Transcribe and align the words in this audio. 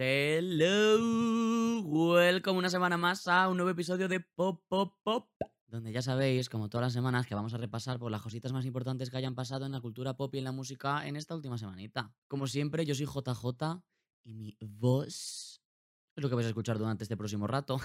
Hello, 0.00 1.82
welcome 1.82 2.56
una 2.56 2.70
semana 2.70 2.96
más 2.96 3.26
a 3.26 3.48
un 3.48 3.56
nuevo 3.56 3.70
episodio 3.70 4.06
de 4.06 4.20
Pop 4.20 4.62
Pop 4.68 4.94
Pop, 5.02 5.28
donde 5.66 5.90
ya 5.90 6.02
sabéis, 6.02 6.48
como 6.48 6.68
todas 6.68 6.86
las 6.86 6.92
semanas, 6.92 7.26
que 7.26 7.34
vamos 7.34 7.52
a 7.52 7.56
repasar 7.56 7.98
por 7.98 8.12
las 8.12 8.22
cositas 8.22 8.52
más 8.52 8.64
importantes 8.64 9.10
que 9.10 9.16
hayan 9.16 9.34
pasado 9.34 9.66
en 9.66 9.72
la 9.72 9.80
cultura 9.80 10.16
pop 10.16 10.32
y 10.36 10.38
en 10.38 10.44
la 10.44 10.52
música 10.52 11.04
en 11.08 11.16
esta 11.16 11.34
última 11.34 11.58
semanita. 11.58 12.14
Como 12.28 12.46
siempre, 12.46 12.86
yo 12.86 12.94
soy 12.94 13.06
JJ 13.06 13.82
y 14.22 14.34
mi 14.34 14.56
voz 14.60 15.60
es 16.14 16.22
lo 16.22 16.28
que 16.28 16.36
vais 16.36 16.46
a 16.46 16.50
escuchar 16.50 16.78
durante 16.78 17.02
este 17.02 17.16
próximo 17.16 17.48
rato. 17.48 17.80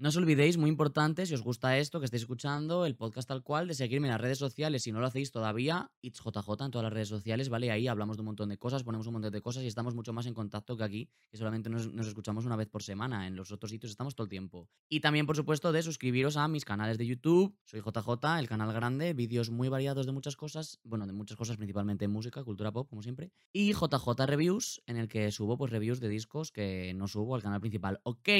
No 0.00 0.08
os 0.08 0.16
olvidéis, 0.16 0.56
muy 0.56 0.70
importante, 0.70 1.26
si 1.26 1.34
os 1.34 1.42
gusta 1.42 1.76
esto 1.76 2.00
que 2.00 2.06
estáis 2.06 2.22
escuchando, 2.22 2.86
el 2.86 2.96
podcast 2.96 3.28
tal 3.28 3.42
cual, 3.42 3.68
de 3.68 3.74
seguirme 3.74 4.06
en 4.06 4.12
las 4.12 4.20
redes 4.22 4.38
sociales. 4.38 4.84
Si 4.84 4.92
no 4.92 5.00
lo 5.00 5.06
hacéis 5.06 5.30
todavía, 5.30 5.92
it's 6.00 6.22
JJ 6.24 6.48
en 6.64 6.70
todas 6.70 6.84
las 6.84 6.92
redes 6.94 7.08
sociales, 7.08 7.50
¿vale? 7.50 7.70
Ahí 7.70 7.86
hablamos 7.86 8.16
de 8.16 8.22
un 8.22 8.28
montón 8.28 8.48
de 8.48 8.56
cosas, 8.56 8.82
ponemos 8.82 9.06
un 9.08 9.12
montón 9.12 9.30
de 9.30 9.42
cosas 9.42 9.62
y 9.62 9.66
estamos 9.66 9.94
mucho 9.94 10.14
más 10.14 10.24
en 10.24 10.32
contacto 10.32 10.74
que 10.78 10.84
aquí, 10.84 11.10
que 11.30 11.36
solamente 11.36 11.68
nos, 11.68 11.92
nos 11.92 12.06
escuchamos 12.06 12.46
una 12.46 12.56
vez 12.56 12.70
por 12.70 12.82
semana. 12.82 13.26
En 13.26 13.36
los 13.36 13.52
otros 13.52 13.72
sitios 13.72 13.90
estamos 13.90 14.14
todo 14.14 14.24
el 14.24 14.30
tiempo. 14.30 14.70
Y 14.88 15.00
también, 15.00 15.26
por 15.26 15.36
supuesto, 15.36 15.70
de 15.70 15.82
suscribiros 15.82 16.38
a 16.38 16.48
mis 16.48 16.64
canales 16.64 16.96
de 16.96 17.06
YouTube. 17.06 17.54
Soy 17.66 17.82
JJ, 17.82 18.38
el 18.38 18.48
canal 18.48 18.72
grande, 18.72 19.12
vídeos 19.12 19.50
muy 19.50 19.68
variados 19.68 20.06
de 20.06 20.12
muchas 20.12 20.34
cosas, 20.34 20.80
bueno, 20.82 21.06
de 21.06 21.12
muchas 21.12 21.36
cosas, 21.36 21.58
principalmente 21.58 22.08
música, 22.08 22.42
cultura 22.42 22.72
pop, 22.72 22.88
como 22.88 23.02
siempre. 23.02 23.32
Y 23.52 23.74
JJ 23.74 24.08
Reviews, 24.24 24.82
en 24.86 24.96
el 24.96 25.08
que 25.08 25.30
subo 25.30 25.58
pues 25.58 25.70
reviews 25.70 26.00
de 26.00 26.08
discos 26.08 26.52
que 26.52 26.94
no 26.94 27.06
subo 27.06 27.34
al 27.34 27.42
canal 27.42 27.60
principal. 27.60 28.00
Ok, 28.04 28.30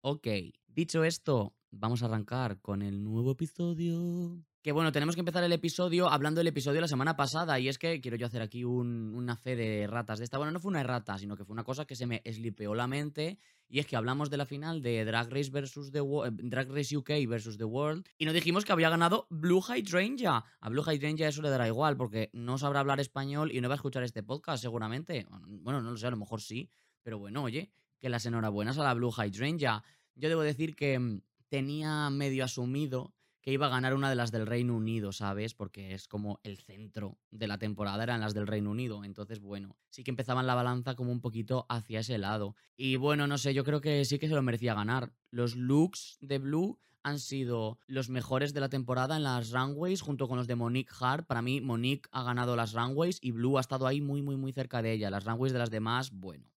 ok. 0.00 0.26
Dicho 0.66 1.04
esto, 1.04 1.54
vamos 1.70 2.02
a 2.02 2.06
arrancar 2.06 2.60
con 2.60 2.82
el 2.82 3.02
nuevo 3.02 3.32
episodio. 3.32 4.44
Que 4.62 4.72
bueno, 4.72 4.92
tenemos 4.92 5.14
que 5.14 5.20
empezar 5.20 5.42
el 5.44 5.52
episodio 5.52 6.08
hablando 6.10 6.40
del 6.40 6.48
episodio 6.48 6.76
de 6.76 6.80
la 6.82 6.88
semana 6.88 7.16
pasada. 7.16 7.58
Y 7.58 7.68
es 7.68 7.78
que 7.78 8.00
quiero 8.00 8.16
yo 8.16 8.26
hacer 8.26 8.42
aquí 8.42 8.64
un- 8.64 9.14
una 9.14 9.36
fe 9.36 9.56
de 9.56 9.86
ratas 9.86 10.18
de 10.18 10.24
esta. 10.24 10.36
Bueno, 10.36 10.52
no 10.52 10.60
fue 10.60 10.70
una 10.70 10.80
errata, 10.80 11.16
sino 11.16 11.36
que 11.36 11.44
fue 11.44 11.52
una 11.54 11.64
cosa 11.64 11.84
que 11.84 11.94
se 11.96 12.06
me 12.06 12.20
eslipeó 12.24 12.74
la 12.74 12.86
mente. 12.86 13.38
Y 13.68 13.78
es 13.78 13.86
que 13.86 13.96
hablamos 13.96 14.30
de 14.30 14.36
la 14.36 14.46
final 14.46 14.82
de 14.82 15.04
Drag 15.04 15.30
Race 15.30 15.50
versus 15.50 15.90
eh, 15.94 16.00
Drag 16.32 16.70
Race 16.70 16.96
UK 16.96 17.10
versus 17.28 17.56
The 17.56 17.64
World. 17.64 18.06
Y 18.18 18.24
nos 18.24 18.34
dijimos 18.34 18.64
que 18.64 18.72
había 18.72 18.90
ganado 18.90 19.26
Blue 19.30 19.60
Hydrangea. 19.62 20.44
A 20.60 20.68
Blue 20.68 20.82
Hydrangea 20.82 21.28
eso 21.28 21.42
le 21.42 21.50
dará 21.50 21.66
igual, 21.66 21.96
porque 21.96 22.30
no 22.32 22.58
sabrá 22.58 22.80
hablar 22.80 22.98
español 23.00 23.52
y 23.52 23.60
no 23.60 23.68
va 23.68 23.74
a 23.74 23.76
escuchar 23.76 24.02
este 24.02 24.22
podcast, 24.22 24.62
seguramente. 24.62 25.26
Bueno, 25.46 25.80
no 25.82 25.90
lo 25.92 25.96
sé, 25.96 26.06
a 26.06 26.10
lo 26.10 26.16
mejor 26.16 26.40
sí. 26.40 26.68
Pero 27.02 27.18
bueno, 27.18 27.42
oye, 27.44 27.70
que 28.00 28.08
las 28.08 28.26
enhorabuenas 28.26 28.78
a 28.78 28.84
la 28.84 28.94
Blue 28.94 29.12
Hydrangea. 29.12 29.82
Yo 30.18 30.28
debo 30.28 30.42
decir 30.42 30.74
que 30.74 30.98
mm, 30.98 31.22
tenía 31.48 32.10
medio 32.10 32.44
asumido 32.44 33.14
que 33.40 33.52
iba 33.52 33.66
a 33.66 33.70
ganar 33.70 33.94
una 33.94 34.10
de 34.10 34.16
las 34.16 34.32
del 34.32 34.46
Reino 34.46 34.76
Unido, 34.76 35.12
¿sabes? 35.12 35.54
Porque 35.54 35.94
es 35.94 36.08
como 36.08 36.40
el 36.42 36.58
centro 36.58 37.18
de 37.30 37.46
la 37.46 37.56
temporada, 37.56 38.02
eran 38.02 38.20
las 38.20 38.34
del 38.34 38.48
Reino 38.48 38.72
Unido. 38.72 39.04
Entonces, 39.04 39.38
bueno, 39.38 39.76
sí 39.90 40.02
que 40.02 40.10
empezaban 40.10 40.48
la 40.48 40.56
balanza 40.56 40.96
como 40.96 41.12
un 41.12 41.20
poquito 41.20 41.64
hacia 41.68 42.00
ese 42.00 42.18
lado. 42.18 42.56
Y 42.76 42.96
bueno, 42.96 43.28
no 43.28 43.38
sé, 43.38 43.54
yo 43.54 43.62
creo 43.62 43.80
que 43.80 44.04
sí 44.04 44.18
que 44.18 44.28
se 44.28 44.34
lo 44.34 44.42
merecía 44.42 44.74
ganar. 44.74 45.14
Los 45.30 45.54
looks 45.54 46.18
de 46.20 46.38
Blue 46.38 46.80
han 47.04 47.20
sido 47.20 47.78
los 47.86 48.10
mejores 48.10 48.52
de 48.52 48.60
la 48.60 48.68
temporada 48.68 49.16
en 49.16 49.22
las 49.22 49.52
runways 49.52 50.00
junto 50.00 50.26
con 50.26 50.36
los 50.36 50.48
de 50.48 50.56
Monique 50.56 50.92
Hart. 51.00 51.26
Para 51.26 51.40
mí, 51.40 51.60
Monique 51.60 52.08
ha 52.10 52.24
ganado 52.24 52.56
las 52.56 52.72
runways 52.72 53.18
y 53.22 53.30
Blue 53.30 53.56
ha 53.56 53.60
estado 53.60 53.86
ahí 53.86 54.00
muy, 54.00 54.20
muy, 54.20 54.36
muy 54.36 54.52
cerca 54.52 54.82
de 54.82 54.92
ella. 54.92 55.10
Las 55.10 55.24
runways 55.24 55.52
de 55.52 55.60
las 55.60 55.70
demás, 55.70 56.10
bueno, 56.10 56.50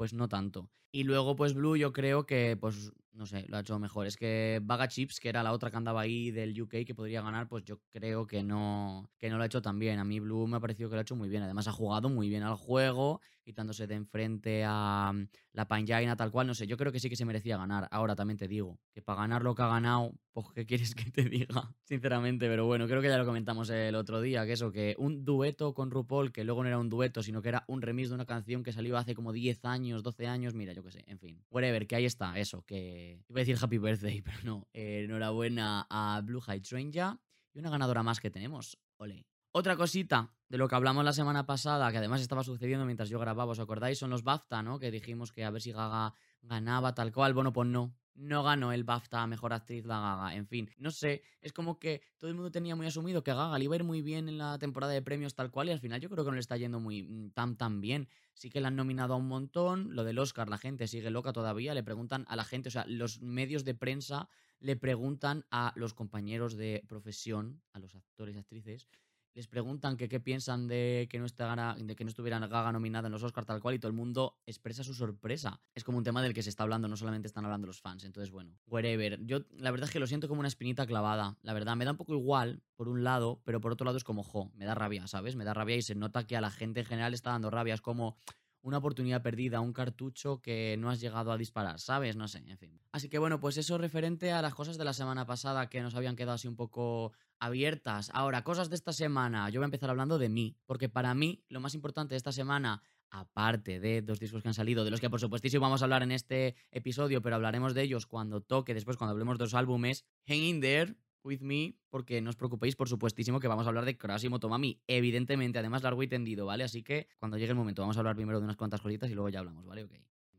pues 0.00 0.14
no 0.14 0.30
tanto. 0.30 0.70
Y 0.90 1.04
luego, 1.04 1.36
pues 1.36 1.52
Blue, 1.52 1.76
yo 1.76 1.92
creo 1.92 2.24
que, 2.24 2.56
pues, 2.58 2.90
no 3.12 3.26
sé, 3.26 3.44
lo 3.48 3.58
ha 3.58 3.60
hecho 3.60 3.78
mejor. 3.78 4.06
Es 4.06 4.16
que 4.16 4.58
Vaga 4.62 4.88
Chips, 4.88 5.20
que 5.20 5.28
era 5.28 5.42
la 5.42 5.52
otra 5.52 5.70
que 5.70 5.76
andaba 5.76 6.00
ahí 6.00 6.30
del 6.30 6.58
UK 6.58 6.86
que 6.86 6.94
podría 6.94 7.20
ganar, 7.20 7.48
pues 7.48 7.64
yo 7.64 7.82
creo 7.90 8.26
que 8.26 8.42
no, 8.42 9.10
que 9.18 9.28
no 9.28 9.36
lo 9.36 9.42
ha 9.42 9.46
hecho 9.46 9.60
tan 9.60 9.78
bien. 9.78 9.98
A 9.98 10.04
mí 10.04 10.18
Blue 10.18 10.46
me 10.46 10.56
ha 10.56 10.60
parecido 10.60 10.88
que 10.88 10.94
lo 10.96 11.00
ha 11.00 11.02
hecho 11.02 11.16
muy 11.16 11.28
bien. 11.28 11.42
Además, 11.42 11.68
ha 11.68 11.72
jugado 11.72 12.08
muy 12.08 12.30
bien 12.30 12.42
al 12.44 12.56
juego, 12.56 13.20
quitándose 13.50 13.86
de 13.86 13.94
enfrente 13.94 14.64
a 14.64 15.12
mm, 15.12 15.28
la 15.52 15.66
Panjaina, 15.66 16.16
tal 16.16 16.30
cual. 16.30 16.46
No 16.46 16.54
sé, 16.54 16.66
yo 16.66 16.76
creo 16.76 16.92
que 16.92 17.00
sí 17.00 17.08
que 17.08 17.16
se 17.16 17.24
merecía 17.24 17.56
ganar. 17.56 17.88
Ahora 17.90 18.14
también 18.14 18.38
te 18.38 18.46
digo, 18.46 18.78
que 18.92 19.02
para 19.02 19.22
ganar 19.22 19.42
lo 19.42 19.54
que 19.54 19.62
ha 19.62 19.68
ganado, 19.68 20.14
pues, 20.32 20.46
¿qué 20.54 20.66
quieres 20.66 20.94
que 20.94 21.10
te 21.10 21.24
diga? 21.28 21.74
Sinceramente, 21.82 22.46
pero 22.48 22.66
bueno, 22.66 22.86
creo 22.86 23.02
que 23.02 23.08
ya 23.08 23.18
lo 23.18 23.26
comentamos 23.26 23.68
el 23.70 23.94
otro 23.96 24.20
día, 24.20 24.46
que 24.46 24.52
eso, 24.52 24.70
que 24.70 24.94
un 24.98 25.24
dueto 25.24 25.74
con 25.74 25.90
RuPaul, 25.90 26.32
que 26.32 26.44
luego 26.44 26.62
no 26.62 26.68
era 26.68 26.78
un 26.78 26.88
dueto, 26.88 27.22
sino 27.22 27.42
que 27.42 27.48
era 27.48 27.64
un 27.66 27.82
remix 27.82 28.08
de 28.10 28.14
una 28.14 28.26
canción 28.26 28.62
que 28.62 28.72
salió 28.72 28.96
hace 28.96 29.14
como 29.14 29.32
10 29.32 29.64
años, 29.64 30.02
12 30.02 30.26
años, 30.26 30.54
mira, 30.54 30.72
yo 30.72 30.84
qué 30.84 30.92
sé, 30.92 31.04
en 31.08 31.18
fin. 31.18 31.44
Whatever, 31.50 31.86
que 31.86 31.96
ahí 31.96 32.04
está, 32.04 32.38
eso, 32.38 32.62
que... 32.62 33.20
Iba 33.28 33.38
a 33.38 33.44
decir 33.44 33.58
Happy 33.60 33.78
Birthday, 33.78 34.22
pero 34.22 34.38
no. 34.44 34.68
Eh, 34.72 35.02
enhorabuena 35.04 35.86
a 35.90 36.20
Blue 36.24 36.40
Hydrangea 36.40 37.18
y 37.52 37.58
una 37.58 37.70
ganadora 37.70 38.02
más 38.02 38.20
que 38.20 38.30
tenemos. 38.30 38.78
Ole. 38.96 39.26
Otra 39.52 39.76
cosita 39.76 40.30
de 40.48 40.58
lo 40.58 40.68
que 40.68 40.76
hablamos 40.76 41.04
la 41.04 41.12
semana 41.12 41.44
pasada, 41.44 41.90
que 41.90 41.98
además 41.98 42.20
estaba 42.20 42.44
sucediendo 42.44 42.84
mientras 42.84 43.08
yo 43.08 43.18
grababa, 43.18 43.50
¿os 43.50 43.58
acordáis? 43.58 43.98
Son 43.98 44.08
los 44.08 44.22
BAFTA, 44.22 44.62
¿no? 44.62 44.78
Que 44.78 44.92
dijimos 44.92 45.32
que 45.32 45.44
a 45.44 45.50
ver 45.50 45.60
si 45.60 45.72
Gaga 45.72 46.14
ganaba 46.42 46.94
tal 46.94 47.12
cual. 47.12 47.34
Bueno, 47.34 47.52
pues 47.52 47.68
no. 47.68 47.92
No 48.14 48.44
ganó 48.44 48.72
el 48.72 48.84
BAFTA 48.84 49.26
Mejor 49.26 49.52
Actriz 49.52 49.86
la 49.86 49.98
Gaga. 49.98 50.36
En 50.36 50.46
fin, 50.46 50.70
no 50.78 50.92
sé, 50.92 51.22
es 51.40 51.52
como 51.52 51.80
que 51.80 52.00
todo 52.16 52.30
el 52.30 52.36
mundo 52.36 52.52
tenía 52.52 52.76
muy 52.76 52.86
asumido 52.86 53.24
que 53.24 53.32
Gaga 53.32 53.58
le 53.58 53.64
iba 53.64 53.74
a 53.74 53.78
ir 53.78 53.84
muy 53.84 54.02
bien 54.02 54.28
en 54.28 54.38
la 54.38 54.56
temporada 54.58 54.92
de 54.92 55.02
premios 55.02 55.34
tal 55.34 55.50
cual 55.50 55.68
y 55.68 55.72
al 55.72 55.80
final 55.80 56.00
yo 56.00 56.08
creo 56.08 56.24
que 56.24 56.30
no 56.30 56.36
le 56.36 56.40
está 56.40 56.56
yendo 56.56 56.78
muy 56.78 57.02
mm, 57.02 57.30
tan 57.30 57.56
tan 57.56 57.80
bien. 57.80 58.08
Sí 58.34 58.50
que 58.50 58.60
la 58.60 58.68
han 58.68 58.76
nominado 58.76 59.14
a 59.14 59.16
un 59.16 59.26
montón, 59.26 59.96
lo 59.96 60.04
del 60.04 60.20
Oscar 60.20 60.48
la 60.48 60.58
gente 60.58 60.86
sigue 60.86 61.10
loca 61.10 61.32
todavía, 61.32 61.74
le 61.74 61.82
preguntan 61.82 62.24
a 62.28 62.36
la 62.36 62.44
gente, 62.44 62.68
o 62.68 62.72
sea, 62.72 62.84
los 62.86 63.20
medios 63.20 63.64
de 63.64 63.74
prensa 63.74 64.28
le 64.60 64.76
preguntan 64.76 65.44
a 65.50 65.72
los 65.74 65.94
compañeros 65.94 66.56
de 66.56 66.84
profesión, 66.86 67.62
a 67.72 67.80
los 67.80 67.94
actores 67.96 68.36
y 68.36 68.38
actrices, 68.38 68.88
les 69.34 69.46
preguntan 69.46 69.96
que 69.96 70.08
qué 70.08 70.20
piensan 70.20 70.66
de 70.66 71.06
que 71.10 71.18
no 71.18 71.26
estará, 71.26 71.76
de 71.78 71.96
que 71.96 72.04
no 72.04 72.10
estuviera 72.10 72.38
Gaga 72.38 72.72
nominada 72.72 73.06
en 73.06 73.12
los 73.12 73.22
Oscars 73.22 73.46
tal 73.46 73.60
cual 73.60 73.74
y 73.74 73.78
todo 73.78 73.90
el 73.90 73.96
mundo 73.96 74.36
expresa 74.46 74.82
su 74.82 74.94
sorpresa. 74.94 75.60
Es 75.74 75.84
como 75.84 75.98
un 75.98 76.04
tema 76.04 76.22
del 76.22 76.34
que 76.34 76.42
se 76.42 76.50
está 76.50 76.64
hablando, 76.64 76.88
no 76.88 76.96
solamente 76.96 77.28
están 77.28 77.44
hablando 77.44 77.66
los 77.66 77.80
fans. 77.80 78.04
Entonces, 78.04 78.30
bueno, 78.30 78.58
whatever. 78.66 79.24
Yo 79.24 79.40
la 79.50 79.70
verdad 79.70 79.88
es 79.88 79.92
que 79.92 80.00
lo 80.00 80.06
siento 80.06 80.28
como 80.28 80.40
una 80.40 80.48
espinita 80.48 80.86
clavada. 80.86 81.36
La 81.42 81.52
verdad, 81.52 81.76
me 81.76 81.84
da 81.84 81.92
un 81.92 81.96
poco 81.96 82.12
igual, 82.14 82.62
por 82.76 82.88
un 82.88 83.04
lado, 83.04 83.40
pero 83.44 83.60
por 83.60 83.72
otro 83.72 83.84
lado 83.84 83.98
es 83.98 84.04
como, 84.04 84.22
jo, 84.22 84.50
me 84.54 84.64
da 84.64 84.74
rabia, 84.74 85.06
¿sabes? 85.06 85.36
Me 85.36 85.44
da 85.44 85.54
rabia 85.54 85.76
y 85.76 85.82
se 85.82 85.94
nota 85.94 86.26
que 86.26 86.36
a 86.36 86.40
la 86.40 86.50
gente 86.50 86.80
en 86.80 86.86
general 86.86 87.14
está 87.14 87.30
dando 87.30 87.50
rabia. 87.50 87.74
Es 87.74 87.80
como 87.80 88.16
una 88.62 88.78
oportunidad 88.78 89.22
perdida, 89.22 89.60
un 89.60 89.72
cartucho 89.72 90.40
que 90.42 90.76
no 90.78 90.90
has 90.90 91.00
llegado 91.00 91.32
a 91.32 91.38
disparar, 91.38 91.80
¿sabes? 91.80 92.16
No 92.16 92.28
sé, 92.28 92.44
en 92.46 92.58
fin. 92.58 92.80
Así 92.92 93.08
que 93.08 93.18
bueno, 93.18 93.40
pues 93.40 93.56
eso 93.56 93.78
referente 93.78 94.32
a 94.32 94.42
las 94.42 94.54
cosas 94.54 94.76
de 94.78 94.84
la 94.84 94.92
semana 94.92 95.26
pasada 95.26 95.68
que 95.68 95.80
nos 95.80 95.94
habían 95.94 96.16
quedado 96.16 96.34
así 96.34 96.48
un 96.48 96.56
poco 96.56 97.12
abiertas. 97.38 98.10
Ahora, 98.12 98.44
cosas 98.44 98.68
de 98.68 98.76
esta 98.76 98.92
semana. 98.92 99.48
Yo 99.48 99.60
voy 99.60 99.64
a 99.64 99.66
empezar 99.66 99.90
hablando 99.90 100.18
de 100.18 100.28
mí, 100.28 100.56
porque 100.66 100.88
para 100.88 101.14
mí 101.14 101.42
lo 101.48 101.60
más 101.60 101.74
importante 101.74 102.14
de 102.14 102.18
esta 102.18 102.32
semana, 102.32 102.82
aparte 103.10 103.80
de 103.80 104.02
dos 104.02 104.20
discos 104.20 104.42
que 104.42 104.48
han 104.48 104.54
salido, 104.54 104.84
de 104.84 104.90
los 104.90 105.00
que 105.00 105.10
por 105.10 105.20
supuestísimo 105.20 105.62
vamos 105.62 105.82
a 105.82 105.86
hablar 105.86 106.02
en 106.02 106.12
este 106.12 106.54
episodio, 106.70 107.22
pero 107.22 107.36
hablaremos 107.36 107.74
de 107.74 107.82
ellos 107.82 108.06
cuando 108.06 108.40
toque, 108.40 108.74
después 108.74 108.96
cuando 108.96 109.12
hablemos 109.12 109.38
de 109.38 109.44
los 109.44 109.54
álbumes, 109.54 110.04
Hang 110.26 110.36
in 110.36 110.60
There, 110.60 110.94
With 111.22 111.40
Me, 111.40 111.76
porque 111.90 112.20
no 112.20 112.30
os 112.30 112.36
preocupéis, 112.36 112.76
por 112.76 112.88
supuestísimo, 112.88 113.40
que 113.40 113.48
vamos 113.48 113.66
a 113.66 113.68
hablar 113.68 113.84
de 113.84 113.96
Crash 113.96 114.24
y 114.24 114.28
Motomami, 114.28 114.80
evidentemente, 114.86 115.58
además 115.58 115.82
largo 115.82 116.02
y 116.02 116.08
tendido, 116.08 116.46
¿vale? 116.46 116.64
Así 116.64 116.82
que 116.82 117.08
cuando 117.18 117.36
llegue 117.36 117.50
el 117.50 117.56
momento 117.56 117.82
vamos 117.82 117.96
a 117.96 118.00
hablar 118.00 118.16
primero 118.16 118.38
de 118.38 118.44
unas 118.44 118.56
cuantas 118.56 118.80
cositas 118.80 119.10
y 119.10 119.14
luego 119.14 119.28
ya 119.28 119.40
hablamos, 119.40 119.64
¿vale? 119.66 119.84
Ok. 119.84 119.92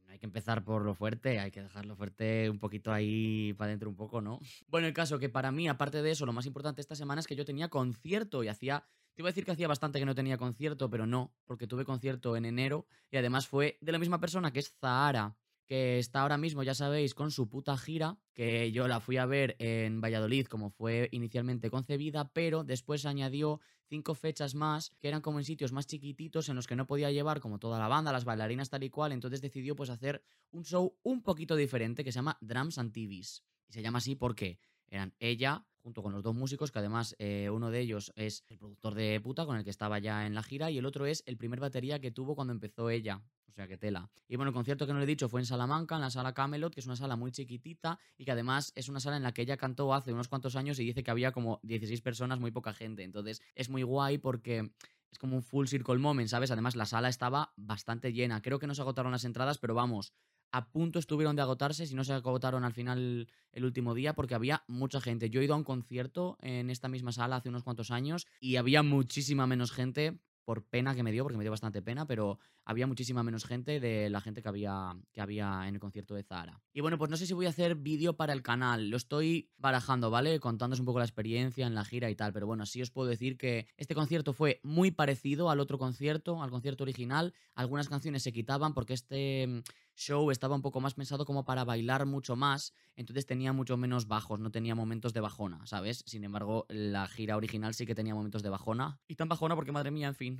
Hay 0.08 0.20
que 0.20 0.26
empezar 0.26 0.64
por 0.64 0.84
lo 0.84 0.94
fuerte, 0.94 1.40
hay 1.40 1.52
que 1.52 1.62
dejarlo 1.62 1.96
fuerte 1.96 2.50
un 2.50 2.60
poquito 2.60 2.92
ahí 2.92 3.54
para 3.54 3.70
adentro 3.70 3.90
un 3.90 3.96
poco, 3.96 4.20
¿no? 4.20 4.40
Bueno, 4.68 4.88
el 4.88 4.94
caso 4.94 5.18
que 5.18 5.30
para 5.30 5.52
mí, 5.52 5.70
aparte 5.70 6.02
de 6.02 6.12
eso, 6.12 6.26
lo 6.26 6.34
más 6.34 6.46
importante 6.46 6.82
esta 6.82 6.96
semana 6.96 7.22
es 7.22 7.28
que 7.28 7.36
yo 7.36 7.46
tenía 7.46 7.70
concierto 7.70 8.44
y 8.44 8.50
hacía... 8.50 8.86
Te 9.14 9.22
iba 9.22 9.30
a 9.30 9.32
decir 9.32 9.46
que 9.46 9.52
hacía 9.52 9.68
bastante 9.68 10.00
que 10.00 10.06
no 10.06 10.16
tenía 10.16 10.38
concierto, 10.38 10.90
pero 10.90 11.06
no, 11.06 11.34
porque 11.46 11.68
tuve 11.68 11.86
concierto 11.86 12.36
en 12.36 12.46
enero 12.46 12.86
y 13.10 13.18
además 13.18 13.48
fue 13.48 13.78
de 13.82 13.92
la 13.92 14.00
misma 14.00 14.20
persona 14.20 14.52
que 14.52 14.60
es 14.60 14.74
Zahara 14.80 15.36
que 15.72 16.00
está 16.00 16.20
ahora 16.20 16.38
mismo, 16.38 16.64
ya 16.64 16.76
sabéis, 16.76 17.16
con 17.16 17.32
su 17.32 17.48
puta 17.48 17.78
gira, 17.78 18.18
que 18.34 18.74
yo 18.74 18.90
la 18.90 19.00
fui 19.00 19.16
a 19.16 19.26
ver 19.26 19.56
en 19.58 20.02
Valladolid 20.02 20.48
como 20.48 20.70
fue 20.70 21.08
inicialmente 21.14 21.70
concebida, 21.70 22.30
pero 22.34 22.66
después 22.66 23.06
añadió 23.06 23.62
cinco 23.88 24.14
fechas 24.14 24.54
más 24.54 24.92
que 25.00 25.08
eran 25.08 25.22
como 25.22 25.40
en 25.40 25.46
sitios 25.46 25.72
más 25.72 25.88
chiquititos 25.88 26.50
en 26.50 26.58
los 26.58 26.68
que 26.68 26.76
no 26.76 26.88
podía 26.88 27.10
llevar 27.10 27.40
como 27.40 27.58
toda 27.58 27.80
la 27.80 27.88
banda, 27.88 28.12
las 28.12 28.26
bailarinas 28.26 28.70
tal 28.70 28.84
y 28.84 28.90
cual, 28.90 29.14
entonces 29.14 29.40
decidió 29.40 29.74
pues 29.74 29.90
hacer 29.90 30.22
un 30.52 30.66
show 30.66 30.94
un 31.04 31.24
poquito 31.24 31.56
diferente 31.56 32.04
que 32.04 32.12
se 32.12 32.18
llama 32.18 32.38
Drums 32.42 32.78
and 32.78 32.92
TVs. 32.92 33.46
Y 33.70 33.72
se 33.72 33.82
llama 33.82 34.00
así 34.00 34.18
porque 34.18 34.60
eran 34.88 35.16
ella 35.20 35.66
junto 35.84 36.02
con 36.04 36.14
los 36.14 36.24
dos 36.24 36.36
músicos, 36.36 36.72
que 36.72 36.80
además 36.80 37.16
eh, 37.20 37.50
uno 37.50 37.72
de 37.72 37.80
ellos 37.80 38.12
es 38.16 38.44
el 38.50 38.58
productor 38.58 38.96
de 38.96 39.20
puta 39.22 39.46
con 39.46 39.58
el 39.58 39.64
que 39.64 39.70
estaba 39.70 40.00
ya 40.00 40.26
en 40.26 40.36
la 40.36 40.44
gira 40.44 40.72
y 40.72 40.78
el 40.78 40.86
otro 40.86 41.06
es 41.06 41.24
el 41.26 41.38
primer 41.38 41.60
batería 41.60 42.00
que 42.00 42.12
tuvo 42.12 42.36
cuando 42.36 42.54
empezó 42.54 42.90
ella. 42.90 43.22
O 43.52 43.54
sea, 43.54 43.68
que 43.68 43.78
tela. 43.78 44.10
Y 44.30 44.38
bueno, 44.38 44.50
el 44.50 44.54
concierto 44.54 44.88
que 44.88 44.94
no 44.94 45.00
le 45.00 45.04
he 45.04 45.08
dicho 45.08 45.28
fue 45.28 45.42
en 45.42 45.46
Salamanca, 45.46 45.96
en 45.96 46.02
la 46.02 46.10
sala 46.10 46.34
Camelot, 46.34 46.74
que 46.74 46.80
es 46.80 46.86
una 46.86 46.96
sala 46.96 47.18
muy 47.18 47.34
chiquitita 47.34 48.00
y 48.18 48.24
que 48.24 48.32
además 48.32 48.72
es 48.76 48.88
una 48.88 49.02
sala 49.02 49.18
en 49.18 49.24
la 49.24 49.34
que 49.34 49.42
ella 49.42 49.58
cantó 49.58 49.94
hace 49.94 50.14
unos 50.14 50.30
cuantos 50.30 50.56
años 50.56 50.80
y 50.80 50.86
dice 50.86 51.04
que 51.04 51.12
había 51.12 51.34
como 51.34 51.60
16 51.64 52.00
personas, 52.00 52.40
muy 52.40 52.52
poca 52.52 52.72
gente. 52.74 53.04
Entonces 53.04 53.42
es 53.56 53.70
muy 53.70 53.84
guay 53.84 54.20
porque 54.20 54.72
es 55.12 55.20
como 55.20 55.36
un 55.36 55.44
full 55.44 55.68
circle 55.68 55.98
moment, 55.98 56.30
¿sabes? 56.30 56.52
Además 56.52 56.76
la 56.76 56.86
sala 56.86 57.10
estaba 57.10 57.54
bastante 57.58 58.14
llena. 58.14 58.42
Creo 58.42 58.60
que 58.60 58.68
no 58.68 58.76
se 58.76 58.82
agotaron 58.82 59.12
las 59.12 59.26
entradas, 59.26 59.58
pero 59.58 59.76
vamos, 59.76 60.14
a 60.52 60.70
punto 60.72 61.00
estuvieron 61.00 61.36
de 61.36 61.42
agotarse, 61.42 61.86
si 61.86 61.96
no 61.96 62.04
se 62.04 62.14
agotaron 62.14 62.64
al 62.64 62.74
final 62.74 63.28
el 63.52 63.66
último 63.66 63.94
día, 63.94 64.14
porque 64.14 64.36
había 64.36 64.64
mucha 64.68 65.02
gente. 65.02 65.30
Yo 65.30 65.42
he 65.42 65.46
ido 65.46 65.54
a 65.54 65.58
un 65.58 65.64
concierto 65.64 66.38
en 66.42 66.70
esta 66.70 66.88
misma 66.88 67.12
sala 67.12 67.38
hace 67.38 67.50
unos 67.50 67.64
cuantos 67.64 67.92
años 67.92 68.28
y 68.40 68.56
había 68.56 68.84
muchísima 68.84 69.48
menos 69.48 69.72
gente 69.72 70.20
por 70.44 70.64
pena 70.66 70.96
que 70.96 71.04
me 71.04 71.12
dio, 71.12 71.24
porque 71.24 71.38
me 71.38 71.44
dio 71.44 71.52
bastante 71.52 71.82
pena, 71.82 72.06
pero 72.06 72.40
había 72.66 72.88
muchísima 72.88 73.24
menos 73.24 73.46
gente 73.46 73.80
de 73.80 74.10
la 74.10 74.22
gente 74.22 74.42
que 74.42 74.50
había, 74.50 74.96
que 75.14 75.22
había 75.22 75.68
en 75.68 75.76
el 75.76 75.80
concierto 75.80 76.16
de 76.16 76.24
Zara. 76.24 76.62
Y 76.74 76.82
bueno, 76.82 76.98
pues 76.98 77.10
no 77.10 77.18
sé 77.18 77.26
si 77.26 77.34
voy 77.34 77.46
a 77.46 77.50
hacer 77.50 77.76
vídeo 77.76 78.18
para 78.18 78.34
el 78.34 78.42
canal, 78.42 78.90
lo 78.90 78.98
estoy 78.98 79.52
barajando, 79.58 80.10
¿vale? 80.10 80.40
Contándos 80.40 80.80
un 80.80 80.86
poco 80.86 81.00
la 81.00 81.06
experiencia 81.06 81.66
en 81.68 81.76
la 81.76 81.86
gira 81.86 82.10
y 82.10 82.16
tal, 82.16 82.34
pero 82.34 82.48
bueno, 82.48 82.66
sí 82.66 82.82
os 82.82 82.92
puedo 82.92 83.10
decir 83.10 83.38
que 83.38 83.68
este 83.78 83.96
concierto 83.96 84.34
fue 84.34 84.60
muy 84.64 84.92
parecido 84.92 85.50
al 85.50 85.60
otro 85.60 85.78
concierto, 85.78 86.42
al 86.42 86.50
concierto 86.50 86.84
original, 86.84 87.34
algunas 87.56 87.90
canciones 87.90 88.24
se 88.24 88.32
quitaban 88.32 88.74
porque 88.74 88.94
este 88.94 89.64
show 90.02 90.32
estaba 90.32 90.56
un 90.56 90.62
poco 90.62 90.82
más 90.82 90.96
pensado 90.96 91.26
como 91.26 91.46
para 91.46 91.64
bailar 91.64 92.06
mucho 92.06 92.36
más, 92.36 92.74
entonces 92.96 93.26
tenía 93.26 93.54
mucho 93.54 93.78
menos 93.78 94.08
bajos, 94.08 94.40
no 94.40 94.52
tenía 94.52 94.76
momentos 94.76 95.14
de 95.14 95.22
bajona, 95.22 95.66
¿sabes? 95.66 96.04
Sin 96.08 96.24
embargo, 96.24 96.66
la 96.70 97.08
gira 97.08 97.38
original 97.38 97.74
sí 97.74 97.86
que 97.86 97.96
tenía 97.96 98.16
momentos 98.16 98.44
de 98.44 98.50
bajona. 98.50 99.00
Y 99.08 99.16
tan 99.16 99.30
bajona 99.30 99.56
porque, 99.56 99.72
madre 99.72 99.92
mía, 99.92 100.08
en 100.08 100.16
fin, 100.16 100.40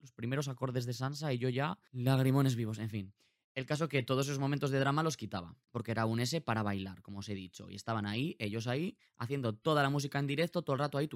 los 0.00 0.12
primeros 0.12 0.48
acordes 0.48 0.86
de 0.86 0.92
Sansa 0.92 1.32
y 1.32 1.38
yo 1.38 1.48
ya 1.48 1.78
lagrimones 1.92 2.54
vivos, 2.56 2.78
en 2.78 2.90
fin. 2.90 3.14
El 3.54 3.66
caso 3.66 3.88
que 3.88 4.02
todos 4.02 4.26
esos 4.26 4.40
momentos 4.40 4.72
de 4.72 4.80
drama 4.80 5.04
los 5.04 5.16
quitaba, 5.16 5.56
porque 5.70 5.92
era 5.92 6.06
un 6.06 6.18
S 6.18 6.40
para 6.40 6.64
bailar, 6.64 7.02
como 7.02 7.20
os 7.20 7.28
he 7.28 7.34
dicho. 7.34 7.70
Y 7.70 7.76
estaban 7.76 8.04
ahí, 8.04 8.34
ellos 8.40 8.66
ahí, 8.66 8.96
haciendo 9.16 9.54
toda 9.54 9.84
la 9.84 9.90
música 9.90 10.18
en 10.18 10.26
directo, 10.26 10.62
todo 10.62 10.74
el 10.74 10.80
rato 10.80 10.98
ahí, 10.98 11.08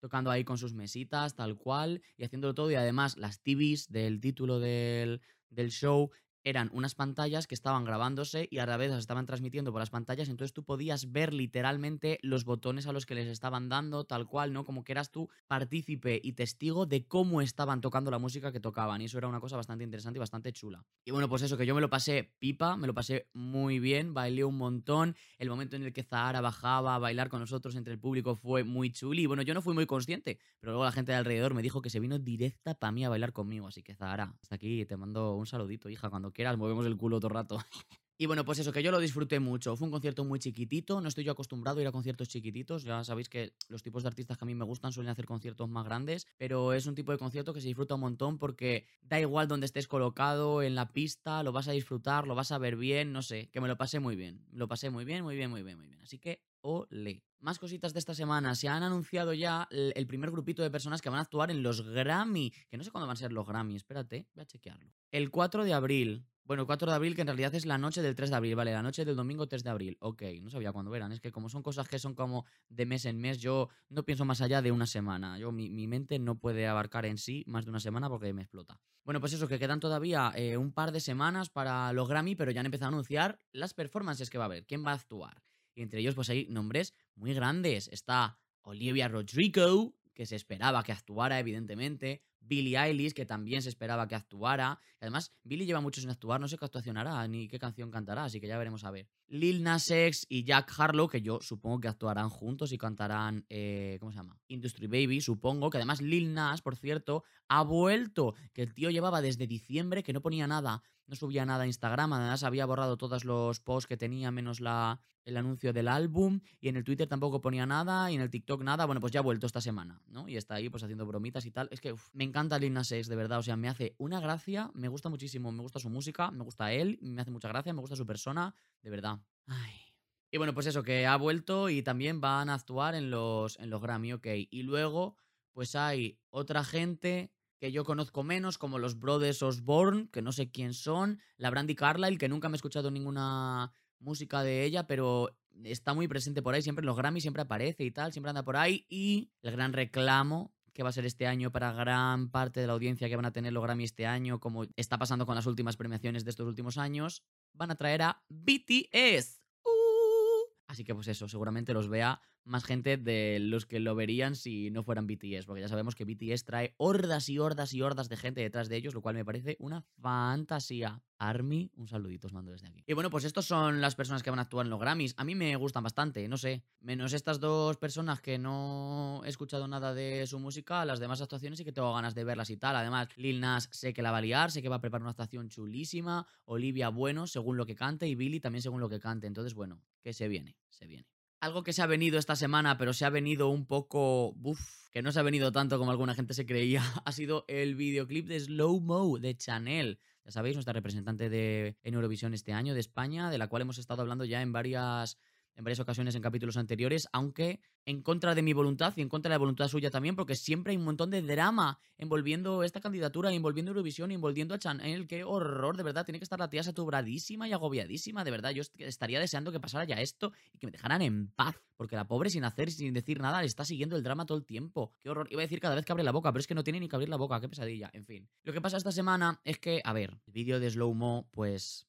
tocando 0.00 0.30
ahí 0.30 0.44
con 0.44 0.56
sus 0.56 0.72
mesitas, 0.74 1.34
tal 1.34 1.56
cual, 1.56 2.00
y 2.16 2.22
haciéndolo 2.22 2.54
todo. 2.54 2.70
Y 2.70 2.76
además, 2.76 3.16
las 3.16 3.42
TVs 3.42 3.90
del 3.90 4.20
título 4.20 4.60
del, 4.60 5.20
del 5.50 5.70
show 5.70 6.12
eran 6.48 6.70
unas 6.72 6.94
pantallas 6.94 7.46
que 7.46 7.54
estaban 7.54 7.84
grabándose 7.84 8.48
y 8.50 8.58
a 8.58 8.66
la 8.66 8.76
vez 8.76 8.90
las 8.90 9.00
estaban 9.00 9.26
transmitiendo 9.26 9.72
por 9.72 9.80
las 9.80 9.90
pantallas, 9.90 10.28
entonces 10.28 10.52
tú 10.52 10.64
podías 10.64 11.12
ver 11.12 11.34
literalmente 11.34 12.18
los 12.22 12.44
botones 12.44 12.86
a 12.86 12.92
los 12.92 13.06
que 13.06 13.14
les 13.14 13.28
estaban 13.28 13.68
dando, 13.68 14.04
tal 14.04 14.26
cual, 14.26 14.52
¿no? 14.52 14.64
Como 14.64 14.84
que 14.84 14.92
eras 14.92 15.10
tú 15.10 15.28
partícipe 15.46 16.20
y 16.22 16.32
testigo 16.32 16.86
de 16.86 17.06
cómo 17.06 17.42
estaban 17.42 17.80
tocando 17.80 18.10
la 18.10 18.18
música 18.18 18.52
que 18.52 18.60
tocaban, 18.60 19.00
y 19.00 19.06
eso 19.06 19.18
era 19.18 19.28
una 19.28 19.40
cosa 19.40 19.56
bastante 19.56 19.84
interesante 19.84 20.18
y 20.18 20.20
bastante 20.20 20.52
chula. 20.52 20.84
Y 21.04 21.10
bueno, 21.10 21.28
pues 21.28 21.42
eso, 21.42 21.56
que 21.56 21.66
yo 21.66 21.74
me 21.74 21.80
lo 21.80 21.90
pasé 21.90 22.32
pipa, 22.38 22.76
me 22.76 22.86
lo 22.86 22.94
pasé 22.94 23.28
muy 23.34 23.78
bien, 23.78 24.14
bailé 24.14 24.44
un 24.44 24.56
montón, 24.56 25.16
el 25.38 25.50
momento 25.50 25.76
en 25.76 25.82
el 25.82 25.92
que 25.92 26.02
Zahara 26.02 26.40
bajaba 26.40 26.94
a 26.94 26.98
bailar 26.98 27.28
con 27.28 27.40
nosotros 27.40 27.76
entre 27.76 27.92
el 27.92 27.98
público 27.98 28.36
fue 28.36 28.64
muy 28.64 28.90
chuli, 28.90 29.22
y 29.22 29.26
bueno, 29.26 29.42
yo 29.42 29.54
no 29.54 29.62
fui 29.62 29.74
muy 29.74 29.86
consciente, 29.86 30.38
pero 30.60 30.72
luego 30.72 30.84
la 30.84 30.92
gente 30.92 31.12
de 31.12 31.18
alrededor 31.18 31.54
me 31.54 31.62
dijo 31.62 31.82
que 31.82 31.90
se 31.90 32.00
vino 32.00 32.18
directa 32.18 32.74
para 32.74 32.92
mí 32.92 33.04
a 33.04 33.08
bailar 33.08 33.32
conmigo, 33.32 33.66
así 33.66 33.82
que 33.82 33.94
Zahara, 33.94 34.34
hasta 34.42 34.54
aquí 34.54 34.84
te 34.86 34.96
mando 34.96 35.34
un 35.34 35.46
saludito, 35.46 35.88
hija, 35.88 36.08
cuando 36.10 36.32
quieras, 36.38 36.56
movemos 36.56 36.86
el 36.86 36.96
culo 36.96 37.18
todo 37.18 37.30
rato. 37.30 37.58
Y 38.20 38.26
bueno, 38.26 38.44
pues 38.44 38.58
eso, 38.58 38.72
que 38.72 38.82
yo 38.82 38.90
lo 38.90 38.98
disfruté 38.98 39.38
mucho. 39.38 39.76
Fue 39.76 39.86
un 39.86 39.92
concierto 39.92 40.24
muy 40.24 40.40
chiquitito, 40.40 41.00
no 41.00 41.06
estoy 41.06 41.22
yo 41.22 41.30
acostumbrado 41.30 41.78
a 41.78 41.82
ir 41.82 41.86
a 41.86 41.92
conciertos 41.92 42.28
chiquititos. 42.28 42.82
Ya 42.82 43.04
sabéis 43.04 43.28
que 43.28 43.54
los 43.68 43.84
tipos 43.84 44.02
de 44.02 44.08
artistas 44.08 44.36
que 44.36 44.44
a 44.44 44.46
mí 44.46 44.56
me 44.56 44.64
gustan 44.64 44.90
suelen 44.90 45.12
hacer 45.12 45.24
conciertos 45.24 45.68
más 45.68 45.84
grandes, 45.84 46.26
pero 46.36 46.72
es 46.72 46.86
un 46.86 46.96
tipo 46.96 47.12
de 47.12 47.18
concierto 47.18 47.54
que 47.54 47.60
se 47.60 47.68
disfruta 47.68 47.94
un 47.94 48.00
montón 48.00 48.36
porque 48.36 48.88
da 49.02 49.20
igual 49.20 49.46
donde 49.46 49.66
estés 49.66 49.86
colocado 49.86 50.62
en 50.62 50.74
la 50.74 50.92
pista, 50.92 51.44
lo 51.44 51.52
vas 51.52 51.68
a 51.68 51.72
disfrutar, 51.72 52.26
lo 52.26 52.34
vas 52.34 52.50
a 52.50 52.58
ver 52.58 52.74
bien, 52.74 53.12
no 53.12 53.22
sé, 53.22 53.50
que 53.52 53.60
me 53.60 53.68
lo 53.68 53.76
pasé 53.76 54.00
muy 54.00 54.16
bien. 54.16 54.44
Lo 54.50 54.66
pasé 54.66 54.90
muy 54.90 55.04
bien, 55.04 55.22
muy 55.22 55.36
bien, 55.36 55.48
muy 55.48 55.62
bien, 55.62 55.78
muy 55.78 55.86
bien. 55.86 56.00
Así 56.02 56.18
que, 56.18 56.42
ole. 56.60 57.27
Más 57.40 57.58
cositas 57.58 57.92
de 57.92 58.00
esta 58.00 58.14
semana. 58.14 58.54
Se 58.54 58.68
han 58.68 58.82
anunciado 58.82 59.32
ya 59.32 59.68
el 59.70 60.06
primer 60.06 60.30
grupito 60.30 60.62
de 60.62 60.70
personas 60.70 61.00
que 61.00 61.08
van 61.08 61.20
a 61.20 61.22
actuar 61.22 61.50
en 61.50 61.62
los 61.62 61.82
Grammy. 61.82 62.52
Que 62.68 62.76
no 62.76 62.84
sé 62.84 62.90
cuándo 62.90 63.06
van 63.06 63.14
a 63.14 63.18
ser 63.18 63.32
los 63.32 63.46
Grammy, 63.46 63.76
espérate, 63.76 64.26
voy 64.34 64.42
a 64.42 64.46
chequearlo. 64.46 64.92
El 65.10 65.30
4 65.30 65.64
de 65.64 65.72
abril. 65.72 66.26
Bueno, 66.44 66.62
el 66.62 66.66
4 66.66 66.90
de 66.90 66.96
abril, 66.96 67.14
que 67.14 67.20
en 67.20 67.26
realidad 67.26 67.54
es 67.54 67.66
la 67.66 67.76
noche 67.76 68.00
del 68.00 68.16
3 68.16 68.30
de 68.30 68.36
abril, 68.36 68.56
vale, 68.56 68.72
la 68.72 68.82
noche 68.82 69.04
del 69.04 69.16
domingo 69.16 69.46
3 69.46 69.62
de 69.62 69.70
abril. 69.70 69.98
Ok, 70.00 70.22
no 70.40 70.48
sabía 70.48 70.72
cuándo 70.72 70.94
eran. 70.94 71.12
Es 71.12 71.20
que 71.20 71.30
como 71.30 71.48
son 71.50 71.62
cosas 71.62 71.86
que 71.88 71.98
son 71.98 72.14
como 72.14 72.46
de 72.70 72.86
mes 72.86 73.04
en 73.04 73.20
mes, 73.20 73.38
yo 73.38 73.68
no 73.90 74.02
pienso 74.04 74.24
más 74.24 74.40
allá 74.40 74.62
de 74.62 74.72
una 74.72 74.86
semana. 74.86 75.38
Yo, 75.38 75.52
mi, 75.52 75.68
mi 75.68 75.86
mente 75.86 76.18
no 76.18 76.38
puede 76.38 76.66
abarcar 76.66 77.04
en 77.04 77.18
sí 77.18 77.44
más 77.46 77.66
de 77.66 77.70
una 77.70 77.80
semana 77.80 78.08
porque 78.08 78.32
me 78.32 78.42
explota. 78.42 78.80
Bueno, 79.04 79.20
pues 79.20 79.32
eso, 79.32 79.46
que 79.46 79.58
quedan 79.58 79.80
todavía 79.80 80.32
eh, 80.34 80.56
un 80.56 80.72
par 80.72 80.90
de 80.90 81.00
semanas 81.00 81.50
para 81.50 81.92
los 81.92 82.08
Grammy, 82.08 82.34
pero 82.34 82.50
ya 82.50 82.60
han 82.60 82.66
empezado 82.66 82.86
a 82.86 82.94
anunciar 82.94 83.40
las 83.52 83.74
performances 83.74 84.28
que 84.28 84.38
va 84.38 84.44
a 84.44 84.46
haber, 84.46 84.66
quién 84.66 84.84
va 84.84 84.92
a 84.92 84.96
actuar. 84.96 85.42
Y 85.78 85.82
entre 85.82 86.00
ellos, 86.00 86.16
pues 86.16 86.28
hay 86.28 86.48
nombres 86.48 86.92
muy 87.14 87.32
grandes. 87.34 87.86
Está 87.92 88.36
Olivia 88.62 89.06
Rodrigo, 89.06 89.94
que 90.12 90.26
se 90.26 90.34
esperaba 90.34 90.82
que 90.82 90.90
actuara, 90.90 91.38
evidentemente. 91.38 92.20
Billie 92.40 92.76
Eilish, 92.76 93.12
que 93.12 93.24
también 93.24 93.62
se 93.62 93.68
esperaba 93.68 94.08
que 94.08 94.16
actuara. 94.16 94.80
Además, 95.00 95.30
Billie 95.44 95.66
lleva 95.66 95.80
mucho 95.80 96.00
sin 96.00 96.10
actuar, 96.10 96.40
no 96.40 96.48
sé 96.48 96.58
qué 96.58 96.64
actuación 96.64 96.96
hará 96.96 97.28
ni 97.28 97.46
qué 97.46 97.60
canción 97.60 97.92
cantará, 97.92 98.24
así 98.24 98.40
que 98.40 98.48
ya 98.48 98.58
veremos 98.58 98.82
a 98.82 98.90
ver. 98.90 99.06
Lil 99.28 99.62
Nas 99.62 99.88
X 99.88 100.26
y 100.28 100.42
Jack 100.42 100.72
Harlow, 100.76 101.06
que 101.06 101.22
yo 101.22 101.38
supongo 101.40 101.78
que 101.78 101.86
actuarán 101.86 102.28
juntos 102.28 102.72
y 102.72 102.78
cantarán, 102.78 103.46
eh, 103.48 103.98
¿cómo 104.00 104.10
se 104.10 104.18
llama? 104.18 104.36
Industry 104.48 104.88
Baby, 104.88 105.20
supongo. 105.20 105.70
Que 105.70 105.76
además 105.76 106.00
Lil 106.00 106.34
Nas, 106.34 106.60
por 106.60 106.74
cierto, 106.74 107.22
ha 107.46 107.62
vuelto. 107.62 108.34
Que 108.52 108.62
el 108.62 108.74
tío 108.74 108.90
llevaba 108.90 109.22
desde 109.22 109.46
diciembre 109.46 110.02
que 110.02 110.12
no 110.12 110.22
ponía 110.22 110.48
nada, 110.48 110.82
no 111.08 111.16
subía 111.16 111.44
nada 111.44 111.64
a 111.64 111.66
Instagram. 111.66 112.12
Además, 112.12 112.44
había 112.44 112.66
borrado 112.66 112.96
todos 112.96 113.24
los 113.24 113.60
posts 113.60 113.88
que 113.88 113.96
tenía, 113.96 114.30
menos 114.30 114.60
la, 114.60 115.00
el 115.24 115.36
anuncio 115.36 115.72
del 115.72 115.88
álbum. 115.88 116.40
Y 116.60 116.68
en 116.68 116.76
el 116.76 116.84
Twitter 116.84 117.08
tampoco 117.08 117.40
ponía 117.40 117.66
nada. 117.66 118.10
Y 118.10 118.14
en 118.14 118.20
el 118.20 118.30
TikTok 118.30 118.62
nada. 118.62 118.84
Bueno, 118.84 119.00
pues 119.00 119.12
ya 119.12 119.20
ha 119.20 119.22
vuelto 119.22 119.46
esta 119.46 119.60
semana, 119.60 120.00
¿no? 120.06 120.28
Y 120.28 120.36
está 120.36 120.54
ahí, 120.54 120.68
pues 120.68 120.82
haciendo 120.82 121.06
bromitas 121.06 121.46
y 121.46 121.50
tal. 121.50 121.68
Es 121.72 121.80
que 121.80 121.94
me 122.12 122.24
encanta 122.24 122.58
Lil 122.58 122.74
Nas 122.74 122.90
de 122.90 123.16
verdad. 123.16 123.38
O 123.38 123.42
sea, 123.42 123.56
me 123.56 123.68
hace 123.68 123.94
una 123.98 124.20
gracia. 124.20 124.70
Me 124.74 124.88
gusta 124.88 125.08
muchísimo. 125.08 125.50
Me 125.50 125.62
gusta 125.62 125.80
su 125.80 125.88
música. 125.88 126.30
Me 126.30 126.44
gusta 126.44 126.72
él. 126.72 126.98
Me 127.00 127.22
hace 127.22 127.30
mucha 127.30 127.48
gracia. 127.48 127.72
Me 127.72 127.80
gusta 127.80 127.96
su 127.96 128.06
persona. 128.06 128.54
De 128.82 128.90
verdad. 128.90 129.18
Ay. 129.46 129.88
Y 130.30 130.36
bueno, 130.36 130.52
pues 130.52 130.66
eso, 130.66 130.82
que 130.82 131.06
ha 131.06 131.16
vuelto 131.16 131.70
y 131.70 131.82
también 131.82 132.20
van 132.20 132.50
a 132.50 132.54
actuar 132.54 132.94
en 132.94 133.10
los, 133.10 133.58
en 133.58 133.70
los 133.70 133.80
Grammy, 133.80 134.12
ok. 134.12 134.26
Y 134.50 134.62
luego, 134.62 135.16
pues 135.52 135.74
hay 135.74 136.18
otra 136.28 136.64
gente 136.64 137.32
que 137.58 137.72
yo 137.72 137.84
conozco 137.84 138.22
menos, 138.22 138.58
como 138.58 138.78
los 138.78 138.98
Brothers 138.98 139.42
Osborne, 139.42 140.08
que 140.12 140.22
no 140.22 140.32
sé 140.32 140.50
quién 140.50 140.74
son, 140.74 141.20
la 141.36 141.50
Brandy 141.50 141.74
Carlyle, 141.74 142.18
que 142.18 142.28
nunca 142.28 142.48
me 142.48 142.54
he 142.54 142.58
escuchado 142.58 142.90
ninguna 142.90 143.72
música 143.98 144.42
de 144.42 144.64
ella, 144.64 144.86
pero 144.86 145.36
está 145.64 145.94
muy 145.94 146.08
presente 146.08 146.42
por 146.42 146.54
ahí, 146.54 146.62
siempre 146.62 146.82
en 146.82 146.86
los 146.86 146.96
Grammy, 146.96 147.20
siempre 147.20 147.42
aparece 147.42 147.84
y 147.84 147.90
tal, 147.90 148.12
siempre 148.12 148.30
anda 148.30 148.44
por 148.44 148.56
ahí. 148.56 148.86
Y 148.88 149.30
el 149.42 149.52
gran 149.52 149.72
reclamo 149.72 150.54
que 150.72 150.84
va 150.84 150.90
a 150.90 150.92
ser 150.92 151.06
este 151.06 151.26
año 151.26 151.50
para 151.50 151.72
gran 151.72 152.30
parte 152.30 152.60
de 152.60 152.68
la 152.68 152.72
audiencia 152.72 153.08
que 153.08 153.16
van 153.16 153.24
a 153.24 153.32
tener 153.32 153.52
los 153.52 153.64
Grammy 153.64 153.82
este 153.82 154.06
año, 154.06 154.38
como 154.38 154.64
está 154.76 154.96
pasando 154.96 155.26
con 155.26 155.34
las 155.34 155.46
últimas 155.46 155.76
premiaciones 155.76 156.24
de 156.24 156.30
estos 156.30 156.46
últimos 156.46 156.78
años, 156.78 157.24
van 157.52 157.72
a 157.72 157.74
traer 157.74 158.02
a 158.02 158.22
BTS. 158.28 159.40
Uh. 159.64 160.52
Así 160.68 160.84
que 160.84 160.94
pues 160.94 161.08
eso, 161.08 161.28
seguramente 161.28 161.74
los 161.74 161.88
vea 161.88 162.20
más 162.48 162.64
gente 162.64 162.96
de 162.96 163.38
los 163.40 163.66
que 163.66 163.80
lo 163.80 163.94
verían 163.94 164.34
si 164.34 164.70
no 164.70 164.82
fueran 164.82 165.06
BTS, 165.06 165.46
porque 165.46 165.60
ya 165.60 165.68
sabemos 165.68 165.94
que 165.94 166.04
BTS 166.04 166.44
trae 166.44 166.74
hordas 166.76 167.28
y 167.28 167.38
hordas 167.38 167.74
y 167.74 167.82
hordas 167.82 168.08
de 168.08 168.16
gente 168.16 168.40
detrás 168.40 168.68
de 168.68 168.76
ellos, 168.76 168.94
lo 168.94 169.02
cual 169.02 169.14
me 169.14 169.24
parece 169.24 169.56
una 169.60 169.82
fantasía. 170.00 171.02
Army, 171.20 171.70
un 171.74 171.88
saludito 171.88 172.28
os 172.28 172.32
mando 172.32 172.52
desde 172.52 172.68
aquí. 172.68 172.84
Y 172.86 172.92
bueno, 172.92 173.10
pues 173.10 173.24
estos 173.24 173.44
son 173.44 173.80
las 173.80 173.96
personas 173.96 174.22
que 174.22 174.30
van 174.30 174.38
a 174.38 174.42
actuar 174.42 174.64
en 174.64 174.70
los 174.70 174.78
Grammys. 174.78 175.14
A 175.16 175.24
mí 175.24 175.34
me 175.34 175.56
gustan 175.56 175.82
bastante, 175.82 176.28
no 176.28 176.38
sé. 176.38 176.62
Menos 176.80 177.12
estas 177.12 177.40
dos 177.40 177.76
personas 177.76 178.20
que 178.20 178.38
no 178.38 179.22
he 179.24 179.28
escuchado 179.28 179.66
nada 179.66 179.94
de 179.94 180.26
su 180.28 180.38
música, 180.38 180.84
las 180.84 181.00
demás 181.00 181.20
actuaciones 181.20 181.58
sí 181.58 181.64
que 181.64 181.72
tengo 181.72 181.92
ganas 181.92 182.14
de 182.14 182.22
verlas 182.22 182.50
y 182.50 182.56
tal. 182.56 182.76
Además, 182.76 183.08
Lil 183.16 183.40
Nas 183.40 183.68
sé 183.72 183.92
que 183.92 184.02
la 184.02 184.12
va 184.12 184.18
a 184.18 184.22
liar, 184.22 184.52
sé 184.52 184.62
que 184.62 184.68
va 184.68 184.76
a 184.76 184.80
preparar 184.80 185.02
una 185.02 185.10
actuación 185.10 185.48
chulísima. 185.48 186.26
Olivia, 186.44 186.88
bueno, 186.88 187.26
según 187.26 187.56
lo 187.56 187.66
que 187.66 187.74
cante, 187.74 188.06
y 188.06 188.14
Billy 188.14 188.38
también 188.38 188.62
según 188.62 188.80
lo 188.80 188.88
que 188.88 189.00
cante. 189.00 189.26
Entonces, 189.26 189.54
bueno, 189.54 189.82
que 190.02 190.12
se 190.12 190.28
viene, 190.28 190.56
se 190.70 190.86
viene. 190.86 191.17
Algo 191.40 191.62
que 191.62 191.72
se 191.72 191.82
ha 191.82 191.86
venido 191.86 192.18
esta 192.18 192.34
semana, 192.34 192.78
pero 192.78 192.92
se 192.92 193.04
ha 193.04 193.10
venido 193.10 193.48
un 193.48 193.66
poco. 193.66 194.34
Uf, 194.42 194.60
que 194.90 195.02
no 195.02 195.12
se 195.12 195.20
ha 195.20 195.22
venido 195.22 195.52
tanto 195.52 195.78
como 195.78 195.90
alguna 195.90 196.14
gente 196.14 196.34
se 196.34 196.46
creía, 196.46 196.82
ha 197.04 197.12
sido 197.12 197.44
el 197.48 197.74
videoclip 197.76 198.26
de 198.26 198.40
Slow 198.40 198.80
Mo 198.80 199.18
de 199.18 199.36
Chanel. 199.36 200.00
Ya 200.24 200.32
sabéis, 200.32 200.56
nuestra 200.56 200.72
representante 200.72 201.30
de, 201.30 201.76
en 201.82 201.94
Eurovisión 201.94 202.34
este 202.34 202.52
año 202.52 202.74
de 202.74 202.80
España, 202.80 203.30
de 203.30 203.38
la 203.38 203.48
cual 203.48 203.62
hemos 203.62 203.78
estado 203.78 204.02
hablando 204.02 204.24
ya 204.24 204.42
en 204.42 204.52
varias, 204.52 205.16
en 205.58 205.64
varias 205.64 205.80
ocasiones 205.80 206.14
en 206.14 206.22
capítulos 206.22 206.56
anteriores, 206.56 207.08
aunque 207.12 207.60
en 207.84 208.00
contra 208.00 208.36
de 208.36 208.42
mi 208.42 208.52
voluntad 208.52 208.94
y 208.96 209.02
en 209.02 209.08
contra 209.08 209.28
de 209.28 209.34
la 209.34 209.38
voluntad 209.38 209.66
suya 209.66 209.90
también, 209.90 210.14
porque 210.14 210.36
siempre 210.36 210.70
hay 210.70 210.76
un 210.76 210.84
montón 210.84 211.10
de 211.10 211.20
drama 211.20 211.80
envolviendo 211.98 212.62
esta 212.62 212.80
candidatura, 212.80 213.32
envolviendo 213.32 213.72
Eurovisión, 213.72 214.12
envolviendo 214.12 214.54
a 214.54 214.58
Chanel. 214.58 215.08
Qué 215.08 215.24
horror, 215.24 215.76
de 215.76 215.82
verdad. 215.82 216.04
Tiene 216.04 216.20
que 216.20 216.24
estar 216.24 216.38
la 216.38 216.48
tía 216.48 216.62
saturadísima 216.62 217.48
y 217.48 217.52
agobiadísima, 217.52 218.22
de 218.22 218.30
verdad. 218.30 218.52
Yo 218.52 218.62
estaría 218.78 219.18
deseando 219.18 219.50
que 219.50 219.58
pasara 219.58 219.84
ya 219.84 219.96
esto 219.96 220.32
y 220.52 220.58
que 220.58 220.68
me 220.68 220.70
dejaran 220.70 221.02
en 221.02 221.26
paz, 221.32 221.56
porque 221.76 221.96
la 221.96 222.06
pobre 222.06 222.30
sin 222.30 222.44
hacer, 222.44 222.70
sin 222.70 222.94
decir 222.94 223.20
nada, 223.20 223.40
le 223.40 223.48
está 223.48 223.64
siguiendo 223.64 223.96
el 223.96 224.04
drama 224.04 224.26
todo 224.26 224.38
el 224.38 224.44
tiempo. 224.44 224.94
Qué 225.00 225.10
horror. 225.10 225.26
Iba 225.32 225.42
a 225.42 225.46
decir 225.46 225.58
cada 225.58 225.74
vez 225.74 225.84
que 225.84 225.90
abre 225.90 226.04
la 226.04 226.12
boca, 226.12 226.30
pero 226.30 226.38
es 226.38 226.46
que 226.46 226.54
no 226.54 226.62
tiene 226.62 226.78
ni 226.78 226.88
que 226.88 226.94
abrir 226.94 227.08
la 227.08 227.16
boca. 227.16 227.40
Qué 227.40 227.48
pesadilla. 227.48 227.90
En 227.92 228.06
fin. 228.06 228.28
Lo 228.44 228.52
que 228.52 228.60
pasa 228.60 228.76
esta 228.76 228.92
semana 228.92 229.40
es 229.42 229.58
que, 229.58 229.80
a 229.84 229.92
ver, 229.92 230.16
el 230.24 230.32
vídeo 230.32 230.60
de 230.60 230.70
Slow 230.70 230.94
Mo, 230.94 231.28
pues. 231.32 231.88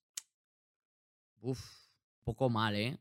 Uf, 1.41 1.61
poco 2.23 2.49
mal, 2.49 2.75
¿eh? 2.75 2.99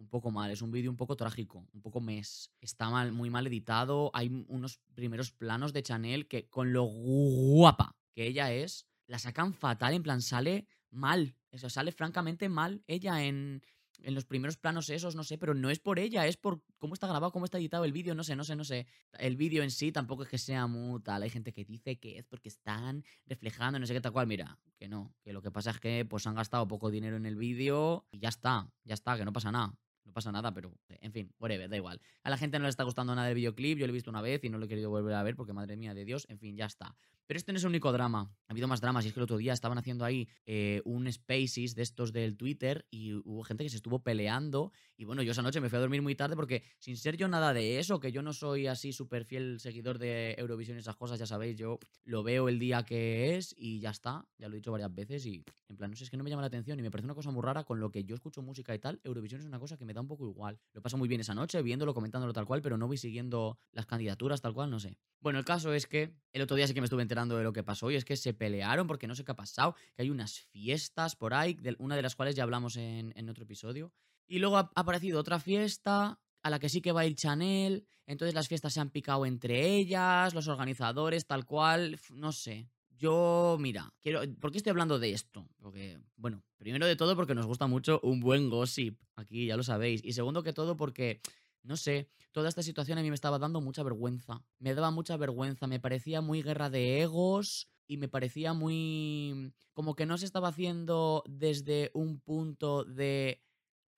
Un 0.00 0.08
poco 0.08 0.30
mal. 0.30 0.50
Es 0.50 0.62
un 0.62 0.72
vídeo 0.72 0.90
un 0.90 0.96
poco 0.96 1.16
trágico, 1.16 1.68
un 1.72 1.82
poco 1.82 2.00
mes. 2.00 2.50
Está 2.60 2.90
mal, 2.90 3.12
muy 3.12 3.30
mal 3.30 3.46
editado. 3.46 4.10
Hay 4.14 4.44
unos 4.48 4.80
primeros 4.94 5.30
planos 5.30 5.72
de 5.72 5.82
Chanel 5.82 6.26
que, 6.26 6.48
con 6.48 6.72
lo 6.72 6.84
guapa 6.84 7.96
que 8.14 8.26
ella 8.26 8.52
es, 8.52 8.86
la 9.06 9.18
sacan 9.18 9.52
fatal. 9.54 9.94
En 9.94 10.02
plan, 10.02 10.22
sale 10.22 10.66
mal. 10.90 11.36
Eso 11.50 11.68
sale 11.68 11.92
francamente 11.92 12.48
mal 12.48 12.82
ella 12.86 13.24
en, 13.24 13.62
en 14.02 14.14
los 14.14 14.24
primeros 14.24 14.56
planos 14.56 14.88
esos, 14.88 15.14
no 15.14 15.24
sé, 15.24 15.36
pero 15.36 15.54
no 15.54 15.70
es 15.70 15.78
por 15.78 15.98
ella, 15.98 16.26
es 16.26 16.36
por 16.36 16.62
cómo 16.78 16.94
está 16.94 17.06
grabado, 17.06 17.32
cómo 17.32 17.44
está 17.44 17.58
editado 17.58 17.84
el 17.84 17.92
vídeo, 17.92 18.14
no 18.14 18.24
sé, 18.24 18.36
no 18.36 18.44
sé, 18.44 18.56
no 18.56 18.64
sé. 18.64 18.86
El 19.18 19.36
vídeo 19.36 19.62
en 19.62 19.70
sí 19.70 19.92
tampoco 19.92 20.22
es 20.22 20.28
que 20.28 20.38
sea 20.38 20.66
muy 20.66 21.00
tal. 21.02 21.22
Hay 21.22 21.30
gente 21.30 21.52
que 21.52 21.64
dice 21.64 21.98
que 21.98 22.18
es 22.18 22.24
porque 22.24 22.48
están 22.48 23.04
reflejando, 23.26 23.78
no 23.78 23.86
sé 23.86 23.92
qué 23.92 24.00
tal 24.00 24.12
cual. 24.12 24.26
Mira, 24.26 24.58
que 24.78 24.88
no, 24.88 25.14
que 25.22 25.32
lo 25.32 25.42
que 25.42 25.50
pasa 25.50 25.70
es 25.70 25.80
que 25.80 26.06
pues 26.08 26.26
han 26.26 26.34
gastado 26.34 26.66
poco 26.66 26.90
dinero 26.90 27.16
en 27.16 27.26
el 27.26 27.36
vídeo 27.36 28.06
y 28.10 28.18
ya 28.18 28.28
está, 28.28 28.72
ya 28.84 28.94
está, 28.94 29.16
que 29.16 29.24
no 29.24 29.32
pasa 29.32 29.52
nada. 29.52 29.74
No 30.10 30.14
pasa 30.14 30.32
nada, 30.32 30.52
pero 30.52 30.74
en 30.88 31.12
fin, 31.12 31.32
whatever, 31.38 31.70
da 31.70 31.76
igual. 31.76 32.00
A 32.24 32.30
la 32.30 32.36
gente 32.36 32.58
no 32.58 32.64
le 32.64 32.70
está 32.70 32.82
gustando 32.82 33.14
nada 33.14 33.28
el 33.28 33.36
videoclip, 33.36 33.78
yo 33.78 33.86
lo 33.86 33.92
he 33.92 33.94
visto 33.94 34.10
una 34.10 34.20
vez 34.20 34.42
y 34.42 34.48
no 34.48 34.58
lo 34.58 34.64
he 34.64 34.68
querido 34.68 34.90
volver 34.90 35.14
a 35.14 35.22
ver 35.22 35.36
porque 35.36 35.52
madre 35.52 35.76
mía 35.76 35.94
de 35.94 36.04
Dios, 36.04 36.26
en 36.28 36.40
fin, 36.40 36.56
ya 36.56 36.66
está. 36.66 36.96
Pero 37.28 37.38
este 37.38 37.52
no 37.52 37.58
es 37.58 37.62
el 37.62 37.68
único 37.68 37.92
drama. 37.92 38.28
Ha 38.48 38.52
habido 38.52 38.66
más 38.66 38.80
dramas. 38.80 39.04
Y 39.04 39.08
es 39.08 39.14
que 39.14 39.20
el 39.20 39.22
otro 39.22 39.36
día 39.36 39.52
estaban 39.52 39.78
haciendo 39.78 40.04
ahí 40.04 40.28
eh, 40.46 40.82
un 40.84 41.10
Spaces 41.12 41.76
de 41.76 41.82
estos 41.82 42.12
del 42.12 42.36
Twitter 42.36 42.88
y 42.90 43.12
hubo 43.12 43.44
gente 43.44 43.62
que 43.62 43.70
se 43.70 43.76
estuvo 43.76 44.02
peleando. 44.02 44.72
Y 45.00 45.06
bueno, 45.06 45.22
yo 45.22 45.32
esa 45.32 45.40
noche 45.40 45.62
me 45.62 45.70
fui 45.70 45.78
a 45.78 45.80
dormir 45.80 46.02
muy 46.02 46.14
tarde 46.14 46.36
porque, 46.36 46.62
sin 46.78 46.94
ser 46.94 47.16
yo 47.16 47.26
nada 47.26 47.54
de 47.54 47.78
eso, 47.78 48.00
que 48.00 48.12
yo 48.12 48.20
no 48.20 48.34
soy 48.34 48.66
así 48.66 48.92
súper 48.92 49.24
fiel 49.24 49.58
seguidor 49.58 49.98
de 49.98 50.34
Eurovisión 50.36 50.76
y 50.76 50.80
esas 50.80 50.94
cosas, 50.94 51.18
ya 51.18 51.24
sabéis, 51.24 51.56
yo 51.56 51.78
lo 52.04 52.22
veo 52.22 52.50
el 52.50 52.58
día 52.58 52.82
que 52.82 53.34
es 53.34 53.54
y 53.56 53.80
ya 53.80 53.88
está. 53.88 54.26
Ya 54.36 54.48
lo 54.48 54.54
he 54.54 54.58
dicho 54.58 54.70
varias 54.70 54.94
veces 54.94 55.24
y, 55.24 55.42
en 55.70 55.76
plan, 55.78 55.90
no 55.90 55.96
sé, 55.96 56.04
es 56.04 56.10
que 56.10 56.18
no 56.18 56.22
me 56.22 56.28
llama 56.28 56.42
la 56.42 56.48
atención 56.48 56.78
y 56.78 56.82
me 56.82 56.90
parece 56.90 57.06
una 57.06 57.14
cosa 57.14 57.30
muy 57.30 57.40
rara 57.40 57.64
con 57.64 57.80
lo 57.80 57.90
que 57.90 58.04
yo 58.04 58.14
escucho 58.14 58.42
música 58.42 58.74
y 58.74 58.78
tal. 58.78 59.00
Eurovisión 59.02 59.40
es 59.40 59.46
una 59.46 59.58
cosa 59.58 59.78
que 59.78 59.86
me 59.86 59.94
da 59.94 60.02
un 60.02 60.06
poco 60.06 60.28
igual. 60.28 60.60
Lo 60.74 60.82
paso 60.82 60.98
muy 60.98 61.08
bien 61.08 61.22
esa 61.22 61.34
noche, 61.34 61.62
viéndolo, 61.62 61.94
comentándolo 61.94 62.34
tal 62.34 62.44
cual, 62.44 62.60
pero 62.60 62.76
no 62.76 62.86
voy 62.86 62.98
siguiendo 62.98 63.56
las 63.72 63.86
candidaturas 63.86 64.42
tal 64.42 64.52
cual, 64.52 64.70
no 64.70 64.80
sé. 64.80 64.98
Bueno, 65.22 65.38
el 65.38 65.46
caso 65.46 65.72
es 65.72 65.86
que 65.86 66.14
el 66.32 66.42
otro 66.42 66.56
día 66.56 66.66
sí 66.66 66.74
que 66.74 66.80
me 66.80 66.86
estuve 66.86 67.00
enterando 67.00 67.38
de 67.38 67.44
lo 67.44 67.52
que 67.52 67.62
pasó 67.62 67.90
y 67.90 67.96
es 67.96 68.04
que 68.04 68.16
se 68.16 68.32
pelearon 68.32 68.86
porque 68.86 69.06
no 69.06 69.14
sé 69.14 69.24
qué 69.24 69.32
ha 69.32 69.36
pasado, 69.36 69.74
que 69.94 70.02
hay 70.02 70.10
unas 70.10 70.40
fiestas 70.40 71.16
por 71.16 71.32
ahí, 71.32 71.58
una 71.78 71.96
de 71.96 72.02
las 72.02 72.16
cuales 72.16 72.34
ya 72.34 72.42
hablamos 72.42 72.76
en, 72.76 73.28
otro 73.30 73.44
episodio. 73.44 73.92
Y 74.26 74.38
luego 74.38 74.58
ha 74.58 74.70
aparecido 74.74 75.20
otra 75.20 75.40
fiesta 75.40 76.20
a 76.42 76.50
la 76.50 76.58
que 76.58 76.68
sí 76.68 76.80
que 76.80 76.92
va 76.92 77.02
a 77.02 77.06
ir 77.06 77.14
Chanel, 77.14 77.86
entonces 78.06 78.34
las 78.34 78.48
fiestas 78.48 78.72
se 78.72 78.80
han 78.80 78.90
picado 78.90 79.26
entre 79.26 79.76
ellas, 79.76 80.34
los 80.34 80.48
organizadores, 80.48 81.26
tal 81.26 81.44
cual, 81.44 81.98
no 82.10 82.32
sé. 82.32 82.68
Yo, 82.96 83.56
mira, 83.58 83.92
quiero. 84.00 84.20
¿Por 84.40 84.50
qué 84.50 84.58
estoy 84.58 84.70
hablando 84.70 84.98
de 84.98 85.12
esto? 85.12 85.48
Porque, 85.56 85.98
bueno, 86.16 86.42
primero 86.58 86.86
de 86.86 86.96
todo 86.96 87.16
porque 87.16 87.34
nos 87.34 87.46
gusta 87.46 87.66
mucho 87.66 87.98
un 88.02 88.20
buen 88.20 88.50
gossip. 88.50 89.00
Aquí 89.16 89.46
ya 89.46 89.56
lo 89.56 89.62
sabéis. 89.62 90.02
Y 90.04 90.12
segundo 90.12 90.42
que 90.42 90.52
todo 90.52 90.76
porque 90.76 91.20
no 91.62 91.76
sé, 91.76 92.08
toda 92.32 92.48
esta 92.48 92.62
situación 92.62 92.98
a 92.98 93.02
mí 93.02 93.08
me 93.08 93.14
estaba 93.14 93.38
dando 93.38 93.60
mucha 93.60 93.82
vergüenza. 93.82 94.42
Me 94.58 94.74
daba 94.74 94.90
mucha 94.90 95.16
vergüenza, 95.16 95.66
me 95.66 95.80
parecía 95.80 96.20
muy 96.20 96.42
guerra 96.42 96.70
de 96.70 97.02
egos 97.02 97.68
y 97.86 97.96
me 97.96 98.08
parecía 98.08 98.52
muy... 98.52 99.52
como 99.72 99.94
que 99.94 100.06
no 100.06 100.16
se 100.16 100.26
estaba 100.26 100.48
haciendo 100.48 101.22
desde 101.28 101.90
un 101.92 102.20
punto 102.20 102.84
de 102.84 103.42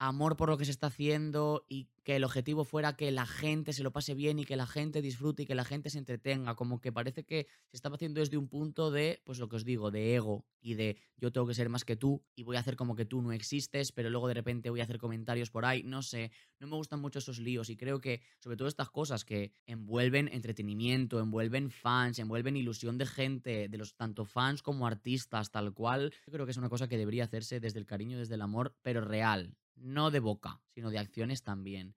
amor 0.02 0.36
por 0.36 0.48
lo 0.48 0.58
que 0.58 0.64
se 0.64 0.72
está 0.72 0.88
haciendo 0.88 1.64
y 1.68 1.88
que 2.02 2.16
el 2.16 2.24
objetivo 2.24 2.64
fuera 2.64 2.96
que 2.96 3.12
la 3.12 3.24
gente 3.24 3.72
se 3.72 3.84
lo 3.84 3.92
pase 3.92 4.14
bien 4.14 4.40
y 4.40 4.44
que 4.44 4.56
la 4.56 4.66
gente 4.66 5.00
disfrute 5.00 5.44
y 5.44 5.46
que 5.46 5.54
la 5.54 5.64
gente 5.64 5.90
se 5.90 5.98
entretenga. 5.98 6.56
Como 6.56 6.80
que 6.80 6.90
parece 6.90 7.22
que 7.22 7.46
se 7.68 7.76
estaba 7.76 7.94
haciendo 7.94 8.18
desde 8.18 8.36
un 8.36 8.48
punto 8.48 8.90
de, 8.90 9.22
pues 9.24 9.38
lo 9.38 9.48
que 9.48 9.54
os 9.54 9.64
digo, 9.64 9.92
de 9.92 10.16
ego 10.16 10.44
y 10.60 10.74
de 10.74 10.96
yo 11.16 11.30
tengo 11.30 11.46
que 11.46 11.54
ser 11.54 11.68
más 11.68 11.84
que 11.84 11.94
tú 11.94 12.24
y 12.34 12.42
voy 12.42 12.56
a 12.56 12.60
hacer 12.60 12.74
como 12.74 12.96
que 12.96 13.04
tú 13.04 13.22
no 13.22 13.30
existes, 13.30 13.92
pero 13.92 14.10
luego 14.10 14.26
de 14.26 14.34
repente 14.34 14.70
voy 14.70 14.80
a 14.80 14.84
hacer 14.84 14.98
comentarios 14.98 15.50
por 15.50 15.64
ahí. 15.64 15.84
No 15.84 16.02
sé, 16.02 16.32
no 16.58 16.66
me 16.66 16.74
gustan 16.74 17.00
mucho 17.00 17.20
esos 17.20 17.38
líos 17.38 17.70
y 17.70 17.76
creo 17.76 18.00
que 18.00 18.22
sobre 18.40 18.56
todo 18.56 18.66
estas 18.66 18.90
cosas 18.90 19.24
que 19.24 19.52
envuelven 19.66 20.28
entretenimiento, 20.32 21.20
envuelven 21.20 21.70
fans, 21.70 22.18
envuelven 22.18 22.56
ilusión 22.56 22.98
de 22.98 23.06
gente, 23.06 23.68
de 23.68 23.78
los 23.78 23.94
tanto 23.94 24.24
fans 24.24 24.62
como 24.62 24.88
artistas, 24.88 25.52
tal 25.52 25.72
cual, 25.72 26.12
yo 26.26 26.32
creo 26.32 26.44
que 26.44 26.50
es 26.50 26.58
una 26.58 26.68
cosa 26.68 26.88
que 26.88 26.98
debería 26.98 27.22
hacerse 27.22 27.60
desde 27.60 27.78
el 27.78 27.86
cariño, 27.86 28.18
desde 28.18 28.34
el 28.34 28.42
amor, 28.42 28.74
pero 28.82 29.00
real 29.00 29.54
no 29.76 30.10
de 30.10 30.20
boca, 30.20 30.60
sino 30.68 30.90
de 30.90 30.98
acciones 30.98 31.42
también. 31.42 31.94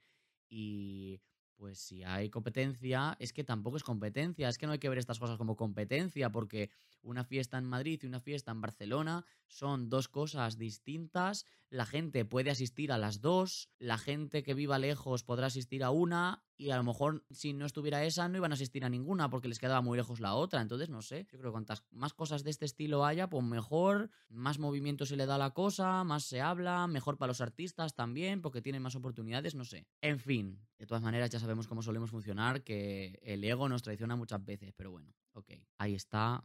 Y 0.49 1.21
pues 1.55 1.79
si 1.79 2.03
hay 2.03 2.29
competencia, 2.29 3.15
es 3.19 3.33
que 3.33 3.43
tampoco 3.43 3.77
es 3.77 3.83
competencia, 3.83 4.49
es 4.49 4.57
que 4.57 4.65
no 4.65 4.73
hay 4.73 4.79
que 4.79 4.89
ver 4.89 4.97
estas 4.97 5.19
cosas 5.19 5.37
como 5.37 5.55
competencia, 5.55 6.31
porque 6.31 6.69
una 7.05 7.23
fiesta 7.23 7.57
en 7.57 7.65
Madrid 7.65 7.99
y 8.01 8.07
una 8.07 8.19
fiesta 8.19 8.51
en 8.51 8.61
Barcelona 8.61 9.25
son 9.47 9.89
dos 9.89 10.07
cosas 10.07 10.57
distintas, 10.57 11.45
la 11.69 11.85
gente 11.85 12.25
puede 12.25 12.49
asistir 12.49 12.91
a 12.91 12.97
las 12.97 13.21
dos, 13.21 13.69
la 13.79 13.97
gente 13.97 14.43
que 14.43 14.53
viva 14.53 14.79
lejos 14.79 15.23
podrá 15.23 15.47
asistir 15.47 15.83
a 15.83 15.91
una 15.91 16.43
y 16.57 16.71
a 16.71 16.77
lo 16.77 16.83
mejor 16.83 17.25
si 17.31 17.53
no 17.53 17.65
estuviera 17.65 18.03
esa 18.03 18.27
no 18.27 18.37
iban 18.37 18.51
a 18.51 18.55
asistir 18.55 18.85
a 18.85 18.89
ninguna 18.89 19.29
porque 19.29 19.47
les 19.47 19.59
quedaba 19.59 19.81
muy 19.81 19.97
lejos 19.97 20.19
la 20.19 20.33
otra, 20.35 20.61
entonces 20.61 20.89
no 20.89 21.01
sé, 21.01 21.27
yo 21.31 21.37
creo 21.37 21.51
que 21.51 21.53
cuantas 21.53 21.83
más 21.91 22.13
cosas 22.13 22.43
de 22.43 22.49
este 22.49 22.65
estilo 22.65 23.05
haya, 23.05 23.29
pues 23.29 23.43
mejor, 23.43 24.09
más 24.29 24.57
movimiento 24.57 25.05
se 25.05 25.15
le 25.15 25.25
da 25.25 25.35
a 25.35 25.39
la 25.39 25.51
cosa, 25.51 26.03
más 26.03 26.23
se 26.23 26.41
habla, 26.41 26.87
mejor 26.87 27.17
para 27.17 27.29
los 27.29 27.41
artistas 27.41 27.93
también 27.93 28.41
porque 28.41 28.61
tienen 28.61 28.81
más 28.81 28.95
oportunidades, 28.95 29.53
no 29.55 29.65
sé. 29.65 29.87
En 30.01 30.19
fin, 30.19 30.59
de 30.79 30.85
todas 30.85 31.03
maneras 31.03 31.29
ya 31.29 31.39
sabemos 31.39 31.67
cómo 31.67 31.81
solemos 31.81 32.09
funcionar, 32.09 32.63
que 32.63 33.19
el 33.23 33.43
ego 33.43 33.69
nos 33.69 33.83
traiciona 33.83 34.15
muchas 34.15 34.43
veces, 34.43 34.73
pero 34.75 34.91
bueno, 34.91 35.13
ok, 35.33 35.51
ahí 35.77 35.95
está 35.95 36.43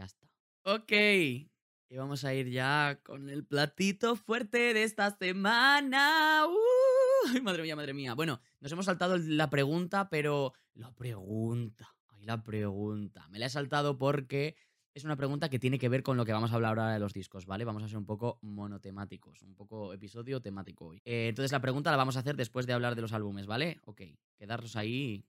ya 0.00 0.06
está. 0.06 0.26
Ok. 0.64 0.92
Y 0.92 1.96
vamos 1.96 2.24
a 2.24 2.32
ir 2.34 2.48
ya 2.48 3.00
con 3.02 3.28
el 3.28 3.44
platito 3.44 4.16
fuerte 4.16 4.72
de 4.72 4.84
esta 4.84 5.10
semana. 5.10 6.46
¡Uh! 6.46 7.28
Ay, 7.34 7.40
madre 7.42 7.62
mía, 7.62 7.76
madre 7.76 7.92
mía. 7.92 8.14
Bueno, 8.14 8.40
nos 8.60 8.72
hemos 8.72 8.86
saltado 8.86 9.18
la 9.18 9.50
pregunta, 9.50 10.08
pero 10.08 10.54
la 10.72 10.94
pregunta. 10.94 11.94
Ay, 12.08 12.22
la 12.24 12.42
pregunta. 12.42 13.28
Me 13.28 13.38
la 13.38 13.46
he 13.46 13.50
saltado 13.50 13.98
porque 13.98 14.56
es 14.94 15.04
una 15.04 15.16
pregunta 15.16 15.50
que 15.50 15.58
tiene 15.58 15.78
que 15.78 15.88
ver 15.88 16.02
con 16.02 16.16
lo 16.16 16.24
que 16.24 16.32
vamos 16.32 16.52
a 16.52 16.54
hablar 16.54 16.78
ahora 16.78 16.92
de 16.94 16.98
los 17.00 17.12
discos, 17.12 17.44
¿vale? 17.44 17.64
Vamos 17.64 17.82
a 17.82 17.88
ser 17.88 17.98
un 17.98 18.06
poco 18.06 18.38
monotemáticos, 18.40 19.42
un 19.42 19.54
poco 19.54 19.92
episodio 19.92 20.40
temático 20.40 20.86
hoy. 20.86 21.02
Eh, 21.04 21.28
entonces 21.28 21.52
la 21.52 21.60
pregunta 21.60 21.90
la 21.90 21.98
vamos 21.98 22.16
a 22.16 22.20
hacer 22.20 22.36
después 22.36 22.66
de 22.66 22.72
hablar 22.72 22.94
de 22.94 23.02
los 23.02 23.12
álbumes, 23.12 23.46
¿vale? 23.46 23.80
Ok, 23.84 24.02
quedaros 24.38 24.76
ahí, 24.76 25.26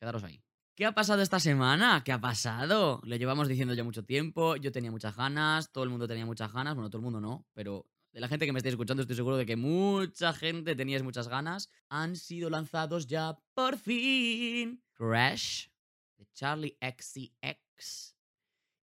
quedaros 0.00 0.24
ahí. 0.24 0.42
¿Qué 0.76 0.84
ha 0.86 0.92
pasado 0.92 1.22
esta 1.22 1.38
semana? 1.38 2.02
¿Qué 2.04 2.10
ha 2.10 2.20
pasado? 2.20 3.00
Lo 3.04 3.14
llevamos 3.14 3.46
diciendo 3.46 3.74
ya 3.74 3.84
mucho 3.84 4.04
tiempo, 4.04 4.56
yo 4.56 4.72
tenía 4.72 4.90
muchas 4.90 5.14
ganas, 5.14 5.70
todo 5.70 5.84
el 5.84 5.90
mundo 5.90 6.08
tenía 6.08 6.26
muchas 6.26 6.52
ganas, 6.52 6.74
bueno, 6.74 6.90
todo 6.90 6.98
el 6.98 7.04
mundo 7.04 7.20
no, 7.20 7.46
pero 7.52 7.86
de 8.10 8.18
la 8.18 8.26
gente 8.26 8.44
que 8.44 8.52
me 8.52 8.58
estáis 8.58 8.72
escuchando 8.72 9.02
estoy 9.02 9.14
seguro 9.14 9.36
de 9.36 9.46
que 9.46 9.54
mucha 9.54 10.32
gente 10.32 10.74
teníais 10.74 11.04
muchas 11.04 11.28
ganas. 11.28 11.70
Han 11.90 12.16
sido 12.16 12.50
lanzados 12.50 13.06
ya 13.06 13.38
por 13.54 13.78
fin 13.78 14.82
Crash 14.94 15.68
de 16.16 16.26
Charlie 16.32 16.76
XCX 16.80 18.16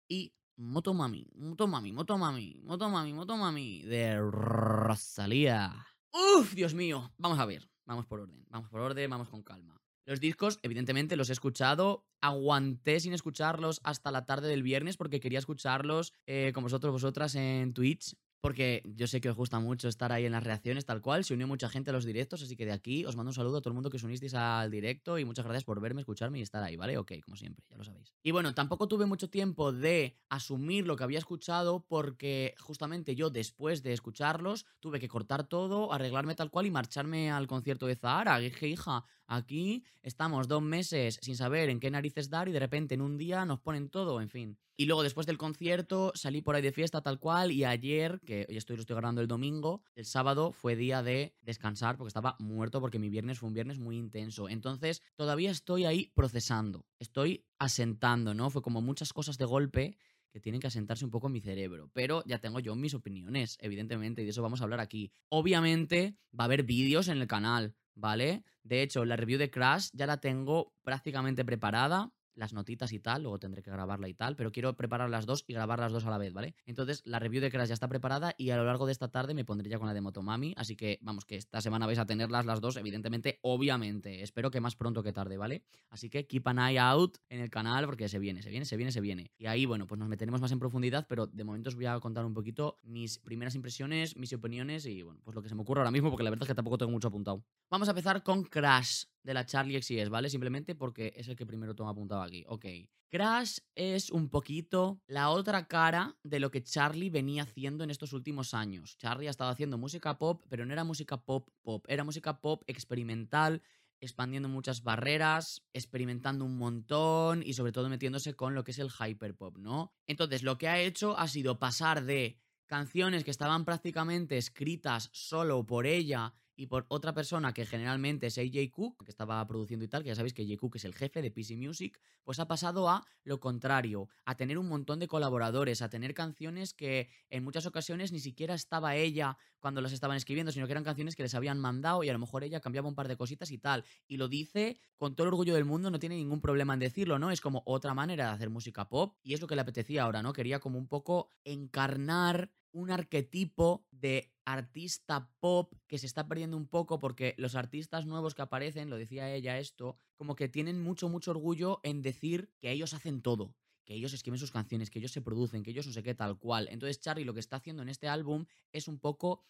y 0.08 0.34
Motomami, 0.56 1.30
Motomami, 1.36 1.92
Motomami, 1.92 2.62
Motomami, 2.64 3.12
Motomami 3.12 3.82
de 3.82 4.18
Rosalía. 4.18 5.88
Uf, 6.14 6.54
Dios 6.54 6.74
mío, 6.74 7.12
vamos 7.18 7.38
a 7.38 7.46
ver, 7.46 7.70
vamos 7.84 8.06
por 8.06 8.22
orden, 8.22 8.46
vamos 8.48 8.70
por 8.70 8.80
orden, 8.80 9.10
vamos 9.10 9.28
con 9.28 9.44
calma. 9.44 9.81
Los 10.12 10.20
discos, 10.20 10.60
evidentemente, 10.62 11.16
los 11.16 11.30
he 11.30 11.32
escuchado. 11.32 12.06
Aguanté 12.20 13.00
sin 13.00 13.14
escucharlos 13.14 13.80
hasta 13.86 14.12
la 14.12 14.26
tarde 14.26 14.50
del 14.50 14.62
viernes 14.62 14.98
porque 14.98 15.22
quería 15.22 15.40
escucharlos 15.40 16.12
eh, 16.26 16.52
con 16.54 16.64
vosotros, 16.64 16.92
vosotras 16.92 17.34
en 17.36 17.74
Twitch 17.74 18.18
porque 18.42 18.82
yo 18.96 19.08
sé 19.08 19.22
que 19.22 19.30
os 19.30 19.38
gusta 19.38 19.60
mucho 19.60 19.88
estar 19.88 20.12
ahí 20.12 20.26
en 20.26 20.32
las 20.32 20.44
reacciones, 20.44 20.86
tal 20.86 21.02
cual. 21.02 21.24
Se 21.24 21.36
unió 21.36 21.48
mucha 21.48 21.70
gente 21.70 21.92
a 21.92 21.94
los 21.94 22.06
directos, 22.06 22.42
así 22.42 22.56
que 22.56 22.66
de 22.66 22.72
aquí 22.72 23.06
os 23.06 23.16
mando 23.16 23.30
un 23.30 23.36
saludo 23.36 23.58
a 23.58 23.62
todo 23.62 23.70
el 23.70 23.76
mundo 23.76 23.90
que 23.92 23.98
os 23.98 24.04
unisteis 24.04 24.34
al 24.34 24.72
directo 24.72 25.20
y 25.20 25.26
muchas 25.26 25.46
gracias 25.46 25.64
por 25.64 25.80
verme, 25.80 26.02
escucharme 26.02 26.40
y 26.40 26.42
estar 26.42 26.64
ahí, 26.64 26.76
¿vale? 26.76 26.98
Ok, 26.98 27.14
como 27.24 27.38
siempre, 27.38 27.64
ya 27.70 27.78
lo 27.78 27.84
sabéis. 27.84 28.12
Y 28.24 28.32
bueno, 28.32 28.54
tampoco 28.56 28.88
tuve 28.88 29.06
mucho 29.06 29.30
tiempo 29.30 29.72
de 29.72 30.18
asumir 30.30 30.88
lo 30.88 30.96
que 30.96 31.04
había 31.04 31.20
escuchado 31.20 31.86
porque 31.88 32.56
justamente 32.60 33.16
yo 33.16 33.30
después 33.30 33.84
de 33.84 33.94
escucharlos 33.94 34.66
tuve 34.80 35.00
que 35.00 35.08
cortar 35.08 35.48
todo, 35.48 35.94
arreglarme 35.94 36.34
tal 36.34 36.50
cual 36.50 36.66
y 36.66 36.72
marcharme 36.72 37.32
al 37.32 37.46
concierto 37.46 37.86
de 37.86 37.96
Zahara. 37.96 38.40
dije, 38.40 38.68
hija, 38.68 39.06
aquí 39.32 39.86
estamos 40.04 40.48
dos 40.48 40.62
meses 40.62 41.18
sin 41.22 41.38
saber 41.38 41.70
en 41.70 41.80
qué 41.80 41.90
narices 41.90 42.30
dar 42.30 42.50
y 42.50 42.52
de 42.52 42.60
repente 42.60 42.96
en 42.96 43.02
un 43.02 43.18
día 43.18 43.46
nos 43.46 43.60
ponen 43.62 43.90
todo, 43.90 44.22
en 44.22 44.30
fin. 44.30 44.58
Y 44.76 44.86
luego 44.86 45.04
después 45.04 45.26
del 45.26 45.38
concierto 45.38 46.12
salí 46.16 46.42
por 46.42 46.56
ahí 46.56 46.62
de 46.62 46.72
fiesta 46.72 47.02
tal 47.02 47.20
cual 47.20 47.52
y 47.52 47.64
ayer, 47.64 48.20
que 48.26 48.46
hoy 48.50 48.58
estoy, 48.58 48.76
lo 48.76 48.82
estoy 48.82 48.96
grabando 48.96 49.22
el 49.22 49.28
domingo, 49.28 49.84
el 49.96 50.06
sábado 50.06 50.52
fue 50.52 50.76
día 50.76 51.02
de 51.02 51.34
descansar 51.42 51.98
porque 51.98 52.10
estaba 52.10 52.36
muerto 52.40 52.82
porque 52.82 53.00
mi 53.00 53.10
viernes 53.10 53.40
fue 53.40 53.48
un 53.48 53.54
viernes 53.54 53.80
muy 53.80 53.98
intenso. 53.98 54.50
Entonces 54.50 55.02
todavía 55.16 55.52
estoy 55.52 55.86
ahí 55.86 56.12
procesando, 56.14 56.86
estoy 57.00 57.46
asentando, 57.58 58.34
¿no? 58.34 58.50
Fue 58.50 58.62
como 58.62 58.82
muchas 58.82 59.14
cosas 59.14 59.38
de 59.38 59.46
golpe 59.46 59.98
que 60.32 60.40
tienen 60.40 60.62
que 60.62 60.68
asentarse 60.68 61.06
un 61.06 61.12
poco 61.12 61.28
en 61.28 61.34
mi 61.34 61.42
cerebro. 61.42 61.90
Pero 61.94 62.24
ya 62.26 62.40
tengo 62.40 62.60
yo 62.60 62.76
mis 62.76 62.94
opiniones, 62.94 63.58
evidentemente, 63.62 64.22
y 64.22 64.26
de 64.26 64.32
eso 64.32 64.42
vamos 64.42 64.62
a 64.62 64.64
hablar 64.64 64.80
aquí. 64.80 65.12
Obviamente 65.30 66.18
va 66.38 66.44
a 66.44 66.46
haber 66.46 66.64
vídeos 66.64 67.08
en 67.08 67.18
el 67.18 67.28
canal, 67.28 67.76
¿vale? 67.96 68.44
De 68.64 68.82
hecho, 68.82 69.06
la 69.06 69.16
review 69.16 69.40
de 69.40 69.52
Crash 69.52 69.90
ya 69.94 70.06
la 70.06 70.20
tengo 70.20 70.74
prácticamente 70.84 71.46
preparada 71.46 72.12
las 72.36 72.54
notitas 72.54 72.92
y 72.94 73.00
tal, 73.00 73.24
luego 73.24 73.40
tendré 73.40 73.62
que 73.62 73.72
grabarla 73.72 74.08
y 74.08 74.14
tal, 74.14 74.36
pero 74.36 74.52
quiero 74.52 74.76
preparar 74.76 75.10
las 75.10 75.26
dos 75.26 75.44
y 75.48 75.54
grabar 75.54 75.80
las 75.80 75.92
dos 75.92 76.06
a 76.06 76.10
la 76.10 76.18
vez, 76.18 76.34
¿vale? 76.34 76.56
Entonces, 76.66 77.02
la 77.06 77.20
review 77.20 77.42
de 77.42 77.52
Crash 77.52 77.70
ya 77.70 77.74
está 77.74 77.88
preparada 77.88 78.34
y 78.38 78.50
a 78.52 78.58
lo 78.58 78.66
largo 78.66 78.86
de 78.86 78.92
esta 78.92 79.10
tarde 79.10 79.34
me 79.34 79.46
pondré 79.46 79.70
ya 79.70 79.78
con 79.78 79.88
la 79.88 79.94
de 79.94 80.02
Motomami, 80.02 80.54
así 80.58 80.76
que 80.76 81.00
vamos, 81.02 81.26
que 81.26 81.36
esta 81.36 81.62
semana 81.62 81.86
vais 81.86 82.00
a 82.00 82.06
tenerlas 82.06 82.46
las 82.46 82.62
dos, 82.62 82.78
evidentemente, 82.78 83.40
obviamente. 83.42 84.24
Espero 84.24 84.52
que 84.52 84.60
más 84.60 84.76
pronto 84.76 85.04
que 85.04 85.14
tarde, 85.14 85.38
¿vale? 85.38 85.64
Así 85.90 86.10
que 86.10 86.28
keep 86.28 86.48
an 86.48 86.60
eye 86.60 86.80
out 86.80 87.18
en 87.30 87.42
el 87.42 87.50
canal 87.50 87.86
porque 87.86 88.10
se 88.10 88.20
viene, 88.20 88.42
se 88.42 88.50
viene, 88.50 88.66
se 88.66 88.78
viene, 88.78 88.92
se 88.92 89.02
viene. 89.02 89.32
Y 89.38 89.48
ahí, 89.48 89.66
bueno, 89.66 89.88
pues 89.88 90.00
nos 90.00 90.10
meteremos 90.10 90.42
más 90.42 90.52
en 90.52 90.60
profundidad, 90.60 91.06
pero 91.08 91.28
de 91.28 91.44
momento 91.44 91.70
os 91.70 91.76
voy 91.76 91.86
a 91.86 92.00
contar 92.00 92.26
un 92.26 92.34
poquito 92.34 92.78
mis 92.84 93.18
primeras 93.20 93.56
impresiones, 93.56 94.16
mis 94.16 94.34
opiniones 94.34 94.86
y, 94.86 95.02
bueno, 95.02 95.20
pues 95.24 95.36
lo 95.36 95.42
que 95.42 95.50
se 95.50 95.56
me 95.56 95.62
ocurre 95.62 95.82
ahora 95.82 95.92
mismo, 95.92 96.10
porque 96.10 96.24
la 96.24 96.30
verdad 96.30 96.44
es 96.44 96.48
que 96.48 96.56
tampoco 96.56 96.78
tengo 96.78 96.92
mucho 96.92 97.08
apuntado. 97.08 97.44
Vamos 97.70 97.88
a 97.88 97.92
empezar 97.92 98.24
con 98.24 98.44
Crash 98.44 99.06
de 99.24 99.34
la 99.34 99.46
Charlie 99.46 99.82
XS, 99.82 100.10
¿vale? 100.10 100.30
Simplemente 100.30 100.76
porque 100.76 101.14
es 101.16 101.28
el 101.28 101.36
que 101.36 101.46
primero 101.46 101.76
tengo 101.76 101.90
apuntado 101.90 102.22
aquí. 102.22 102.44
Ok. 102.48 102.66
Crash 103.10 103.58
es 103.76 104.10
un 104.10 104.30
poquito 104.30 105.02
la 105.06 105.30
otra 105.32 105.68
cara 105.68 106.18
de 106.24 106.40
lo 106.40 106.50
que 106.50 106.64
Charlie 106.64 107.10
venía 107.10 107.44
haciendo 107.44 107.84
en 107.84 107.90
estos 107.90 108.14
últimos 108.14 108.54
años. 108.54 108.98
Charlie 108.98 109.28
ha 109.28 109.32
estado 109.32 109.50
haciendo 109.50 109.78
música 109.78 110.18
pop, 110.18 110.44
pero 110.50 110.66
no 110.66 110.72
era 110.72 110.86
música 110.86 111.18
pop 111.18 111.50
pop, 111.62 111.86
era 111.90 112.06
música 112.06 112.40
pop 112.40 112.64
experimental, 112.68 113.64
expandiendo 114.00 114.48
muchas 114.48 114.82
barreras, 114.84 115.62
experimentando 115.74 116.46
un 116.46 116.58
montón 116.58 117.44
y 117.46 117.54
sobre 117.54 117.74
todo 117.74 117.90
metiéndose 117.90 118.34
con 118.34 118.56
lo 118.56 118.64
que 118.64 118.72
es 118.72 118.80
el 118.80 118.90
hyperpop, 118.90 119.58
¿no? 119.58 119.94
Entonces, 120.08 120.42
lo 120.42 120.58
que 120.58 120.70
ha 120.70 120.80
hecho 120.80 121.18
ha 121.18 121.28
sido 121.28 121.60
pasar 121.60 122.06
de 122.06 122.40
canciones 122.66 123.26
que 123.26 123.32
estaban 123.32 123.66
prácticamente 123.66 124.38
escritas 124.38 125.10
solo 125.12 125.66
por 125.66 125.86
ella 125.86 126.34
y 126.62 126.68
por 126.68 126.86
otra 126.90 127.12
persona 127.12 127.56
que 127.56 127.66
generalmente 127.66 128.28
es 128.28 128.38
AJ 128.38 128.70
Cook, 128.70 129.04
que 129.04 129.10
estaba 129.10 129.44
produciendo 129.48 129.84
y 129.84 129.88
tal, 129.88 130.04
que 130.04 130.10
ya 130.10 130.16
sabéis 130.16 130.36
que 130.36 130.44
AJ 130.44 130.60
Cook 130.60 130.76
es 130.76 130.86
el 130.86 130.94
jefe 130.94 131.24
de 131.24 131.32
PC 131.32 131.58
Music, 131.58 132.00
pues 132.24 132.40
ha 132.40 132.48
pasado 132.48 132.88
a 132.88 133.04
lo 133.24 133.40
contrario, 133.40 134.10
a 134.26 134.36
tener 134.36 134.60
un 134.60 134.68
montón 134.68 135.00
de 135.00 135.08
colaboradores, 135.08 135.82
a 135.82 135.90
tener 135.90 136.14
canciones 136.14 136.76
que 136.76 137.10
en 137.32 137.44
muchas 137.44 137.66
ocasiones 137.66 138.12
ni 138.12 138.20
siquiera 138.20 138.54
estaba 138.54 138.96
ella 138.96 139.40
cuando 139.60 139.82
las 139.82 139.92
estaban 139.92 140.18
escribiendo, 140.18 140.52
sino 140.52 140.68
que 140.68 140.74
eran 140.74 140.84
canciones 140.84 141.16
que 141.16 141.24
les 141.24 141.34
habían 141.34 141.58
mandado 141.58 142.04
y 142.04 142.10
a 142.10 142.14
lo 142.14 142.20
mejor 142.20 142.44
ella 142.44 142.60
cambiaba 142.60 142.88
un 142.88 142.94
par 142.94 143.08
de 143.08 143.18
cositas 143.18 143.50
y 143.50 143.58
tal. 143.58 143.84
Y 144.08 144.18
lo 144.18 144.28
dice 144.28 144.78
con 144.98 145.16
todo 145.16 145.26
el 145.26 145.34
orgullo 145.34 145.56
del 145.56 145.66
mundo, 145.66 145.90
no 145.90 145.98
tiene 145.98 146.16
ningún 146.16 146.42
problema 146.42 146.76
en 146.76 146.80
decirlo, 146.80 147.18
¿no? 147.18 147.32
Es 147.32 147.42
como 147.42 147.64
otra 147.66 147.96
manera 147.96 148.28
de 148.28 148.32
hacer 148.34 148.52
música 148.52 148.88
pop 148.88 149.16
y 149.24 149.34
es 149.34 149.42
lo 149.42 149.48
que 149.48 149.56
le 149.56 149.62
apetecía 149.62 150.04
ahora, 150.04 150.22
¿no? 150.22 150.32
Quería 150.32 150.60
como 150.60 150.78
un 150.78 150.88
poco 150.88 151.30
encarnar 151.44 152.52
un 152.72 152.92
arquetipo 152.92 153.86
de 153.92 154.34
artista 154.46 155.30
pop 155.40 155.74
que 155.88 155.98
se 155.98 156.06
está 156.06 156.28
perdiendo 156.28 156.58
un 156.58 156.68
poco 156.68 157.00
porque 157.00 157.36
los 157.38 157.56
artistas 157.56 158.06
nuevos 158.06 158.36
que 158.36 158.42
aparecen, 158.42 158.90
lo 158.90 158.98
decía 158.98 159.34
ella 159.34 159.60
esto, 159.60 159.98
como 160.16 160.36
que 160.36 160.50
tienen 160.50 160.82
mucho, 160.82 161.10
mucho 161.10 161.32
orgullo 161.32 161.80
en 161.84 162.02
decir 162.02 162.52
que 162.60 162.72
ellos 162.72 162.94
hacen 162.94 163.22
todo, 163.22 163.56
que 163.86 163.94
ellos 163.94 164.14
escriben 164.14 164.40
sus 164.40 164.52
canciones, 164.52 164.90
que 164.90 165.00
ellos 165.00 165.12
se 165.12 165.22
producen, 165.22 165.64
que 165.64 165.72
ellos 165.72 165.88
no 165.88 165.94
sé 165.94 166.04
qué 166.04 166.16
tal 166.16 166.38
cual. 166.38 166.68
Entonces 166.72 167.00
Charlie 167.00 167.26
lo 167.26 167.34
que 167.34 167.40
está 167.40 167.58
haciendo 167.58 167.84
en 167.84 167.90
este 167.90 168.08
álbum 168.08 168.46
es 168.72 168.88
un 168.88 169.00
poco 169.00 169.46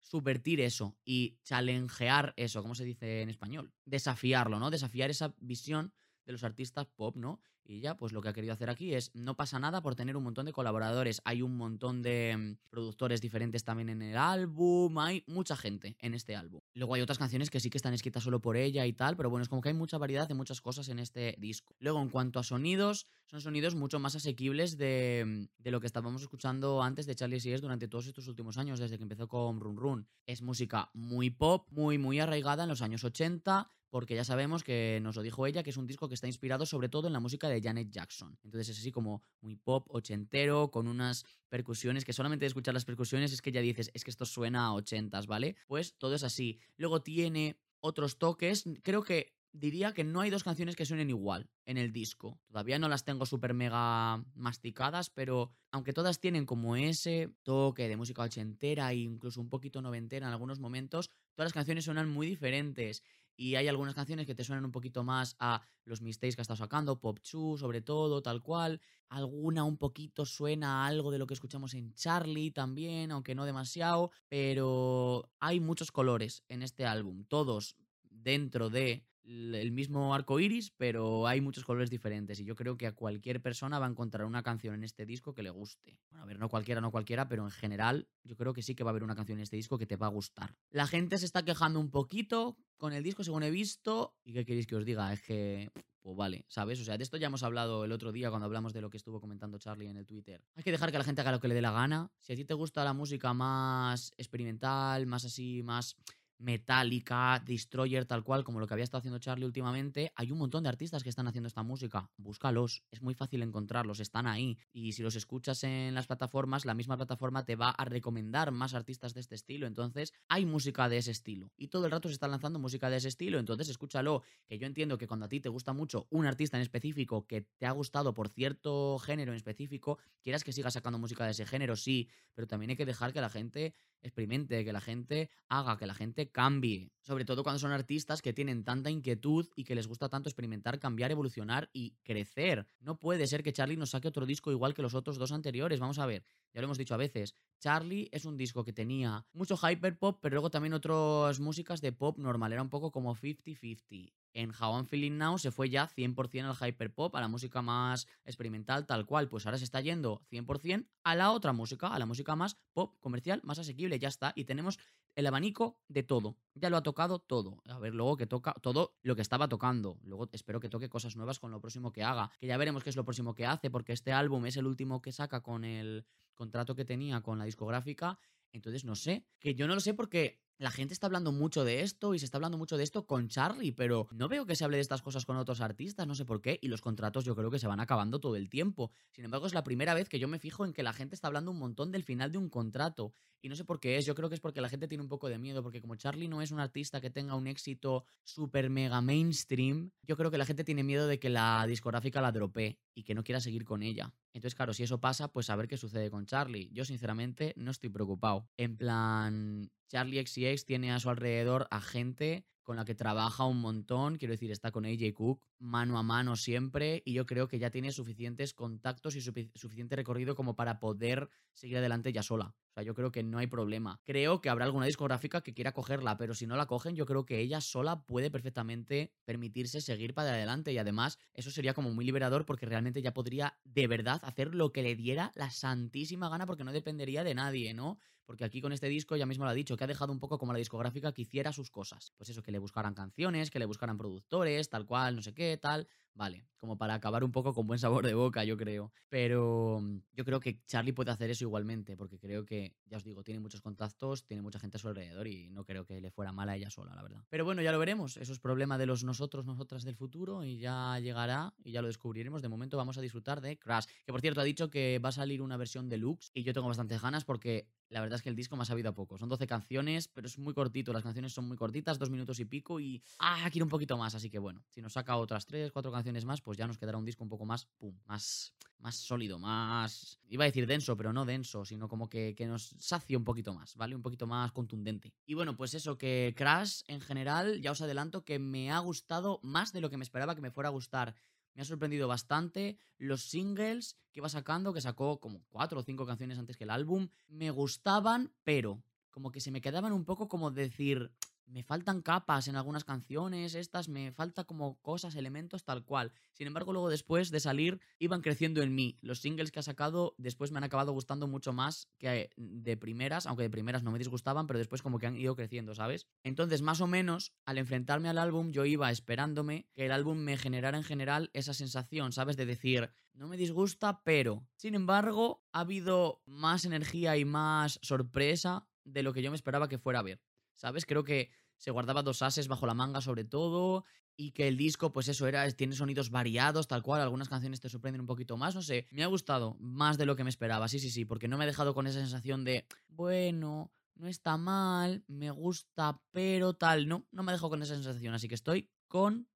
subvertir 0.00 0.60
eso 0.60 0.96
y 1.04 1.38
challengear 1.42 2.32
eso, 2.36 2.62
¿cómo 2.62 2.74
se 2.74 2.84
dice 2.84 3.22
en 3.22 3.30
español? 3.30 3.72
Desafiarlo, 3.84 4.60
¿no? 4.60 4.70
Desafiar 4.70 5.10
esa 5.10 5.34
visión 5.38 5.92
de 6.24 6.32
los 6.32 6.44
artistas 6.44 6.86
pop, 6.86 7.16
¿no? 7.16 7.40
Y 7.68 7.80
ya, 7.80 7.96
pues 7.96 8.12
lo 8.12 8.22
que 8.22 8.28
ha 8.28 8.32
querido 8.32 8.52
hacer 8.52 8.70
aquí 8.70 8.94
es, 8.94 9.10
no 9.14 9.36
pasa 9.36 9.58
nada 9.58 9.82
por 9.82 9.94
tener 9.94 10.16
un 10.16 10.24
montón 10.24 10.46
de 10.46 10.52
colaboradores, 10.52 11.20
hay 11.24 11.42
un 11.42 11.56
montón 11.56 12.02
de 12.02 12.36
mm, 12.36 12.68
productores 12.70 13.20
diferentes 13.20 13.64
también 13.64 13.88
en 13.88 14.02
el 14.02 14.16
álbum, 14.16 14.98
hay 14.98 15.24
mucha 15.26 15.56
gente 15.56 15.96
en 16.00 16.14
este 16.14 16.36
álbum. 16.36 16.60
Luego 16.74 16.94
hay 16.94 17.02
otras 17.02 17.18
canciones 17.18 17.50
que 17.50 17.60
sí 17.60 17.70
que 17.70 17.78
están 17.78 17.94
escritas 17.94 18.22
solo 18.22 18.40
por 18.40 18.56
ella 18.56 18.86
y 18.86 18.92
tal, 18.92 19.16
pero 19.16 19.30
bueno, 19.30 19.42
es 19.42 19.48
como 19.48 19.62
que 19.62 19.70
hay 19.70 19.74
mucha 19.74 19.98
variedad 19.98 20.28
de 20.28 20.34
muchas 20.34 20.60
cosas 20.60 20.88
en 20.88 20.98
este 20.98 21.36
disco. 21.38 21.74
Luego, 21.80 22.00
en 22.00 22.10
cuanto 22.10 22.38
a 22.38 22.42
sonidos, 22.42 23.06
son 23.26 23.40
sonidos 23.40 23.74
mucho 23.74 23.98
más 23.98 24.14
asequibles 24.14 24.78
de, 24.78 25.24
mm, 25.26 25.62
de 25.62 25.70
lo 25.70 25.80
que 25.80 25.86
estábamos 25.86 26.22
escuchando 26.22 26.82
antes 26.82 27.06
de 27.06 27.14
Charlie 27.14 27.36
es 27.36 27.60
durante 27.60 27.88
todos 27.88 28.06
estos 28.06 28.28
últimos 28.28 28.58
años, 28.58 28.78
desde 28.78 28.96
que 28.96 29.02
empezó 29.02 29.28
con 29.28 29.60
Run 29.60 29.76
Run. 29.76 30.08
Es 30.26 30.42
música 30.42 30.90
muy 30.94 31.30
pop, 31.30 31.66
muy, 31.70 31.98
muy 31.98 32.20
arraigada 32.20 32.62
en 32.62 32.68
los 32.68 32.82
años 32.82 33.04
80, 33.04 33.68
porque 33.90 34.14
ya 34.14 34.24
sabemos 34.24 34.64
que 34.64 35.00
nos 35.02 35.16
lo 35.16 35.22
dijo 35.22 35.46
ella, 35.46 35.62
que 35.62 35.70
es 35.70 35.76
un 35.76 35.86
disco 35.86 36.08
que 36.08 36.14
está 36.14 36.26
inspirado 36.26 36.66
sobre 36.66 36.88
todo 36.88 37.06
en 37.06 37.12
la 37.12 37.20
música 37.20 37.48
de 37.48 37.60
Janet 37.60 37.90
Jackson. 37.90 38.38
Entonces 38.44 38.68
es 38.70 38.78
así 38.78 38.92
como 38.92 39.22
muy 39.40 39.56
pop 39.56 39.86
ochentero, 39.88 40.70
con 40.70 40.88
unas 40.88 41.24
percusiones 41.48 42.04
que 42.04 42.12
solamente 42.12 42.44
de 42.44 42.48
escuchar 42.48 42.74
las 42.74 42.84
percusiones 42.84 43.32
es 43.32 43.42
que 43.42 43.52
ya 43.52 43.60
dices, 43.60 43.90
es 43.94 44.04
que 44.04 44.10
esto 44.10 44.26
suena 44.26 44.66
a 44.66 44.72
ochentas, 44.74 45.26
¿vale? 45.26 45.56
Pues 45.66 45.96
todo 45.98 46.14
es 46.14 46.22
así. 46.22 46.58
Luego 46.76 47.02
tiene 47.02 47.58
otros 47.80 48.18
toques, 48.18 48.64
creo 48.82 49.02
que 49.02 49.36
diría 49.52 49.92
que 49.94 50.04
no 50.04 50.20
hay 50.20 50.30
dos 50.30 50.44
canciones 50.44 50.76
que 50.76 50.84
suenen 50.84 51.10
igual 51.10 51.48
en 51.64 51.78
el 51.78 51.92
disco. 51.92 52.38
Todavía 52.48 52.78
no 52.78 52.88
las 52.88 53.04
tengo 53.04 53.26
súper 53.26 53.54
mega 53.54 54.22
masticadas, 54.34 55.10
pero 55.10 55.50
aunque 55.70 55.92
todas 55.92 56.20
tienen 56.20 56.46
como 56.46 56.76
ese 56.76 57.30
toque 57.42 57.88
de 57.88 57.96
música 57.96 58.22
ochentera 58.22 58.92
e 58.92 58.96
incluso 58.96 59.40
un 59.40 59.48
poquito 59.48 59.80
noventera 59.80 60.26
en 60.26 60.32
algunos 60.32 60.58
momentos, 60.58 61.10
todas 61.34 61.46
las 61.46 61.52
canciones 61.54 61.84
suenan 61.84 62.10
muy 62.10 62.26
diferentes. 62.26 63.02
Y 63.36 63.54
hay 63.56 63.68
algunas 63.68 63.94
canciones 63.94 64.26
que 64.26 64.34
te 64.34 64.44
suenan 64.44 64.64
un 64.64 64.72
poquito 64.72 65.04
más 65.04 65.36
a 65.38 65.62
los 65.84 66.00
mistakes 66.00 66.34
que 66.34 66.40
ha 66.40 66.42
estado 66.42 66.56
sacando, 66.56 67.00
Pop 67.00 67.18
2 67.20 67.60
sobre 67.60 67.82
todo, 67.82 68.22
tal 68.22 68.42
cual. 68.42 68.80
Alguna 69.08 69.64
un 69.64 69.76
poquito 69.76 70.24
suena 70.24 70.82
a 70.82 70.86
algo 70.86 71.10
de 71.10 71.18
lo 71.18 71.26
que 71.26 71.34
escuchamos 71.34 71.74
en 71.74 71.92
Charlie 71.94 72.50
también, 72.50 73.12
aunque 73.12 73.34
no 73.34 73.44
demasiado. 73.44 74.10
Pero 74.28 75.30
hay 75.38 75.60
muchos 75.60 75.92
colores 75.92 76.44
en 76.48 76.62
este 76.62 76.86
álbum, 76.86 77.24
todos 77.24 77.76
dentro 78.02 78.70
de 78.70 79.06
el 79.26 79.72
mismo 79.72 80.14
arco 80.14 80.38
iris, 80.38 80.70
pero 80.76 81.26
hay 81.26 81.40
muchos 81.40 81.64
colores 81.64 81.90
diferentes. 81.90 82.38
Y 82.40 82.44
yo 82.44 82.54
creo 82.54 82.76
que 82.76 82.86
a 82.86 82.94
cualquier 82.94 83.42
persona 83.42 83.78
va 83.78 83.86
a 83.86 83.90
encontrar 83.90 84.24
una 84.24 84.42
canción 84.42 84.74
en 84.74 84.84
este 84.84 85.04
disco 85.04 85.34
que 85.34 85.42
le 85.42 85.50
guste. 85.50 85.98
Bueno, 86.10 86.22
a 86.22 86.26
ver, 86.26 86.38
no 86.38 86.48
cualquiera, 86.48 86.80
no 86.80 86.90
cualquiera, 86.90 87.28
pero 87.28 87.44
en 87.44 87.50
general 87.50 88.08
yo 88.22 88.36
creo 88.36 88.52
que 88.52 88.62
sí 88.62 88.74
que 88.74 88.84
va 88.84 88.90
a 88.90 88.92
haber 88.92 89.02
una 89.02 89.16
canción 89.16 89.38
en 89.38 89.42
este 89.42 89.56
disco 89.56 89.78
que 89.78 89.86
te 89.86 89.96
va 89.96 90.06
a 90.06 90.10
gustar. 90.10 90.54
La 90.70 90.86
gente 90.86 91.18
se 91.18 91.26
está 91.26 91.44
quejando 91.44 91.80
un 91.80 91.90
poquito 91.90 92.56
con 92.76 92.92
el 92.92 93.02
disco, 93.02 93.24
según 93.24 93.42
he 93.42 93.50
visto. 93.50 94.14
¿Y 94.24 94.32
qué 94.32 94.44
queréis 94.44 94.66
que 94.66 94.76
os 94.76 94.84
diga? 94.84 95.12
Es 95.12 95.22
que. 95.22 95.70
Pues 96.02 96.16
vale, 96.16 96.44
¿sabes? 96.48 96.80
O 96.80 96.84
sea, 96.84 96.96
de 96.96 97.02
esto 97.02 97.16
ya 97.16 97.26
hemos 97.26 97.42
hablado 97.42 97.84
el 97.84 97.90
otro 97.90 98.12
día 98.12 98.30
cuando 98.30 98.46
hablamos 98.46 98.72
de 98.72 98.80
lo 98.80 98.90
que 98.90 98.96
estuvo 98.96 99.20
comentando 99.20 99.58
Charlie 99.58 99.88
en 99.88 99.96
el 99.96 100.06
Twitter. 100.06 100.40
Hay 100.54 100.62
que 100.62 100.70
dejar 100.70 100.92
que 100.92 100.98
la 100.98 101.04
gente 101.04 101.20
haga 101.20 101.32
lo 101.32 101.40
que 101.40 101.48
le 101.48 101.54
dé 101.54 101.60
la 101.60 101.72
gana. 101.72 102.12
Si 102.20 102.32
a 102.32 102.36
ti 102.36 102.44
te 102.44 102.54
gusta 102.54 102.84
la 102.84 102.92
música 102.92 103.34
más 103.34 104.12
experimental, 104.16 105.06
más 105.06 105.24
así, 105.24 105.64
más 105.64 105.96
Metallica, 106.38 107.42
Destroyer, 107.44 108.04
tal 108.04 108.22
cual, 108.24 108.44
como 108.44 108.60
lo 108.60 108.66
que 108.66 108.74
había 108.74 108.84
estado 108.84 108.98
haciendo 108.98 109.18
Charlie 109.18 109.46
últimamente, 109.46 110.12
hay 110.16 110.30
un 110.30 110.38
montón 110.38 110.62
de 110.62 110.68
artistas 110.68 111.02
que 111.02 111.08
están 111.08 111.26
haciendo 111.28 111.48
esta 111.48 111.62
música. 111.62 112.10
Búscalos, 112.16 112.82
es 112.90 113.02
muy 113.02 113.14
fácil 113.14 113.42
encontrarlos, 113.42 114.00
están 114.00 114.26
ahí. 114.26 114.58
Y 114.72 114.92
si 114.92 115.02
los 115.02 115.16
escuchas 115.16 115.64
en 115.64 115.94
las 115.94 116.06
plataformas, 116.06 116.64
la 116.64 116.74
misma 116.74 116.96
plataforma 116.96 117.44
te 117.44 117.56
va 117.56 117.70
a 117.70 117.84
recomendar 117.84 118.50
más 118.52 118.74
artistas 118.74 119.14
de 119.14 119.20
este 119.20 119.34
estilo. 119.34 119.66
Entonces, 119.66 120.12
hay 120.28 120.46
música 120.46 120.88
de 120.88 120.98
ese 120.98 121.10
estilo. 121.10 121.52
Y 121.56 121.68
todo 121.68 121.86
el 121.86 121.92
rato 121.92 122.08
se 122.08 122.14
está 122.14 122.28
lanzando 122.28 122.58
música 122.58 122.90
de 122.90 122.96
ese 122.96 123.08
estilo. 123.08 123.38
Entonces, 123.38 123.68
escúchalo. 123.68 124.22
Que 124.46 124.58
yo 124.58 124.66
entiendo 124.66 124.98
que 124.98 125.06
cuando 125.06 125.26
a 125.26 125.28
ti 125.28 125.40
te 125.40 125.48
gusta 125.48 125.72
mucho 125.72 126.06
un 126.10 126.26
artista 126.26 126.56
en 126.56 126.62
específico 126.62 127.26
que 127.26 127.42
te 127.42 127.66
ha 127.66 127.72
gustado 127.72 128.14
por 128.14 128.28
cierto 128.28 128.98
género 128.98 129.32
en 129.32 129.36
específico, 129.36 129.98
quieras 130.22 130.44
que 130.44 130.52
siga 130.52 130.70
sacando 130.70 130.98
música 130.98 131.24
de 131.24 131.32
ese 131.32 131.46
género, 131.46 131.76
sí. 131.76 132.08
Pero 132.34 132.46
también 132.46 132.70
hay 132.70 132.76
que 132.76 132.86
dejar 132.86 133.12
que 133.12 133.20
la 133.20 133.30
gente 133.30 133.74
experimente, 134.02 134.64
que 134.64 134.72
la 134.72 134.80
gente 134.80 135.30
haga, 135.48 135.78
que 135.78 135.86
la 135.86 135.94
gente 135.94 136.25
cambie. 136.30 136.90
Sobre 137.02 137.24
todo 137.24 137.42
cuando 137.42 137.58
son 137.58 137.72
artistas 137.72 138.22
que 138.22 138.32
tienen 138.32 138.64
tanta 138.64 138.90
inquietud 138.90 139.46
y 139.54 139.64
que 139.64 139.74
les 139.74 139.86
gusta 139.86 140.08
tanto 140.08 140.28
experimentar, 140.28 140.78
cambiar, 140.78 141.10
evolucionar 141.10 141.70
y 141.72 141.96
crecer. 142.02 142.66
No 142.80 142.98
puede 142.98 143.26
ser 143.26 143.42
que 143.42 143.52
Charlie 143.52 143.76
nos 143.76 143.90
saque 143.90 144.08
otro 144.08 144.26
disco 144.26 144.50
igual 144.50 144.74
que 144.74 144.82
los 144.82 144.94
otros 144.94 145.18
dos 145.18 145.32
anteriores. 145.32 145.80
Vamos 145.80 145.98
a 145.98 146.06
ver, 146.06 146.24
ya 146.52 146.60
lo 146.60 146.66
hemos 146.66 146.78
dicho 146.78 146.94
a 146.94 146.98
veces. 146.98 147.34
Charlie 147.58 148.08
es 148.12 148.24
un 148.24 148.36
disco 148.36 148.64
que 148.64 148.72
tenía 148.72 149.24
mucho 149.32 149.56
hyperpop, 149.56 150.18
pero 150.20 150.34
luego 150.34 150.50
también 150.50 150.74
otras 150.74 151.40
músicas 151.40 151.80
de 151.80 151.92
pop 151.92 152.18
normal. 152.18 152.52
Era 152.52 152.62
un 152.62 152.70
poco 152.70 152.90
como 152.90 153.14
50-50 153.14 154.12
en 154.36 154.50
How 154.50 154.76
I'm 154.76 154.86
Feeling 154.86 155.16
Now 155.16 155.38
se 155.38 155.50
fue 155.50 155.70
ya 155.70 155.88
100% 155.88 156.44
al 156.44 156.68
hyperpop, 156.68 157.16
a 157.16 157.20
la 157.20 157.28
música 157.28 157.62
más 157.62 158.06
experimental, 158.24 158.86
tal 158.86 159.06
cual. 159.06 159.28
Pues 159.28 159.46
ahora 159.46 159.56
se 159.56 159.64
está 159.64 159.80
yendo 159.80 160.20
100% 160.30 160.86
a 161.04 161.14
la 161.14 161.32
otra 161.32 161.54
música, 161.54 161.88
a 161.88 161.98
la 161.98 162.04
música 162.04 162.36
más 162.36 162.58
pop, 162.74 162.94
comercial, 163.00 163.40
más 163.44 163.58
asequible, 163.58 163.98
ya 163.98 164.08
está. 164.08 164.34
Y 164.36 164.44
tenemos 164.44 164.78
el 165.14 165.26
abanico 165.26 165.80
de 165.88 166.02
todo. 166.02 166.36
Ya 166.54 166.68
lo 166.68 166.76
ha 166.76 166.82
tocado 166.82 167.18
todo. 167.18 167.62
A 167.64 167.78
ver, 167.78 167.94
luego 167.94 168.18
que 168.18 168.26
toca 168.26 168.52
todo 168.60 168.94
lo 169.02 169.16
que 169.16 169.22
estaba 169.22 169.48
tocando. 169.48 169.98
Luego 170.02 170.28
espero 170.32 170.60
que 170.60 170.68
toque 170.68 170.90
cosas 170.90 171.16
nuevas 171.16 171.40
con 171.40 171.50
lo 171.50 171.60
próximo 171.60 171.90
que 171.90 172.04
haga. 172.04 172.30
Que 172.38 172.46
ya 172.46 172.58
veremos 172.58 172.84
qué 172.84 172.90
es 172.90 172.96
lo 172.96 173.04
próximo 173.04 173.34
que 173.34 173.46
hace, 173.46 173.70
porque 173.70 173.94
este 173.94 174.12
álbum 174.12 174.44
es 174.44 174.58
el 174.58 174.66
último 174.66 175.00
que 175.00 175.12
saca 175.12 175.40
con 175.40 175.64
el 175.64 176.04
contrato 176.34 176.74
que 176.74 176.84
tenía 176.84 177.22
con 177.22 177.38
la 177.38 177.46
discográfica. 177.46 178.18
Entonces 178.52 178.84
no 178.84 178.96
sé. 178.96 179.24
Que 179.38 179.54
yo 179.54 179.66
no 179.66 179.74
lo 179.74 179.80
sé 179.80 179.94
porque 179.94 180.42
la 180.58 180.70
gente 180.70 180.94
está 180.94 181.06
hablando 181.06 181.32
mucho 181.32 181.64
de 181.64 181.82
esto 181.82 182.14
y 182.14 182.18
se 182.18 182.24
está 182.24 182.38
hablando 182.38 182.56
mucho 182.56 182.76
de 182.76 182.84
esto 182.84 183.06
con 183.06 183.28
Charlie, 183.28 183.72
pero 183.72 184.08
no 184.12 184.28
veo 184.28 184.46
que 184.46 184.56
se 184.56 184.64
hable 184.64 184.78
de 184.78 184.82
estas 184.82 185.02
cosas 185.02 185.26
con 185.26 185.36
otros 185.36 185.60
artistas, 185.60 186.06
no 186.06 186.14
sé 186.14 186.24
por 186.24 186.40
qué, 186.40 186.58
y 186.62 186.68
los 186.68 186.80
contratos 186.80 187.24
yo 187.24 187.36
creo 187.36 187.50
que 187.50 187.58
se 187.58 187.66
van 187.66 187.80
acabando 187.80 188.20
todo 188.20 188.36
el 188.36 188.48
tiempo. 188.48 188.90
Sin 189.12 189.24
embargo, 189.24 189.46
es 189.46 189.54
la 189.54 189.64
primera 189.64 189.92
vez 189.92 190.08
que 190.08 190.18
yo 190.18 190.28
me 190.28 190.38
fijo 190.38 190.64
en 190.64 190.72
que 190.72 190.82
la 190.82 190.92
gente 190.92 191.14
está 191.14 191.28
hablando 191.28 191.50
un 191.50 191.58
montón 191.58 191.92
del 191.92 192.04
final 192.04 192.32
de 192.32 192.38
un 192.38 192.48
contrato. 192.48 193.12
Y 193.42 193.48
no 193.48 193.54
sé 193.54 193.64
por 193.64 193.80
qué 193.80 193.96
es, 193.96 194.06
yo 194.06 194.14
creo 194.14 194.28
que 194.28 194.34
es 194.34 194.40
porque 194.40 194.60
la 194.60 194.68
gente 194.68 194.88
tiene 194.88 195.02
un 195.02 195.08
poco 195.08 195.28
de 195.28 195.38
miedo, 195.38 195.62
porque 195.62 195.80
como 195.80 195.96
Charlie 195.96 196.26
no 196.26 196.40
es 196.40 196.50
un 196.50 196.58
artista 196.58 197.00
que 197.00 197.10
tenga 197.10 197.34
un 197.34 197.46
éxito 197.46 198.04
súper 198.24 198.70
mega 198.70 199.00
mainstream, 199.02 199.90
yo 200.02 200.16
creo 200.16 200.30
que 200.30 200.38
la 200.38 200.46
gente 200.46 200.64
tiene 200.64 200.82
miedo 200.82 201.06
de 201.06 201.18
que 201.18 201.28
la 201.28 201.66
discográfica 201.66 202.20
la 202.20 202.32
dropee 202.32 202.78
y 202.94 203.04
que 203.04 203.14
no 203.14 203.22
quiera 203.22 203.40
seguir 203.40 203.64
con 203.64 203.82
ella. 203.82 204.12
Entonces, 204.32 204.54
claro, 204.54 204.72
si 204.74 204.82
eso 204.82 205.00
pasa, 205.00 205.28
pues 205.28 205.50
a 205.50 205.56
ver 205.56 205.68
qué 205.68 205.76
sucede 205.76 206.10
con 206.10 206.26
Charlie. 206.26 206.70
Yo, 206.72 206.84
sinceramente, 206.84 207.52
no 207.56 207.70
estoy 207.70 207.90
preocupado. 207.90 208.48
En 208.56 208.76
plan, 208.76 209.70
Charlie 209.88 210.26
XCX 210.26 210.45
tiene 210.66 210.92
a 210.92 211.00
su 211.00 211.10
alrededor 211.10 211.66
a 211.70 211.80
gente 211.80 212.44
con 212.66 212.76
la 212.76 212.84
que 212.84 212.96
trabaja 212.96 213.44
un 213.44 213.60
montón, 213.60 214.16
quiero 214.16 214.32
decir, 214.32 214.50
está 214.50 214.72
con 214.72 214.84
AJ 214.86 215.14
Cook 215.14 215.40
mano 215.58 215.98
a 215.98 216.02
mano 216.02 216.34
siempre 216.34 217.00
y 217.04 217.12
yo 217.12 217.24
creo 217.24 217.46
que 217.46 217.60
ya 217.60 217.70
tiene 217.70 217.92
suficientes 217.92 218.54
contactos 218.54 219.14
y 219.14 219.20
suficiente 219.20 219.94
recorrido 219.94 220.34
como 220.34 220.56
para 220.56 220.80
poder 220.80 221.30
seguir 221.52 221.78
adelante 221.78 222.12
ya 222.12 222.24
sola. 222.24 222.56
O 222.70 222.72
sea, 222.74 222.82
yo 222.82 222.94
creo 222.94 223.12
que 223.12 223.22
no 223.22 223.38
hay 223.38 223.46
problema. 223.46 224.00
Creo 224.04 224.40
que 224.40 224.48
habrá 224.48 224.64
alguna 224.64 224.86
discográfica 224.86 225.42
que 225.42 225.54
quiera 225.54 225.72
cogerla, 225.72 226.16
pero 226.16 226.34
si 226.34 226.48
no 226.48 226.56
la 226.56 226.66
cogen, 226.66 226.96
yo 226.96 227.06
creo 227.06 227.24
que 227.24 227.38
ella 227.38 227.60
sola 227.60 228.04
puede 228.04 228.32
perfectamente 228.32 229.12
permitirse 229.24 229.80
seguir 229.80 230.12
para 230.12 230.30
adelante 230.30 230.72
y 230.72 230.78
además 230.78 231.18
eso 231.34 231.52
sería 231.52 231.72
como 231.72 231.94
muy 231.94 232.04
liberador 232.04 232.46
porque 232.46 232.66
realmente 232.66 233.00
ya 233.00 233.14
podría 233.14 233.58
de 233.62 233.86
verdad 233.86 234.20
hacer 234.24 234.56
lo 234.56 234.72
que 234.72 234.82
le 234.82 234.96
diera 234.96 235.30
la 235.36 235.50
santísima 235.50 236.28
gana 236.28 236.46
porque 236.46 236.64
no 236.64 236.72
dependería 236.72 237.22
de 237.22 237.34
nadie, 237.36 237.74
¿no? 237.74 237.98
Porque 238.26 238.44
aquí 238.44 238.60
con 238.60 238.72
este 238.72 238.88
disco 238.88 239.16
ya 239.16 239.24
mismo 239.24 239.44
lo 239.44 239.50
ha 239.50 239.54
dicho, 239.54 239.76
que 239.76 239.84
ha 239.84 239.86
dejado 239.86 240.12
un 240.12 240.18
poco 240.18 240.36
como 240.38 240.52
la 240.52 240.58
discográfica 240.58 241.12
que 241.12 241.22
hiciera 241.22 241.52
sus 241.52 241.70
cosas. 241.70 242.12
Pues 242.16 242.28
eso, 242.28 242.42
que 242.42 242.52
le 242.52 242.58
buscaran 242.58 242.92
canciones, 242.94 243.50
que 243.50 243.58
le 243.58 243.66
buscaran 243.66 243.96
productores, 243.96 244.68
tal 244.68 244.84
cual, 244.84 245.16
no 245.16 245.22
sé 245.22 245.32
qué, 245.32 245.56
tal. 245.56 245.88
Vale, 246.16 246.46
como 246.56 246.78
para 246.78 246.94
acabar 246.94 247.22
un 247.24 247.30
poco 247.30 247.52
con 247.52 247.66
buen 247.66 247.78
sabor 247.78 248.06
de 248.06 248.14
boca, 248.14 248.42
yo 248.42 248.56
creo. 248.56 248.90
Pero 249.10 249.80
mm, 249.82 249.98
yo 250.14 250.24
creo 250.24 250.40
que 250.40 250.64
Charlie 250.64 250.94
puede 250.94 251.10
hacer 251.10 251.28
eso 251.28 251.44
igualmente, 251.44 251.94
porque 251.94 252.18
creo 252.18 252.46
que, 252.46 252.74
ya 252.86 252.96
os 252.96 253.04
digo, 253.04 253.22
tiene 253.22 253.38
muchos 253.38 253.60
contactos, 253.60 254.24
tiene 254.24 254.42
mucha 254.42 254.58
gente 254.58 254.78
a 254.78 254.80
su 254.80 254.88
alrededor 254.88 255.26
y 255.26 255.50
no 255.50 255.64
creo 255.66 255.84
que 255.84 256.00
le 256.00 256.10
fuera 256.10 256.32
mal 256.32 256.48
a 256.48 256.56
ella 256.56 256.70
sola, 256.70 256.94
la 256.94 257.02
verdad. 257.02 257.22
Pero 257.28 257.44
bueno, 257.44 257.60
ya 257.60 257.70
lo 257.70 257.78
veremos. 257.78 258.16
Eso 258.16 258.32
es 258.32 258.40
problema 258.40 258.78
de 258.78 258.86
los 258.86 259.04
nosotros, 259.04 259.44
nosotras 259.44 259.84
del 259.84 259.94
futuro 259.94 260.42
y 260.42 260.58
ya 260.58 260.98
llegará 261.00 261.52
y 261.62 261.72
ya 261.72 261.82
lo 261.82 261.88
descubriremos. 261.88 262.40
De 262.40 262.48
momento 262.48 262.78
vamos 262.78 262.96
a 262.96 263.02
disfrutar 263.02 263.42
de 263.42 263.58
Crash, 263.58 263.84
que 264.06 264.12
por 264.12 264.22
cierto 264.22 264.40
ha 264.40 264.44
dicho 264.44 264.70
que 264.70 264.98
va 264.98 265.10
a 265.10 265.12
salir 265.12 265.42
una 265.42 265.58
versión 265.58 265.90
deluxe 265.90 266.30
y 266.32 266.44
yo 266.44 266.54
tengo 266.54 266.66
bastantes 266.66 267.02
ganas 267.02 267.26
porque 267.26 267.68
la 267.88 268.00
verdad 268.00 268.16
es 268.16 268.22
que 268.22 268.28
el 268.28 268.36
disco 268.36 268.56
me 268.56 268.62
ha 268.62 268.64
sabido 268.64 268.90
a 268.90 268.94
poco. 268.94 269.18
Son 269.18 269.28
12 269.28 269.46
canciones, 269.46 270.08
pero 270.08 270.26
es 270.26 270.38
muy 270.38 270.54
cortito. 270.54 270.92
Las 270.92 271.02
canciones 271.02 271.32
son 271.32 271.46
muy 271.46 271.56
cortitas, 271.56 271.98
dos 271.98 272.10
minutos 272.10 272.40
y 272.40 272.44
pico. 272.44 272.80
Y. 272.80 273.02
¡Ah! 273.18 273.48
Quiero 273.52 273.64
un 273.64 273.70
poquito 273.70 273.96
más. 273.96 274.14
Así 274.14 274.30
que 274.30 274.38
bueno, 274.38 274.64
si 274.70 274.82
nos 274.82 274.94
saca 274.94 275.16
otras 275.16 275.46
3, 275.46 275.70
4 275.70 275.92
canciones 275.92 276.05
más, 276.24 276.40
pues 276.40 276.58
ya 276.58 276.66
nos 276.66 276.78
quedará 276.78 276.98
un 276.98 277.04
disco 277.04 277.24
un 277.24 277.30
poco 277.30 277.44
más. 277.44 277.66
¡Pum! 277.78 277.96
Más, 278.06 278.54
más 278.78 278.96
sólido, 278.96 279.38
más. 279.38 280.18
Iba 280.28 280.44
a 280.44 280.46
decir 280.46 280.66
denso, 280.66 280.96
pero 280.96 281.12
no 281.12 281.24
denso, 281.24 281.64
sino 281.64 281.88
como 281.88 282.08
que, 282.08 282.34
que 282.34 282.46
nos 282.46 282.74
sacie 282.78 283.16
un 283.16 283.24
poquito 283.24 283.52
más, 283.52 283.74
¿vale? 283.76 283.94
Un 283.94 284.02
poquito 284.02 284.26
más 284.26 284.52
contundente. 284.52 285.12
Y 285.24 285.34
bueno, 285.34 285.56
pues 285.56 285.74
eso, 285.74 285.98
que 285.98 286.34
Crash 286.36 286.82
en 286.86 287.00
general, 287.00 287.60
ya 287.60 287.72
os 287.72 287.80
adelanto 287.80 288.24
que 288.24 288.38
me 288.38 288.70
ha 288.70 288.78
gustado 288.78 289.40
más 289.42 289.72
de 289.72 289.80
lo 289.80 289.90
que 289.90 289.96
me 289.96 290.04
esperaba 290.04 290.34
que 290.34 290.40
me 290.40 290.50
fuera 290.50 290.68
a 290.68 290.72
gustar 290.72 291.14
me 291.56 291.62
ha 291.62 291.64
sorprendido 291.64 292.06
bastante. 292.06 292.78
Los 292.98 293.22
singles 293.30 293.96
que 294.12 294.20
iba 294.20 294.28
sacando, 294.28 294.74
que 294.74 294.82
sacó 294.82 295.18
como 295.18 295.42
cuatro 295.48 295.80
o 295.80 295.82
cinco 295.82 296.06
canciones 296.06 296.38
antes 296.38 296.56
que 296.56 296.64
el 296.64 296.70
álbum, 296.70 297.08
me 297.28 297.50
gustaban, 297.50 298.32
pero 298.44 298.82
como 299.10 299.32
que 299.32 299.40
se 299.40 299.50
me 299.50 299.62
quedaban 299.62 299.92
un 299.92 300.04
poco 300.04 300.28
como 300.28 300.50
decir, 300.50 301.10
me 301.46 301.62
faltan 301.62 302.02
capas 302.02 302.48
en 302.48 302.56
algunas 302.56 302.84
canciones, 302.84 303.54
estas 303.54 303.88
me 303.88 304.12
falta 304.12 304.44
como 304.44 304.80
cosas, 304.80 305.14
elementos 305.14 305.64
tal 305.64 305.84
cual. 305.84 306.12
Sin 306.32 306.46
embargo, 306.46 306.72
luego 306.72 306.90
después 306.90 307.30
de 307.30 307.40
salir 307.40 307.80
iban 307.98 308.20
creciendo 308.20 308.62
en 308.62 308.74
mí. 308.74 308.98
Los 309.00 309.20
singles 309.20 309.50
que 309.50 309.60
ha 309.60 309.62
sacado 309.62 310.14
después 310.18 310.50
me 310.50 310.58
han 310.58 310.64
acabado 310.64 310.92
gustando 310.92 311.26
mucho 311.26 311.52
más 311.52 311.88
que 311.98 312.30
de 312.36 312.76
primeras, 312.76 313.26
aunque 313.26 313.44
de 313.44 313.50
primeras 313.50 313.82
no 313.82 313.90
me 313.90 313.98
disgustaban, 313.98 314.46
pero 314.46 314.58
después 314.58 314.82
como 314.82 314.98
que 314.98 315.06
han 315.06 315.16
ido 315.16 315.36
creciendo, 315.36 315.74
¿sabes? 315.74 316.06
Entonces, 316.24 316.62
más 316.62 316.80
o 316.80 316.86
menos, 316.86 317.32
al 317.44 317.58
enfrentarme 317.58 318.08
al 318.08 318.18
álbum, 318.18 318.50
yo 318.50 318.64
iba 318.64 318.90
esperándome 318.90 319.68
que 319.72 319.86
el 319.86 319.92
álbum 319.92 320.18
me 320.18 320.36
generara 320.36 320.76
en 320.76 320.84
general 320.84 321.30
esa 321.32 321.54
sensación, 321.54 322.12
¿sabes? 322.12 322.36
De 322.36 322.46
decir, 322.46 322.90
no 323.14 323.28
me 323.28 323.36
disgusta, 323.36 324.02
pero... 324.02 324.46
Sin 324.56 324.74
embargo, 324.74 325.44
ha 325.52 325.60
habido 325.60 326.22
más 326.26 326.64
energía 326.64 327.16
y 327.16 327.24
más 327.24 327.78
sorpresa 327.82 328.66
de 328.84 329.02
lo 329.02 329.12
que 329.12 329.22
yo 329.22 329.30
me 329.30 329.36
esperaba 329.36 329.68
que 329.68 329.78
fuera 329.78 330.00
a 330.00 330.02
ver. 330.02 330.20
¿Sabes? 330.56 330.86
Creo 330.86 331.04
que 331.04 331.30
se 331.56 331.70
guardaba 331.70 332.02
dos 332.02 332.22
ases 332.22 332.48
bajo 332.48 332.66
la 332.66 332.74
manga 332.74 333.00
sobre 333.00 333.24
todo 333.24 333.84
y 334.16 334.32
que 334.32 334.48
el 334.48 334.56
disco, 334.56 334.92
pues 334.92 335.08
eso 335.08 335.26
era, 335.26 335.50
tiene 335.52 335.74
sonidos 335.74 336.10
variados, 336.10 336.68
tal 336.68 336.82
cual, 336.82 337.02
algunas 337.02 337.28
canciones 337.28 337.60
te 337.60 337.68
sorprenden 337.68 338.00
un 338.00 338.06
poquito 338.06 338.36
más, 338.36 338.54
no 338.54 338.62
sé, 338.62 338.86
me 338.90 339.04
ha 339.04 339.08
gustado 339.08 339.56
más 339.60 339.98
de 339.98 340.06
lo 340.06 340.16
que 340.16 340.24
me 340.24 340.30
esperaba, 340.30 340.68
sí, 340.68 340.78
sí, 340.78 340.90
sí, 340.90 341.04
porque 341.04 341.28
no 341.28 341.36
me 341.36 341.44
ha 341.44 341.46
dejado 341.46 341.74
con 341.74 341.86
esa 341.86 342.00
sensación 342.00 342.44
de, 342.44 342.66
bueno, 342.88 343.72
no 343.94 344.08
está 344.08 344.38
mal, 344.38 345.04
me 345.06 345.30
gusta, 345.30 346.00
pero 346.12 346.54
tal, 346.54 346.88
no, 346.88 347.06
no 347.12 347.22
me 347.22 347.32
ha 347.32 347.34
dejado 347.34 347.50
con 347.50 347.62
esa 347.62 347.74
sensación, 347.74 348.14
así 348.14 348.26
que 348.26 348.34
estoy 348.34 348.70
con 348.88 349.28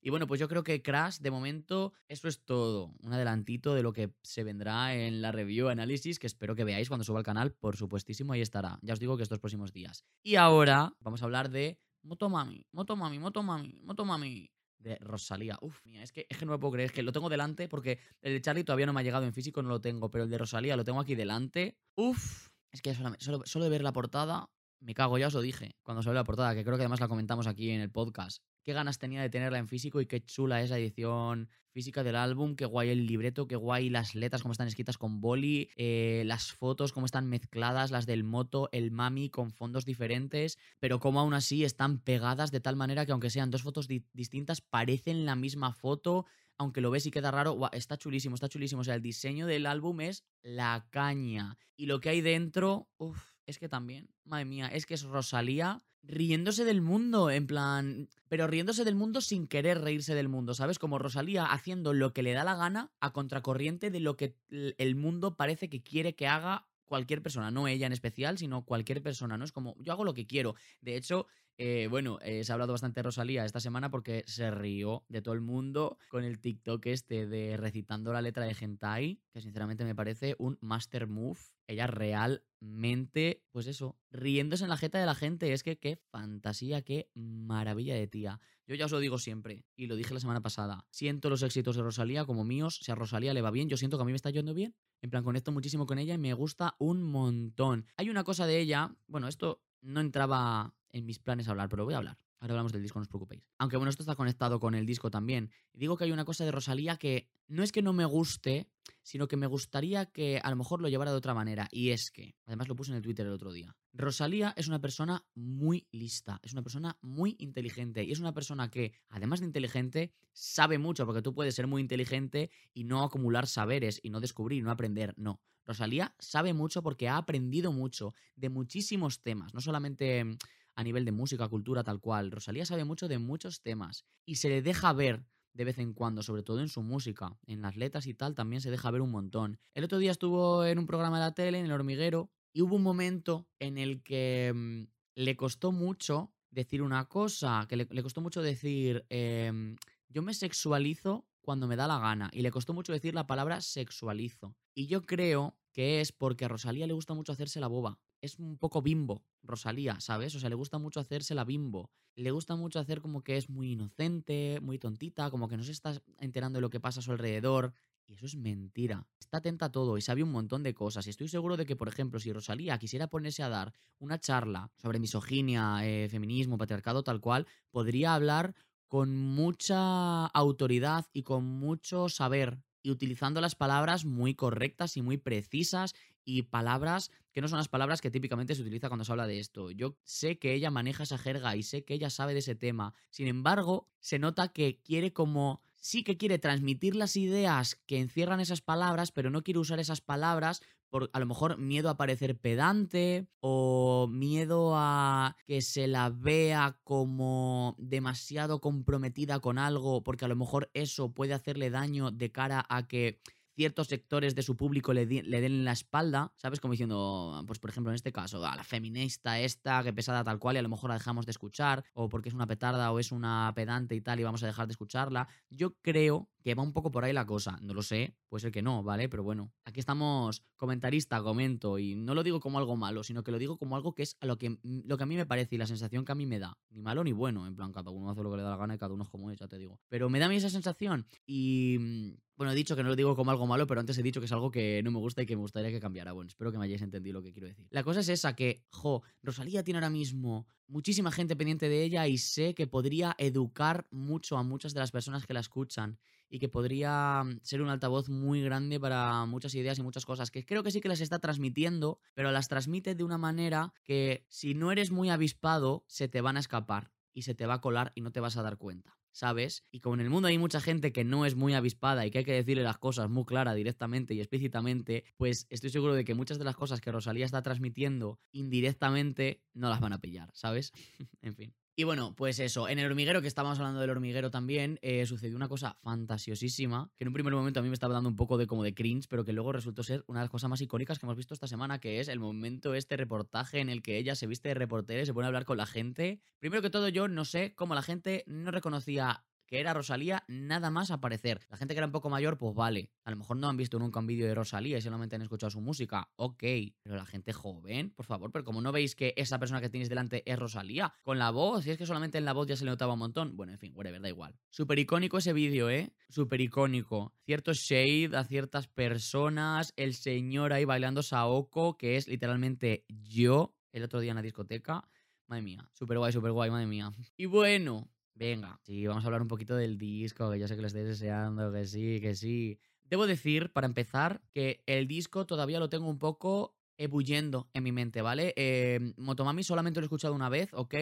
y 0.00 0.10
bueno, 0.10 0.26
pues 0.26 0.40
yo 0.40 0.48
creo 0.48 0.64
que 0.64 0.82
Crash, 0.82 1.18
de 1.18 1.30
momento, 1.30 1.92
eso 2.08 2.26
es 2.26 2.44
todo. 2.44 2.92
Un 3.02 3.12
adelantito 3.12 3.72
de 3.74 3.82
lo 3.84 3.92
que 3.92 4.12
se 4.22 4.42
vendrá 4.42 4.96
en 4.96 5.22
la 5.22 5.30
review 5.30 5.68
análisis, 5.68 6.18
que 6.18 6.26
espero 6.26 6.56
que 6.56 6.64
veáis 6.64 6.88
cuando 6.88 7.04
suba 7.04 7.20
al 7.20 7.24
canal, 7.24 7.52
por 7.52 7.76
supuestísimo, 7.76 8.32
ahí 8.32 8.40
estará. 8.40 8.80
Ya 8.82 8.94
os 8.94 9.00
digo 9.00 9.16
que 9.16 9.22
estos 9.22 9.38
próximos 9.38 9.72
días. 9.72 10.04
Y 10.24 10.34
ahora 10.34 10.96
vamos 10.98 11.22
a 11.22 11.26
hablar 11.26 11.50
de 11.50 11.78
Motomami, 12.02 12.66
Motomami, 12.72 13.18
Motomami, 13.20 13.80
Motomami. 13.84 14.50
De 14.78 14.98
Rosalía. 14.98 15.56
Uf, 15.60 15.86
mía, 15.86 16.02
es 16.02 16.10
que, 16.10 16.26
es 16.28 16.36
que 16.36 16.44
no 16.44 16.50
me 16.50 16.58
puedo 16.58 16.72
creer. 16.72 16.86
Es 16.86 16.92
que 16.92 17.04
lo 17.04 17.12
tengo 17.12 17.28
delante 17.28 17.68
porque 17.68 18.00
el 18.20 18.32
de 18.32 18.40
Charlie 18.40 18.64
todavía 18.64 18.86
no 18.86 18.92
me 18.92 18.98
ha 18.98 19.04
llegado 19.04 19.24
en 19.24 19.32
físico, 19.32 19.62
no 19.62 19.68
lo 19.68 19.80
tengo. 19.80 20.10
Pero 20.10 20.24
el 20.24 20.30
de 20.30 20.38
Rosalía 20.38 20.76
lo 20.76 20.82
tengo 20.82 20.98
aquí 20.98 21.14
delante. 21.14 21.78
Uf, 21.94 22.48
es 22.72 22.82
que 22.82 22.92
solo, 22.92 23.42
solo 23.44 23.64
de 23.64 23.70
ver 23.70 23.84
la 23.84 23.92
portada 23.92 24.50
me 24.82 24.94
cago, 24.94 25.16
ya 25.16 25.28
os 25.28 25.34
lo 25.34 25.40
dije 25.40 25.76
cuando 25.82 26.02
salió 26.02 26.14
la 26.14 26.24
portada, 26.24 26.54
que 26.54 26.64
creo 26.64 26.76
que 26.76 26.82
además 26.82 27.00
la 27.00 27.08
comentamos 27.08 27.46
aquí 27.46 27.70
en 27.70 27.80
el 27.80 27.90
podcast. 27.90 28.42
Qué 28.62 28.72
ganas 28.72 28.98
tenía 28.98 29.22
de 29.22 29.30
tenerla 29.30 29.58
en 29.58 29.68
físico 29.68 30.00
y 30.00 30.06
qué 30.06 30.24
chula 30.24 30.62
es 30.62 30.70
la 30.70 30.78
edición 30.78 31.48
física 31.70 32.02
del 32.02 32.16
álbum, 32.16 32.54
qué 32.54 32.66
guay 32.66 32.90
el 32.90 33.06
libreto, 33.06 33.46
qué 33.46 33.56
guay 33.56 33.88
las 33.88 34.14
letras, 34.14 34.42
cómo 34.42 34.52
están 34.52 34.68
escritas 34.68 34.98
con 34.98 35.20
boli, 35.20 35.70
eh, 35.76 36.22
las 36.26 36.52
fotos, 36.52 36.92
cómo 36.92 37.06
están 37.06 37.28
mezcladas, 37.28 37.90
las 37.90 38.06
del 38.06 38.24
moto, 38.24 38.68
el 38.72 38.90
mami 38.90 39.30
con 39.30 39.50
fondos 39.52 39.84
diferentes, 39.84 40.58
pero 40.80 41.00
cómo 41.00 41.20
aún 41.20 41.34
así 41.34 41.64
están 41.64 41.98
pegadas 41.98 42.50
de 42.50 42.60
tal 42.60 42.76
manera 42.76 43.06
que 43.06 43.12
aunque 43.12 43.30
sean 43.30 43.50
dos 43.50 43.62
fotos 43.62 43.88
distintas, 44.12 44.60
parecen 44.60 45.24
la 45.24 45.34
misma 45.34 45.72
foto, 45.72 46.26
aunque 46.58 46.80
lo 46.80 46.90
ves 46.90 47.06
y 47.06 47.10
queda 47.10 47.30
raro, 47.30 47.58
está 47.72 47.96
chulísimo, 47.96 48.34
está 48.34 48.48
chulísimo, 48.48 48.82
o 48.82 48.84
sea, 48.84 48.94
el 48.94 49.02
diseño 49.02 49.46
del 49.46 49.66
álbum 49.66 50.02
es 50.02 50.24
la 50.42 50.86
caña. 50.90 51.56
Y 51.76 51.86
lo 51.86 52.00
que 52.00 52.10
hay 52.10 52.20
dentro, 52.20 52.88
uff 52.98 53.31
es 53.46 53.58
que 53.58 53.68
también, 53.68 54.08
madre 54.24 54.44
mía, 54.44 54.68
es 54.68 54.86
que 54.86 54.94
es 54.94 55.02
Rosalía 55.02 55.82
riéndose 56.02 56.64
del 56.64 56.80
mundo, 56.80 57.30
en 57.30 57.46
plan, 57.46 58.08
pero 58.28 58.46
riéndose 58.46 58.84
del 58.84 58.96
mundo 58.96 59.20
sin 59.20 59.46
querer 59.46 59.80
reírse 59.80 60.14
del 60.14 60.28
mundo, 60.28 60.54
¿sabes? 60.54 60.78
Como 60.78 60.98
Rosalía 60.98 61.46
haciendo 61.46 61.92
lo 61.92 62.12
que 62.12 62.22
le 62.22 62.32
da 62.32 62.44
la 62.44 62.56
gana 62.56 62.90
a 63.00 63.12
contracorriente 63.12 63.90
de 63.90 64.00
lo 64.00 64.16
que 64.16 64.36
el 64.50 64.96
mundo 64.96 65.36
parece 65.36 65.68
que 65.68 65.82
quiere 65.82 66.14
que 66.14 66.26
haga 66.26 66.66
cualquier 66.92 67.22
persona, 67.22 67.50
no 67.50 67.68
ella 67.68 67.86
en 67.86 67.92
especial, 67.92 68.36
sino 68.36 68.66
cualquier 68.66 69.02
persona, 69.02 69.38
¿no? 69.38 69.44
Es 69.44 69.52
como, 69.52 69.74
yo 69.78 69.92
hago 69.92 70.04
lo 70.04 70.12
que 70.12 70.26
quiero. 70.26 70.56
De 70.82 70.96
hecho, 70.96 71.26
eh, 71.56 71.86
bueno, 71.88 72.18
eh, 72.22 72.44
se 72.44 72.52
ha 72.52 72.54
hablado 72.54 72.72
bastante 72.72 72.98
de 72.98 73.04
Rosalía 73.04 73.46
esta 73.46 73.60
semana 73.60 73.90
porque 73.90 74.24
se 74.26 74.50
rió 74.50 75.04
de 75.08 75.22
todo 75.22 75.32
el 75.32 75.40
mundo 75.40 75.96
con 76.10 76.24
el 76.24 76.38
TikTok 76.38 76.84
este 76.86 77.26
de 77.26 77.56
recitando 77.56 78.12
la 78.12 78.20
letra 78.20 78.44
de 78.44 78.54
Gentai, 78.54 79.22
que 79.32 79.40
sinceramente 79.40 79.84
me 79.84 79.94
parece 79.94 80.34
un 80.38 80.58
master 80.60 81.06
move. 81.06 81.40
Ella 81.72 81.86
realmente, 81.86 83.42
pues 83.50 83.66
eso, 83.66 83.98
riéndose 84.10 84.64
en 84.64 84.70
la 84.70 84.76
jeta 84.76 84.98
de 84.98 85.06
la 85.06 85.14
gente. 85.14 85.52
Es 85.54 85.62
que 85.62 85.78
qué 85.78 85.96
fantasía, 85.96 86.82
qué 86.82 87.10
maravilla 87.14 87.94
de 87.94 88.06
tía. 88.06 88.40
Yo 88.66 88.74
ya 88.74 88.84
os 88.84 88.92
lo 88.92 89.00
digo 89.00 89.18
siempre, 89.18 89.64
y 89.74 89.86
lo 89.86 89.96
dije 89.96 90.12
la 90.12 90.20
semana 90.20 90.42
pasada. 90.42 90.86
Siento 90.90 91.30
los 91.30 91.42
éxitos 91.42 91.76
de 91.76 91.82
Rosalía 91.82 92.26
como 92.26 92.44
míos. 92.44 92.78
Si 92.82 92.92
a 92.92 92.94
Rosalía 92.94 93.32
le 93.32 93.40
va 93.40 93.50
bien, 93.50 93.68
yo 93.70 93.76
siento 93.78 93.96
que 93.96 94.02
a 94.02 94.04
mí 94.04 94.12
me 94.12 94.16
está 94.16 94.30
yendo 94.30 94.52
bien. 94.52 94.74
En 95.00 95.08
plan, 95.08 95.24
conecto 95.24 95.50
muchísimo 95.50 95.86
con 95.86 95.98
ella 95.98 96.14
y 96.14 96.18
me 96.18 96.34
gusta 96.34 96.76
un 96.78 97.02
montón. 97.02 97.86
Hay 97.96 98.10
una 98.10 98.22
cosa 98.22 98.46
de 98.46 98.60
ella, 98.60 98.94
bueno, 99.06 99.28
esto 99.28 99.62
no 99.82 100.00
entraba 100.00 100.74
en 100.92 101.04
mis 101.04 101.18
planes 101.18 101.48
hablar, 101.48 101.68
pero 101.68 101.84
voy 101.84 101.94
a 101.94 101.98
hablar. 101.98 102.18
Ahora 102.40 102.54
hablamos 102.54 102.72
del 102.72 102.82
disco, 102.82 102.98
no 102.98 103.02
os 103.02 103.08
preocupéis. 103.08 103.44
Aunque 103.58 103.76
bueno, 103.76 103.90
esto 103.90 104.02
está 104.02 104.16
conectado 104.16 104.58
con 104.58 104.74
el 104.74 104.84
disco 104.84 105.10
también. 105.10 105.50
Digo 105.72 105.96
que 105.96 106.04
hay 106.04 106.12
una 106.12 106.24
cosa 106.24 106.44
de 106.44 106.50
Rosalía 106.50 106.96
que 106.96 107.28
no 107.46 107.62
es 107.62 107.70
que 107.70 107.82
no 107.82 107.92
me 107.92 108.04
guste, 108.04 108.66
sino 109.02 109.28
que 109.28 109.36
me 109.36 109.46
gustaría 109.46 110.06
que 110.06 110.40
a 110.42 110.50
lo 110.50 110.56
mejor 110.56 110.80
lo 110.80 110.88
llevara 110.88 111.12
de 111.12 111.18
otra 111.18 111.34
manera. 111.34 111.68
Y 111.70 111.90
es 111.90 112.10
que, 112.10 112.34
además 112.46 112.66
lo 112.66 112.74
puse 112.74 112.90
en 112.90 112.96
el 112.96 113.02
Twitter 113.02 113.26
el 113.26 113.32
otro 113.32 113.52
día, 113.52 113.76
Rosalía 113.94 114.54
es 114.56 114.68
una 114.68 114.80
persona 114.80 115.26
muy 115.34 115.86
lista, 115.92 116.40
es 116.42 116.52
una 116.52 116.62
persona 116.62 116.96
muy 117.02 117.36
inteligente 117.38 118.02
y 118.02 118.12
es 118.12 118.20
una 118.20 118.32
persona 118.32 118.70
que, 118.70 118.92
además 119.10 119.40
de 119.40 119.46
inteligente, 119.46 120.12
sabe 120.32 120.78
mucho, 120.78 121.04
porque 121.04 121.20
tú 121.20 121.34
puedes 121.34 121.54
ser 121.54 121.66
muy 121.66 121.82
inteligente 121.82 122.50
y 122.72 122.84
no 122.84 123.02
acumular 123.02 123.46
saberes 123.46 124.00
y 124.02 124.08
no 124.08 124.20
descubrir, 124.20 124.64
no 124.64 124.70
aprender, 124.70 125.12
no. 125.18 125.42
Rosalía 125.66 126.14
sabe 126.18 126.54
mucho 126.54 126.82
porque 126.82 127.08
ha 127.08 127.18
aprendido 127.18 127.70
mucho 127.70 128.14
de 128.34 128.48
muchísimos 128.48 129.22
temas, 129.22 129.52
no 129.52 129.60
solamente 129.60 130.24
mm, 130.24 130.38
a 130.74 130.84
nivel 130.84 131.04
de 131.04 131.12
música, 131.12 131.48
cultura, 131.48 131.84
tal 131.84 132.00
cual. 132.00 132.30
Rosalía 132.30 132.64
sabe 132.64 132.84
mucho 132.84 133.08
de 133.08 133.18
muchos 133.18 133.60
temas 133.60 134.06
y 134.24 134.36
se 134.36 134.48
le 134.48 134.62
deja 134.62 134.92
ver 134.94 135.26
de 135.52 135.64
vez 135.64 135.78
en 135.78 135.92
cuando, 135.92 136.22
sobre 136.22 136.42
todo 136.42 136.60
en 136.60 136.68
su 136.68 136.82
música, 136.82 137.36
en 137.46 137.60
las 137.60 137.76
letras 137.76 138.06
y 138.06 138.14
tal, 138.14 138.34
también 138.34 138.62
se 138.62 138.70
deja 138.70 138.90
ver 138.90 139.02
un 139.02 139.10
montón. 139.10 139.58
El 139.74 139.84
otro 139.84 139.98
día 139.98 140.10
estuvo 140.10 140.64
en 140.64 140.78
un 140.78 140.86
programa 140.86 141.18
de 141.18 141.26
la 141.26 141.34
tele, 141.34 141.58
en 141.58 141.66
El 141.66 141.72
Hormiguero, 141.72 142.30
y 142.52 142.62
hubo 142.62 142.76
un 142.76 142.82
momento 142.82 143.48
en 143.58 143.78
el 143.78 144.02
que 144.02 144.52
mm, 144.54 144.82
le 145.16 145.36
costó 145.36 145.72
mucho 145.72 146.32
decir 146.50 146.82
una 146.82 147.06
cosa, 147.08 147.66
que 147.68 147.76
le, 147.76 148.02
costó 148.02 148.20
mucho 148.20 148.42
decir, 148.42 149.06
em, 149.08 149.76
yo 150.08 150.22
me 150.22 150.34
sexualizo 150.34 151.26
cuando 151.40 151.66
me 151.66 151.76
da 151.76 151.88
la 151.88 151.98
gana, 151.98 152.30
y 152.32 152.42
le 152.42 152.50
costó 152.50 152.74
mucho 152.74 152.92
decir 152.92 153.14
la 153.14 153.26
palabra 153.26 153.60
sexualizo. 153.60 154.54
Y 154.74 154.86
yo 154.86 155.02
creo 155.02 155.56
que 155.72 156.00
es 156.00 156.12
porque 156.12 156.44
a 156.44 156.48
Rosalía 156.48 156.86
le 156.86 156.92
gusta 156.92 157.14
mucho 157.14 157.32
hacerse 157.32 157.58
la 157.58 157.66
boba. 157.66 157.98
Es 158.20 158.38
un 158.38 158.58
poco 158.58 158.82
bimbo, 158.82 159.24
Rosalía, 159.42 159.98
¿sabes? 160.00 160.34
O 160.36 160.40
sea, 160.40 160.48
le 160.48 160.54
gusta 160.54 160.78
mucho 160.78 161.00
hacerse 161.00 161.34
la 161.34 161.44
bimbo. 161.44 161.90
Le 162.14 162.30
gusta 162.30 162.54
mucho 162.54 162.78
hacer 162.78 163.00
como 163.00 163.22
que 163.24 163.36
es 163.36 163.48
muy 163.48 163.72
inocente, 163.72 164.60
muy 164.62 164.78
tontita, 164.78 165.30
como 165.30 165.48
que 165.48 165.56
no 165.56 165.64
se 165.64 165.72
está 165.72 166.00
enterando 166.20 166.58
de 166.58 166.60
lo 166.60 166.70
que 166.70 166.78
pasa 166.78 167.00
a 167.00 167.02
su 167.02 167.10
alrededor. 167.10 167.72
Eso 168.12 168.26
es 168.26 168.36
mentira. 168.36 169.06
Está 169.18 169.38
atenta 169.38 169.66
a 169.66 169.72
todo 169.72 169.96
y 169.96 170.02
sabe 170.02 170.22
un 170.22 170.30
montón 170.30 170.62
de 170.62 170.74
cosas. 170.74 171.06
Y 171.06 171.10
estoy 171.10 171.28
seguro 171.28 171.56
de 171.56 171.64
que, 171.64 171.76
por 171.76 171.88
ejemplo, 171.88 172.20
si 172.20 172.32
Rosalía 172.32 172.78
quisiera 172.78 173.08
ponerse 173.08 173.42
a 173.42 173.48
dar 173.48 173.72
una 173.98 174.20
charla 174.20 174.70
sobre 174.76 174.98
misoginia, 174.98 175.80
eh, 175.82 176.08
feminismo, 176.08 176.58
patriarcado, 176.58 177.02
tal 177.02 177.20
cual, 177.20 177.46
podría 177.70 178.14
hablar 178.14 178.54
con 178.86 179.16
mucha 179.16 180.26
autoridad 180.26 181.06
y 181.14 181.22
con 181.22 181.44
mucho 181.44 182.10
saber 182.10 182.58
y 182.82 182.90
utilizando 182.90 183.40
las 183.40 183.54
palabras 183.54 184.04
muy 184.04 184.34
correctas 184.34 184.96
y 184.96 185.02
muy 185.02 185.16
precisas 185.16 185.94
y 186.24 186.42
palabras 186.42 187.10
que 187.32 187.40
no 187.40 187.48
son 187.48 187.58
las 187.58 187.68
palabras 187.68 188.00
que 188.00 188.10
típicamente 188.10 188.54
se 188.54 188.62
utiliza 188.62 188.88
cuando 188.88 189.04
se 189.04 189.12
habla 189.12 189.26
de 189.26 189.38
esto. 189.38 189.70
Yo 189.70 189.96
sé 190.04 190.38
que 190.38 190.52
ella 190.52 190.70
maneja 190.70 191.04
esa 191.04 191.18
jerga 191.18 191.56
y 191.56 191.62
sé 191.62 191.84
que 191.84 191.94
ella 191.94 192.10
sabe 192.10 192.34
de 192.34 192.40
ese 192.40 192.54
tema. 192.54 192.94
Sin 193.10 193.28
embargo, 193.28 193.88
se 194.00 194.18
nota 194.18 194.48
que 194.48 194.80
quiere 194.82 195.12
como 195.12 195.62
sí 195.82 196.04
que 196.04 196.16
quiere 196.16 196.38
transmitir 196.38 196.94
las 196.94 197.16
ideas 197.16 197.74
que 197.86 197.98
encierran 197.98 198.38
esas 198.38 198.60
palabras, 198.60 199.10
pero 199.10 199.30
no 199.30 199.42
quiere 199.42 199.58
usar 199.58 199.80
esas 199.80 200.00
palabras 200.00 200.62
por 200.88 201.10
a 201.12 201.18
lo 201.18 201.26
mejor 201.26 201.58
miedo 201.58 201.90
a 201.90 201.96
parecer 201.96 202.38
pedante 202.38 203.26
o 203.40 204.06
miedo 204.08 204.74
a 204.76 205.36
que 205.44 205.60
se 205.60 205.88
la 205.88 206.10
vea 206.10 206.78
como 206.84 207.74
demasiado 207.78 208.60
comprometida 208.60 209.40
con 209.40 209.58
algo, 209.58 210.04
porque 210.04 210.24
a 210.24 210.28
lo 210.28 210.36
mejor 210.36 210.70
eso 210.72 211.12
puede 211.12 211.34
hacerle 211.34 211.70
daño 211.70 212.12
de 212.12 212.30
cara 212.30 212.64
a 212.68 212.86
que 212.86 213.20
ciertos 213.54 213.88
sectores 213.88 214.34
de 214.34 214.42
su 214.42 214.56
público 214.56 214.92
le, 214.92 215.06
le, 215.06 215.40
den 215.40 215.64
la 215.64 215.72
espalda, 215.72 216.32
¿sabes? 216.36 216.60
Como 216.60 216.72
diciendo, 216.72 217.42
pues 217.46 217.58
por 217.58 217.70
ejemplo 217.70 217.90
en 217.90 217.96
este 217.96 218.12
caso, 218.12 218.44
a 218.44 218.56
la 218.56 218.64
feminista 218.64 219.38
esta, 219.40 219.82
que 219.82 219.92
pesada 219.92 220.24
tal 220.24 220.38
cual 220.38 220.56
y 220.56 220.58
a 220.58 220.62
lo 220.62 220.68
mejor 220.68 220.90
la 220.90 220.94
dejamos 220.94 221.26
de 221.26 221.32
escuchar, 221.32 221.84
o 221.94 222.08
porque 222.08 222.28
es 222.28 222.34
una 222.34 222.46
petarda 222.46 222.90
o 222.92 222.98
es 222.98 223.12
una 223.12 223.52
pedante 223.54 223.94
y 223.94 224.00
tal 224.00 224.20
y 224.20 224.24
vamos 224.24 224.42
a 224.42 224.46
dejar 224.46 224.66
de 224.66 224.72
escucharla. 224.72 225.28
Yo 225.50 225.74
creo 225.82 226.28
que 226.42 226.54
va 226.54 226.62
un 226.62 226.72
poco 226.72 226.90
por 226.90 227.04
ahí 227.04 227.12
la 227.12 227.26
cosa, 227.26 227.58
no 227.62 227.74
lo 227.74 227.82
sé, 227.82 228.14
puede 228.28 228.42
ser 228.42 228.52
que 228.52 228.62
no, 228.62 228.82
¿vale? 228.82 229.08
Pero 229.08 229.22
bueno, 229.22 229.52
aquí 229.64 229.80
estamos 229.80 230.42
comentarista, 230.56 231.22
comento, 231.22 231.78
y 231.78 231.94
no 231.94 232.14
lo 232.14 232.22
digo 232.22 232.40
como 232.40 232.58
algo 232.58 232.76
malo, 232.76 233.02
sino 233.02 233.22
que 233.22 233.32
lo 233.32 233.38
digo 233.38 233.58
como 233.58 233.76
algo 233.76 233.94
que 233.94 234.02
es 234.02 234.16
a 234.20 234.26
lo 234.26 234.38
que, 234.38 234.58
lo 234.62 234.96
que 234.96 235.02
a 235.02 235.06
mí 235.06 235.16
me 235.16 235.26
parece 235.26 235.54
y 235.54 235.58
la 235.58 235.66
sensación 235.66 236.04
que 236.04 236.12
a 236.12 236.14
mí 236.14 236.26
me 236.26 236.38
da. 236.38 236.58
Ni 236.70 236.82
malo 236.82 237.04
ni 237.04 237.12
bueno, 237.12 237.46
en 237.46 237.54
plan, 237.54 237.72
cada 237.72 237.90
uno 237.90 238.10
hace 238.10 238.22
lo 238.22 238.30
que 238.30 238.36
le 238.36 238.42
da 238.42 238.50
la 238.50 238.56
gana 238.56 238.74
y 238.74 238.78
cada 238.78 238.92
uno 238.92 239.04
es 239.04 239.08
como 239.08 239.30
es, 239.30 239.38
ya 239.38 239.48
te 239.48 239.58
digo. 239.58 239.80
Pero 239.88 240.10
me 240.10 240.18
da 240.18 240.26
a 240.26 240.28
mí 240.28 240.36
esa 240.36 240.50
sensación 240.50 241.06
y 241.26 242.16
bueno, 242.36 242.52
he 242.52 242.56
dicho 242.56 242.74
que 242.74 242.82
no 242.82 242.88
lo 242.88 242.96
digo 242.96 243.14
como 243.14 243.30
algo 243.30 243.46
malo, 243.46 243.66
pero 243.66 243.80
antes 243.80 243.96
he 243.98 244.02
dicho 244.02 244.20
que 244.20 244.26
es 244.26 244.32
algo 244.32 244.50
que 244.50 244.82
no 244.82 244.90
me 244.90 244.98
gusta 244.98 245.22
y 245.22 245.26
que 245.26 245.36
me 245.36 245.42
gustaría 245.42 245.70
que 245.70 245.78
cambiara. 245.78 246.12
Bueno, 246.12 246.28
espero 246.28 246.50
que 246.50 246.58
me 246.58 246.64
hayáis 246.64 246.82
entendido 246.82 247.20
lo 247.20 247.22
que 247.22 247.32
quiero 247.32 247.46
decir. 247.46 247.66
La 247.70 247.84
cosa 247.84 248.00
es 248.00 248.08
esa, 248.08 248.34
que, 248.34 248.64
jo, 248.70 249.02
Rosalía 249.22 249.62
tiene 249.62 249.78
ahora 249.78 249.90
mismo 249.90 250.46
muchísima 250.66 251.12
gente 251.12 251.36
pendiente 251.36 251.68
de 251.68 251.84
ella 251.84 252.08
y 252.08 252.18
sé 252.18 252.54
que 252.54 252.66
podría 252.66 253.14
educar 253.18 253.86
mucho 253.90 254.38
a 254.38 254.42
muchas 254.42 254.74
de 254.74 254.80
las 254.80 254.90
personas 254.90 255.26
que 255.26 255.34
la 255.34 255.40
escuchan 255.40 255.98
y 256.32 256.38
que 256.38 256.48
podría 256.48 257.22
ser 257.42 257.60
un 257.60 257.68
altavoz 257.68 258.08
muy 258.08 258.40
grande 258.42 258.80
para 258.80 259.26
muchas 259.26 259.54
ideas 259.54 259.78
y 259.78 259.82
muchas 259.82 260.06
cosas 260.06 260.30
que 260.30 260.46
creo 260.46 260.62
que 260.62 260.70
sí 260.70 260.80
que 260.80 260.88
las 260.88 261.02
está 261.02 261.18
transmitiendo, 261.18 262.00
pero 262.14 262.32
las 262.32 262.48
transmite 262.48 262.94
de 262.94 263.04
una 263.04 263.18
manera 263.18 263.74
que 263.84 264.24
si 264.30 264.54
no 264.54 264.72
eres 264.72 264.90
muy 264.90 265.10
avispado 265.10 265.84
se 265.88 266.08
te 266.08 266.22
van 266.22 266.38
a 266.38 266.40
escapar 266.40 266.90
y 267.12 267.22
se 267.22 267.34
te 267.34 267.44
va 267.44 267.54
a 267.54 267.60
colar 267.60 267.92
y 267.94 268.00
no 268.00 268.12
te 268.12 268.20
vas 268.20 268.38
a 268.38 268.42
dar 268.42 268.56
cuenta. 268.56 268.96
¿sabes? 269.14 269.66
Y 269.70 269.80
como 269.80 269.96
en 269.96 270.00
el 270.00 270.08
mundo 270.08 270.28
hay 270.28 270.38
mucha 270.38 270.58
gente 270.58 270.90
que 270.90 271.04
no 271.04 271.26
es 271.26 271.36
muy 271.36 271.52
avispada 271.52 272.06
y 272.06 272.10
que 272.10 272.18
hay 272.18 272.24
que 272.24 272.32
decirle 272.32 272.62
las 272.62 272.78
cosas 272.78 273.10
muy 273.10 273.26
claras, 273.26 273.54
directamente 273.54 274.14
y 274.14 274.20
explícitamente, 274.20 275.04
pues 275.18 275.46
estoy 275.50 275.68
seguro 275.68 275.92
de 275.92 276.06
que 276.06 276.14
muchas 276.14 276.38
de 276.38 276.46
las 276.46 276.56
cosas 276.56 276.80
que 276.80 276.90
Rosalía 276.90 277.26
está 277.26 277.42
transmitiendo 277.42 278.18
indirectamente 278.30 279.42
no 279.52 279.68
las 279.68 279.80
van 279.80 279.92
a 279.92 280.00
pillar, 280.00 280.30
¿sabes? 280.32 280.72
en 281.20 281.34
fin. 281.34 281.54
Y 281.74 281.84
bueno, 281.84 282.14
pues 282.14 282.38
eso, 282.38 282.68
en 282.68 282.78
el 282.78 282.84
hormiguero, 282.84 283.22
que 283.22 283.28
estábamos 283.28 283.58
hablando 283.58 283.80
del 283.80 283.88
hormiguero 283.88 284.30
también, 284.30 284.78
eh, 284.82 285.06
sucedió 285.06 285.36
una 285.36 285.48
cosa 285.48 285.78
fantasiosísima, 285.82 286.90
que 286.98 287.04
en 287.04 287.08
un 287.08 287.14
primer 287.14 287.32
momento 287.32 287.60
a 287.60 287.62
mí 287.62 287.70
me 287.70 287.74
estaba 287.74 287.94
dando 287.94 288.10
un 288.10 288.16
poco 288.16 288.36
de 288.36 288.46
como 288.46 288.62
de 288.62 288.74
cringe, 288.74 289.06
pero 289.08 289.24
que 289.24 289.32
luego 289.32 289.52
resultó 289.52 289.82
ser 289.82 290.04
una 290.06 290.20
de 290.20 290.24
las 290.24 290.30
cosas 290.30 290.50
más 290.50 290.60
icónicas 290.60 290.98
que 290.98 291.06
hemos 291.06 291.16
visto 291.16 291.32
esta 291.32 291.46
semana, 291.46 291.80
que 291.80 291.98
es 291.98 292.08
el 292.08 292.20
momento 292.20 292.74
este 292.74 292.98
reportaje 292.98 293.60
en 293.60 293.70
el 293.70 293.80
que 293.80 293.96
ella 293.96 294.14
se 294.14 294.26
viste 294.26 294.50
de 294.50 294.54
reportera 294.54 295.00
y 295.00 295.06
se 295.06 295.14
pone 295.14 295.24
a 295.24 295.28
hablar 295.28 295.46
con 295.46 295.56
la 295.56 295.64
gente. 295.64 296.20
Primero 296.40 296.60
que 296.60 296.68
todo, 296.68 296.90
yo 296.90 297.08
no 297.08 297.24
sé 297.24 297.54
cómo 297.54 297.74
la 297.74 297.82
gente 297.82 298.22
no 298.26 298.50
reconocía 298.50 299.24
que 299.52 299.60
era 299.60 299.74
Rosalía 299.74 300.24
nada 300.28 300.70
más 300.70 300.90
aparecer. 300.90 301.42
La 301.50 301.58
gente 301.58 301.74
que 301.74 301.78
era 301.78 301.86
un 301.86 301.92
poco 301.92 302.08
mayor, 302.08 302.38
pues 302.38 302.54
vale. 302.54 302.90
A 303.04 303.10
lo 303.10 303.18
mejor 303.18 303.36
no 303.36 303.50
han 303.50 303.58
visto 303.58 303.78
nunca 303.78 304.00
un 304.00 304.06
vídeo 304.06 304.26
de 304.26 304.34
Rosalía 304.34 304.78
y 304.78 304.80
solamente 304.80 305.14
han 305.14 305.20
escuchado 305.20 305.50
su 305.50 305.60
música. 305.60 306.08
Ok. 306.16 306.42
Pero 306.82 306.96
la 306.96 307.04
gente 307.04 307.34
joven, 307.34 307.90
por 307.90 308.06
favor, 308.06 308.32
pero 308.32 308.46
como 308.46 308.62
no 308.62 308.72
veis 308.72 308.96
que 308.96 309.12
esa 309.14 309.38
persona 309.38 309.60
que 309.60 309.68
tenéis 309.68 309.90
delante 309.90 310.22
es 310.24 310.38
Rosalía, 310.38 310.94
con 311.02 311.18
la 311.18 311.30
voz, 311.30 311.66
y 311.66 311.70
es 311.70 311.76
que 311.76 311.84
solamente 311.84 312.16
en 312.16 312.24
la 312.24 312.32
voz 312.32 312.46
ya 312.46 312.56
se 312.56 312.64
le 312.64 312.70
notaba 312.70 312.94
un 312.94 313.00
montón. 313.00 313.36
Bueno, 313.36 313.52
en 313.52 313.58
fin, 313.58 313.74
whatever, 313.76 314.00
da 314.00 314.08
igual. 314.08 314.34
Súper 314.48 314.78
icónico 314.78 315.18
ese 315.18 315.34
vídeo, 315.34 315.68
¿eh? 315.68 315.92
Súper 316.08 316.40
icónico. 316.40 317.12
Cierto 317.26 317.52
shade 317.52 318.16
a 318.16 318.24
ciertas 318.24 318.68
personas. 318.68 319.74
El 319.76 319.92
señor 319.92 320.54
ahí 320.54 320.64
bailando 320.64 321.02
Saoko, 321.02 321.76
que 321.76 321.96
es 321.98 322.08
literalmente 322.08 322.86
yo 322.88 323.54
el 323.72 323.82
otro 323.82 324.00
día 324.00 324.12
en 324.12 324.16
la 324.16 324.22
discoteca. 324.22 324.88
Madre 325.26 325.42
mía, 325.42 325.68
súper 325.74 325.98
guay, 325.98 326.10
súper 326.10 326.32
guay, 326.32 326.50
madre 326.50 326.66
mía. 326.66 326.90
Y 327.18 327.26
bueno, 327.26 327.90
Venga, 328.14 328.60
sí, 328.62 328.86
vamos 328.86 329.04
a 329.04 329.06
hablar 329.06 329.22
un 329.22 329.28
poquito 329.28 329.56
del 329.56 329.78
disco, 329.78 330.30
que 330.30 330.38
yo 330.38 330.46
sé 330.46 330.54
que 330.54 330.60
lo 330.60 330.66
estáis 330.66 330.84
deseando, 330.84 331.50
que 331.50 331.66
sí, 331.66 332.00
que 332.00 332.14
sí. 332.14 332.58
Debo 332.84 333.06
decir, 333.06 333.52
para 333.52 333.66
empezar, 333.66 334.22
que 334.34 334.62
el 334.66 334.86
disco 334.86 335.26
todavía 335.26 335.58
lo 335.58 335.70
tengo 335.70 335.88
un 335.88 335.98
poco 335.98 336.58
ebulliendo 336.76 337.48
en 337.54 337.62
mi 337.62 337.72
mente, 337.72 338.02
¿vale? 338.02 338.34
Eh, 338.36 338.92
Motomami 338.96 339.42
solamente 339.42 339.80
lo 339.80 339.84
he 339.84 339.86
escuchado 339.86 340.14
una 340.14 340.28
vez, 340.28 340.50
¿ok? 340.52 340.74